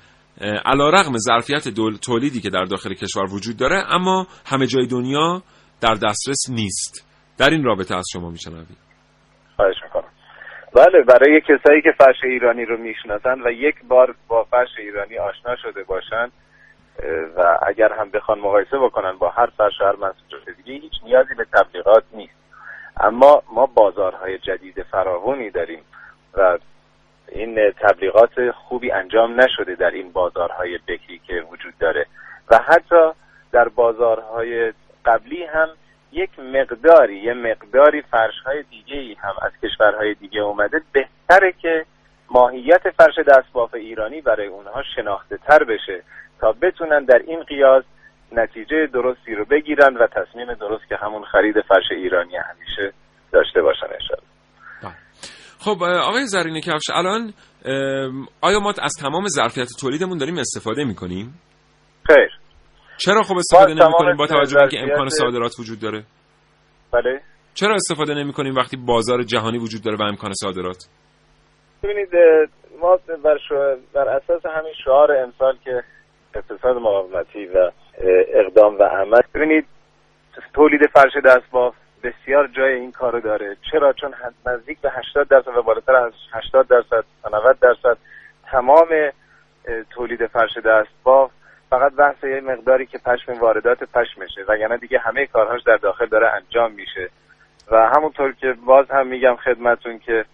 علا 0.66 0.90
رقم 0.90 1.18
ظرفیت 1.18 1.70
تولیدی 2.02 2.42
که 2.42 2.50
در 2.50 2.64
داخل 2.66 2.94
کشور 2.94 3.34
وجود 3.34 3.58
داره 3.58 3.84
اما 3.90 4.28
همه 4.46 4.68
جای 4.68 4.88
دنیا 4.88 5.44
در 5.82 5.94
دسترس 5.94 6.50
نیست. 6.50 7.08
در 7.38 7.50
این 7.50 7.64
رابطه 7.64 7.96
از 7.96 8.06
شما 8.14 8.30
میشنویم. 8.30 8.78
خواهش 9.56 9.76
می‌کنم. 9.84 10.10
بله 10.76 11.04
برای 11.08 11.42
کسایی 11.42 11.82
که 11.82 11.90
فرش 11.98 12.16
ایرانی 12.24 12.66
رو 12.66 12.78
می‌شناسن 12.78 13.42
و 13.46 13.52
یک 13.52 13.76
بار 13.88 14.16
با 14.28 14.44
فرش 14.44 14.70
ایرانی 14.80 15.18
آشنا 15.18 15.56
شده 15.64 15.84
باشند 15.84 16.32
و 17.36 17.58
اگر 17.68 17.94
هم 17.94 18.10
بخوان 18.10 18.40
مقایسه 18.40 18.78
بکنن 18.78 19.12
با 19.12 19.30
هر 19.30 19.46
فرش 19.58 19.82
هر 19.82 19.96
محصول 19.96 20.54
دیگه 20.58 20.74
هیچ 20.74 20.94
نیازی 21.04 21.34
به 21.34 21.46
تبلیغات 21.54 22.04
نیست. 22.14 22.36
اما 22.98 23.44
ما 23.54 23.66
بازارهای 23.66 24.38
جدید 24.38 24.84
فراوانی 24.84 25.50
داریم 25.50 25.82
و 26.34 26.58
این 27.28 27.72
تبلیغات 27.72 28.52
خوبی 28.52 28.92
انجام 28.92 29.42
نشده 29.42 29.76
در 29.76 29.92
این 29.92 30.12
بازارهای 30.12 30.80
بکری 30.88 31.22
که 31.28 31.42
وجود 31.52 31.74
داره. 31.80 32.06
و 32.50 32.58
حتی 32.58 33.12
در 33.52 33.68
بازارهای 33.68 34.74
قبلی 35.06 35.44
هم 35.44 35.70
یک 36.12 36.40
مقداری 36.40 37.18
یه 37.18 37.34
مقداری 37.34 38.02
فرشهای 38.02 38.64
دیگه 38.64 38.98
ای 38.98 39.14
هم 39.14 39.34
از 39.42 39.52
کشورهای 39.64 40.14
دیگه 40.14 40.42
اومده. 40.42 40.82
بهتره 40.92 41.52
که 41.52 41.86
ماهیت 42.30 42.90
فرش 42.90 43.20
دستباف 43.20 43.74
ایرانی 43.74 44.22
برای 44.22 44.48
اونها 44.48 44.84
شناخته 44.96 45.38
تر 45.38 45.64
بشه. 45.64 46.04
تا 46.42 46.52
بتونن 46.62 47.06
در 47.06 47.22
این 47.28 47.44
قیاس 47.44 47.84
نتیجه 48.32 48.88
درستی 48.94 49.36
رو 49.36 49.46
بگیرن 49.46 49.98
و 49.98 50.08
تصمیم 50.08 50.54
درست 50.54 50.88
که 50.90 50.96
همون 50.96 51.24
خرید 51.24 51.56
فرش 51.62 51.92
ایرانی 51.92 52.36
همیشه 52.36 52.94
داشته 53.32 53.62
باشن 53.62 53.86
انشاءالله 53.86 54.30
بله. 54.84 54.94
خب 55.60 55.84
آقای 55.84 56.26
زرین 56.26 56.62
کفش 56.62 56.90
الان 56.94 57.34
آیا 58.42 58.60
ما 58.60 58.74
از 58.82 58.94
تمام 59.02 59.28
ظرفیت 59.28 59.68
تولیدمون 59.82 60.18
داریم 60.18 60.38
استفاده 60.38 60.84
می‌کنیم؟ 60.84 61.40
خیر 62.08 62.30
چرا 62.98 63.22
خب 63.22 63.36
استفاده 63.38 63.74
نمی 63.74 63.94
کنیم 63.94 64.18
با 64.18 64.28
توجه 64.28 64.58
به 64.62 64.68
که 64.68 64.80
امکان 64.80 65.10
صادرات 65.10 65.52
وجود 65.60 65.80
داره؟ 65.80 66.04
بله 66.94 67.22
چرا 67.54 67.76
استفاده 67.76 68.14
نمی 68.14 68.34
کنیم 68.34 68.56
وقتی 68.56 68.78
بازار 68.78 69.24
جهانی 69.24 69.58
وجود 69.58 69.84
داره 69.84 69.98
و 69.98 70.04
امکان 70.04 70.34
صادرات؟ 70.34 70.78
ببینید 71.84 72.10
ما 72.82 73.00
بر, 73.24 73.38
بر 73.94 74.10
اساس 74.10 74.46
همین 74.46 74.74
شعار 74.86 75.12
امسال 75.12 75.58
که 75.64 75.84
اقتصاد 76.36 76.78
مقاومتی 76.78 77.46
و 77.46 77.72
اقدام 78.34 78.80
و 78.80 78.84
عمل. 78.84 79.22
ببینید 79.34 79.66
تولید 80.54 80.86
فرش 80.86 81.18
دستباف 81.18 81.76
بسیار 82.04 82.48
جای 82.48 82.74
این 82.74 82.92
کارو 82.92 83.20
داره. 83.20 83.58
چرا؟ 83.72 83.94
چون 83.94 84.14
نزدیک 84.46 84.80
به 84.80 84.92
80 84.92 85.28
درصد 85.28 85.58
و 85.58 85.62
بالاتر 85.62 85.96
از 85.96 86.14
80 86.32 86.68
درصد 86.68 87.06
تا 87.24 87.30
90 87.38 87.60
درصد 87.60 87.98
تمام 88.52 89.12
تولید 89.90 90.26
فرش 90.26 90.58
دستباف 90.58 91.32
فقط 91.70 91.94
بحث 91.94 92.24
یه 92.24 92.42
مقداری 92.42 92.86
که 92.86 92.98
پشم 92.98 93.34
واردات 93.34 93.78
و 94.48 94.58
یعنی 94.58 94.78
دیگه 94.78 95.00
همه 95.00 95.26
کارهاش 95.26 95.62
در 95.64 95.78
داخل 95.78 96.06
داره 96.06 96.30
انجام 96.34 96.72
میشه. 96.72 97.10
و 97.72 97.90
همونطور 97.90 98.32
که 98.32 98.54
باز 98.66 98.92
هم 98.92 99.08
میگم 99.08 99.36
خدمتون 99.36 100.00
که 100.00 100.26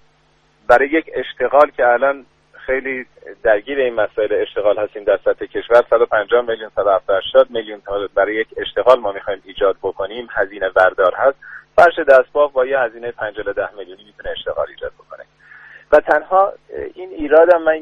برای 0.67 0.89
یک 0.89 1.09
اشتغال 1.13 1.69
که 1.69 1.87
الان 1.87 2.25
خیلی 2.65 3.05
درگیر 3.43 3.79
این 3.79 3.93
مسائل 3.93 4.33
اشتغال 4.33 4.77
هستیم 4.77 5.03
در 5.03 5.19
سطح 5.25 5.45
کشور. 5.45 5.83
150 5.89 6.41
میلیون 6.41 6.69
180 6.75 7.51
میلیون 7.51 7.81
تا 7.81 8.07
برای 8.15 8.35
یک 8.35 8.47
اشتغال 8.57 8.99
ما 8.99 9.11
می‌خوایم 9.11 9.41
ایجاد 9.45 9.75
بکنیم 9.81 10.27
هزینه 10.31 10.69
بردار 10.69 11.13
هست. 11.15 11.37
فرش 11.75 11.99
دستباف 11.99 12.51
با 12.51 12.65
یه 12.65 12.79
هزینه 12.79 13.11
5 13.11 13.39
الی 13.39 13.53
10 13.53 13.75
میلیونی 13.77 14.03
می‌تونه 14.03 14.29
اشتغال 14.29 14.67
ایجاد 14.69 14.91
بکنه. 14.91 15.23
و 15.91 15.99
تنها 15.99 16.53
این 16.93 17.09
ایرادم 17.09 17.61
من 17.61 17.79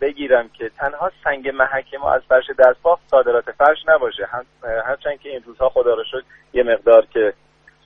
بگیرم 0.00 0.48
که 0.48 0.68
تنها 0.68 1.10
سنگ 1.24 1.48
محک 1.48 1.94
ما 1.94 2.12
از 2.12 2.22
فرش 2.28 2.44
دستباف 2.58 3.00
صادرات 3.10 3.52
فرش 3.52 3.78
نباشه. 3.88 4.28
هرچند 4.86 5.20
که 5.20 5.28
این 5.28 5.42
روزها 5.46 5.68
خدا 5.68 5.94
رو 5.94 6.04
شد 6.04 6.24
یه 6.52 6.62
مقدار 6.62 7.06
که 7.06 7.32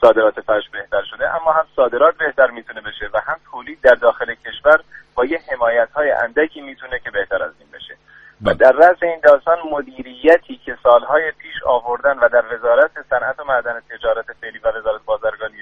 صادرات 0.01 0.41
فرش 0.41 0.69
بهتر 0.73 1.03
شده 1.11 1.35
اما 1.35 1.53
هم 1.53 1.67
صادرات 1.77 2.17
بهتر 2.17 2.51
می‌تونه 2.51 2.81
بشه 2.81 3.09
و 3.13 3.21
هم 3.27 3.37
تولید 3.51 3.81
در 3.81 3.95
داخل 3.95 4.35
کشور 4.35 4.81
با 5.21 5.27
یه 5.27 5.41
حمایت 5.53 5.89
های 5.93 6.11
اندکی 6.11 6.61
می‌تونه 6.61 6.99
که 6.99 7.11
بهتر 7.11 7.43
از 7.43 7.53
این 7.59 7.69
بشه. 7.71 7.97
و 8.45 8.55
در 8.55 8.73
رأس 8.73 9.03
این 9.03 9.21
داستان 9.23 9.59
مدیریتی 9.71 10.61
که 10.65 10.79
سالهای 10.83 11.33
پیش 11.39 11.63
آوردن 11.67 12.19
و 12.19 12.29
در 12.29 12.45
وزارت 12.55 12.91
صنعت 13.11 13.41
و 13.41 13.45
معدن 13.45 13.81
تجارت 13.91 14.25
فعلی 14.41 14.59
و 14.59 14.69
وزارت 14.69 15.05
بازرگانی 15.05 15.57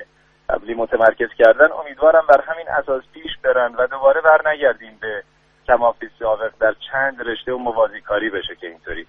قبلی 0.48 0.74
متمرکز 0.74 1.28
کردن 1.38 1.72
امیدوارم 1.72 2.26
بر 2.28 2.40
همین 2.40 2.68
اساس 2.68 3.02
پیش 3.12 3.38
برن 3.42 3.74
و 3.74 3.86
دوباره 3.86 4.20
بر 4.20 4.50
نگردیم 4.50 4.98
به 5.00 5.22
کمافی 5.66 6.11
سابق 6.18 6.52
در 6.61 6.74
چند 6.92 7.28
رشته 7.28 7.52
و 7.52 7.59
موازی 7.59 8.00
کاری 8.00 8.30
بشه 8.30 8.54
که 8.54 8.66
اینطوری. 8.66 9.06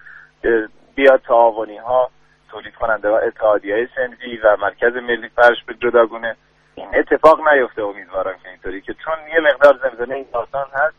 بیاد 0.94 1.20
تعاونی 1.20 1.76
ها 1.76 2.10
تولید 2.50 2.74
کننده 2.74 3.08
و 3.08 3.12
اتحادی 3.12 3.72
های 3.72 3.88
سنفی 3.96 4.36
و 4.36 4.56
مرکز 4.56 4.92
ملی 4.92 5.28
فرش 5.28 5.64
به 5.64 5.74
جداگونه 5.74 6.36
اتفاق 6.78 7.38
نیفته 7.48 7.82
امیدوارم 7.82 8.38
که 8.42 8.48
اینطوری 8.48 8.80
که 8.80 8.94
چون 9.04 9.14
یه 9.34 9.40
مقدار 9.40 9.78
زمزمه 9.82 10.14
این 10.14 10.26
داستان 10.32 10.66
هست 10.72 10.96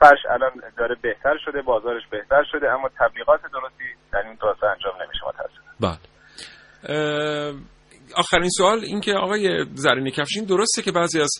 فرش 0.00 0.18
الان 0.30 0.50
داره 0.78 0.96
بهتر 1.02 1.38
شده 1.44 1.62
بازارش 1.62 2.02
بهتر 2.10 2.44
شده 2.52 2.70
اما 2.70 2.88
تبلیغات 2.98 3.40
درستی 3.42 3.84
در 4.12 4.18
این 4.18 4.38
داستان 4.40 4.70
انجام 4.70 4.92
نمیشه 5.02 5.20
متاسفم. 5.28 5.62
بله. 5.80 6.12
آخرین 8.16 8.48
سوال 8.48 8.78
این 8.84 9.00
که 9.00 9.12
آقای 9.12 9.64
زرین 9.74 10.10
کفشین 10.10 10.44
درسته 10.44 10.82
که 10.82 10.92
بعضی 10.92 11.20
از 11.20 11.30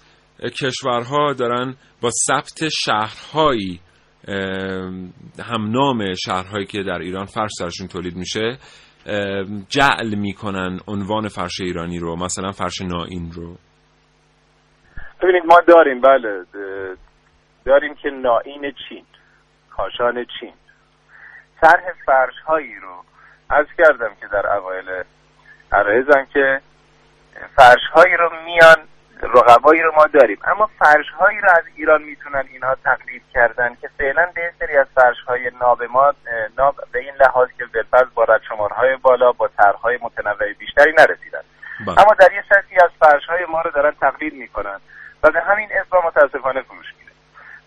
کشورها 0.60 1.32
دارن 1.32 1.74
با 2.02 2.10
ثبت 2.26 2.68
شهرهایی 2.68 3.80
هم 5.38 5.70
نام 5.70 6.14
شهرهایی 6.14 6.66
که 6.66 6.82
در 6.82 6.98
ایران 6.98 7.24
فرش 7.24 7.50
سرشون 7.58 7.88
تولید 7.88 8.16
میشه 8.16 8.58
جعل 9.68 10.14
می‌کنن 10.14 10.78
عنوان 10.88 11.28
فرش 11.28 11.60
ایرانی 11.60 11.98
رو 11.98 12.16
مثلا 12.16 12.50
فرش 12.52 12.80
نائین 12.80 13.32
رو. 13.32 13.56
ببینید 15.22 15.46
ما 15.46 15.60
داریم 15.60 16.00
بله 16.00 16.44
داریم 17.64 17.94
که 17.94 18.10
نائین 18.10 18.74
چین 18.88 19.04
کاشان 19.70 20.26
چین 20.40 20.52
طرح 21.60 21.92
فرش 22.06 22.38
هایی 22.46 22.74
رو 22.80 23.04
از 23.50 23.66
کردم 23.78 24.10
که 24.20 24.26
در 24.26 24.46
اوایل 24.46 25.02
عرایزم 25.72 26.24
که 26.32 26.60
فرش 27.56 27.86
هایی 27.94 28.16
رو 28.16 28.30
میان 28.44 28.76
رقبایی 29.22 29.82
رو 29.82 29.92
ما 29.96 30.06
داریم 30.06 30.38
اما 30.44 30.70
فرش 30.78 31.08
هایی 31.18 31.40
رو 31.40 31.50
از 31.50 31.64
ایران 31.76 32.02
می‌تونن 32.02 32.44
اینها 32.52 32.74
تقلید 32.84 33.22
کردن 33.34 33.76
که 33.80 33.88
فعلا 33.98 34.28
به 34.34 34.52
سری 34.58 34.76
از 34.76 34.86
فرش 34.94 35.20
های 35.28 35.50
ناب 35.60 35.82
ما 35.82 36.14
ناب 36.58 36.76
به 36.92 36.98
این 36.98 37.14
لحاظ 37.20 37.48
که 37.58 37.64
بالفرض 37.64 38.08
با 38.14 38.26
های 38.76 38.96
بالا 38.96 39.32
با 39.32 39.48
طرحهای 39.48 39.98
متنوع 40.02 40.52
بیشتری 40.52 40.92
نرسیدن 40.92 41.42
با. 41.86 41.94
بله. 41.94 42.04
اما 42.04 42.14
در 42.14 42.32
یه 42.32 42.44
سطحی 42.48 42.76
از 42.76 42.90
فرش 43.00 43.26
های 43.26 43.44
ما 43.44 43.60
رو 43.60 43.70
دارن 43.70 43.92
تقلید 44.00 44.34
می‌کنن 44.34 44.80
و 45.22 45.30
به 45.30 45.40
همین 45.40 45.68
اسم 45.72 45.96
متاسفانه 46.06 46.62
فروش 46.62 46.86
میره 46.98 47.12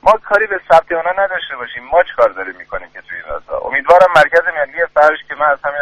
ما 0.03 0.11
کاری 0.11 0.47
به 0.47 0.61
ثبت 0.71 0.91
اونا 0.91 1.11
نداشته 1.23 1.55
باشیم. 1.55 1.83
ما 1.83 2.03
چیکار 2.03 2.29
داریم 2.29 2.55
می‌کنیم 2.55 2.89
که 2.93 3.01
توی 3.01 3.17
این 3.17 3.25
امیدوارم 3.65 4.11
مرکز 4.15 4.41
ملی 4.57 4.85
فرش 4.93 5.19
که 5.27 5.35
من 5.35 5.45
از 5.45 5.59
همین 5.63 5.79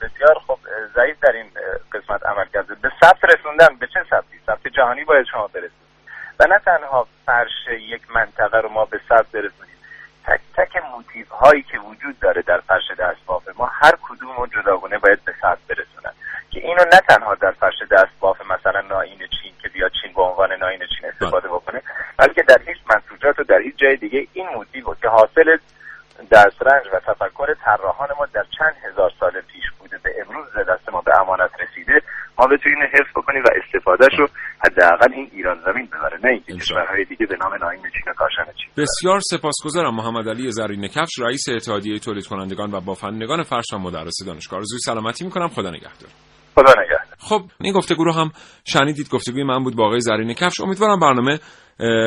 بسیار 0.00 0.38
خب 0.46 0.58
ضعیف 0.94 1.20
در 1.20 1.32
این 1.32 1.50
قسمت 1.92 2.26
عمل 2.26 2.44
کرده. 2.44 2.74
به 2.74 2.92
ثبت 3.00 3.24
رسوندن 3.24 3.76
به 3.76 3.86
چه 3.86 4.04
ثبتی؟ 4.10 4.40
ثبت 4.46 4.68
جهانی 4.68 5.04
باید 5.04 5.26
شما 5.26 5.46
برسید. 5.46 5.84
و 6.40 6.46
نه 6.46 6.58
تنها 6.58 7.06
فرش 7.26 7.68
یک 7.68 8.02
منطقه 8.14 8.58
رو 8.58 8.68
ما 8.68 8.84
به 8.84 9.00
ثبت 9.08 9.26
برسونیم 9.32 9.74
تک 10.26 10.40
تک 10.56 10.76
موتیف 10.76 11.28
هایی 11.28 11.62
که 11.62 11.78
وجود 11.78 12.20
داره 12.20 12.42
در 12.42 12.60
فرش 12.60 12.90
دستباف 12.98 13.48
ما 13.56 13.66
هر 13.66 13.92
کدوم 14.02 14.36
رو 14.36 14.46
جداگونه 14.46 14.98
باید 14.98 15.24
به 15.24 15.34
ثبت 15.42 15.58
برسونن. 15.68 16.14
که 16.54 16.60
اینو 16.60 16.84
نه 16.92 17.00
تنها 17.08 17.34
در 17.34 17.50
فرش 17.60 17.74
دستباف 17.90 18.36
مثلا 18.40 18.80
ناین 18.80 19.18
چین 19.18 19.52
که 19.62 19.68
بیاد 19.68 19.90
چین 20.02 20.12
به 20.16 20.22
عنوان 20.22 20.50
ناین 20.60 20.78
چین 20.78 21.08
استفاده 21.10 21.48
بکنه 21.48 21.82
بلکه 22.18 22.42
در 22.48 22.58
هیچ 22.66 22.78
منسوجات 22.90 23.38
و 23.38 23.44
در 23.44 23.58
هیچ 23.58 23.76
جای 23.76 23.96
دیگه 23.96 24.26
این 24.32 24.46
موتیف 24.54 24.84
که 25.02 25.08
حاصل 25.08 25.48
دسترنج 26.32 26.84
و 26.92 27.00
تفکر 27.08 27.54
طراحان 27.64 28.08
ما 28.18 28.26
در 28.26 28.44
چند 28.58 28.74
هزار 28.86 29.10
سال 29.20 29.40
پیش 29.40 29.64
بوده. 29.78 29.98
به 30.04 30.10
امروز 30.26 30.46
دست 30.68 30.88
ما 30.92 31.00
به 31.00 31.20
امانت 31.20 31.50
رسیده. 31.60 32.00
ما 32.38 32.46
بتونیم 32.46 32.78
حفظ 32.92 33.10
بکنیم 33.16 33.42
و 33.42 33.48
استفادهش 33.64 34.18
رو 34.18 34.28
حداقل 34.64 35.12
این 35.12 35.30
ایران 35.32 35.60
زمین 35.64 35.86
ببره 35.86 36.18
نه 36.24 36.30
اینکه 36.30 36.54
کشورهای 36.54 37.04
دیگه 37.04 37.26
به 37.26 37.36
نام 37.36 37.54
نایم 37.54 37.80
چین 37.82 38.12
کاشان 38.16 38.44
چین. 38.44 38.70
بسیار 38.76 39.20
سپاسگزارم 39.20 39.94
محمد 39.94 40.28
علی 40.28 40.52
زرین 40.52 40.88
کفش 40.88 41.18
رئیس 41.18 41.48
اتحادیه 41.48 41.98
تولید 41.98 42.26
کنندگان 42.26 42.74
و 42.74 42.80
بافندگان 42.80 43.42
فرش 43.42 43.72
و 43.72 43.78
مدرس 43.78 44.14
دانشگاه. 44.26 44.58
آرزوی 44.58 44.78
سلامتی 44.78 45.24
می‌کنم. 45.24 45.48
خدا 45.48 45.70
نگهدار. 45.70 46.10
خدا 46.54 46.72
نگهدار. 46.82 47.16
خب 47.18 47.42
این 47.60 47.72
گفتگو 47.72 48.04
رو 48.04 48.12
هم 48.12 48.30
شنیدید. 48.64 49.08
گفتگوی 49.08 49.42
من 49.42 49.64
بود 49.64 49.76
با 49.76 49.86
آقای 49.86 50.00
زرین 50.00 50.34
کفش. 50.34 50.60
امیدوارم 50.60 51.00
برنامه 51.00 51.38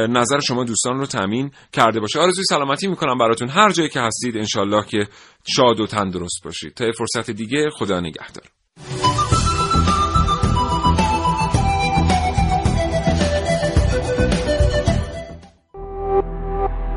نظر 0.09 0.39
شما 0.39 0.63
دوستان 0.63 0.97
رو 0.97 1.05
تامین 1.05 1.51
کرده 1.73 1.99
باشه. 1.99 2.19
آرزوی 2.19 2.43
سلامتی 2.43 2.87
می‌کنم 2.87 3.17
براتون. 3.17 3.49
هر 3.49 3.69
جایی 3.69 3.89
که 3.89 3.99
هستید 4.01 4.37
انشالله 4.37 4.85
که 4.85 5.07
شاد 5.55 5.79
و 5.79 5.87
تندرست 5.87 6.43
باشید. 6.43 6.73
تا 6.73 6.85
فرصت 6.97 7.31
دیگه 7.31 7.69
خدا 7.69 7.99
نگهدار. 7.99 8.43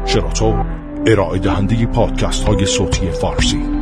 شراطو 0.07 0.65
ارائه 1.07 1.39
دهنده 1.39 1.87
پادکست 1.87 2.49
های 2.49 2.67
صوتی 2.67 3.11
فارسی. 3.11 3.80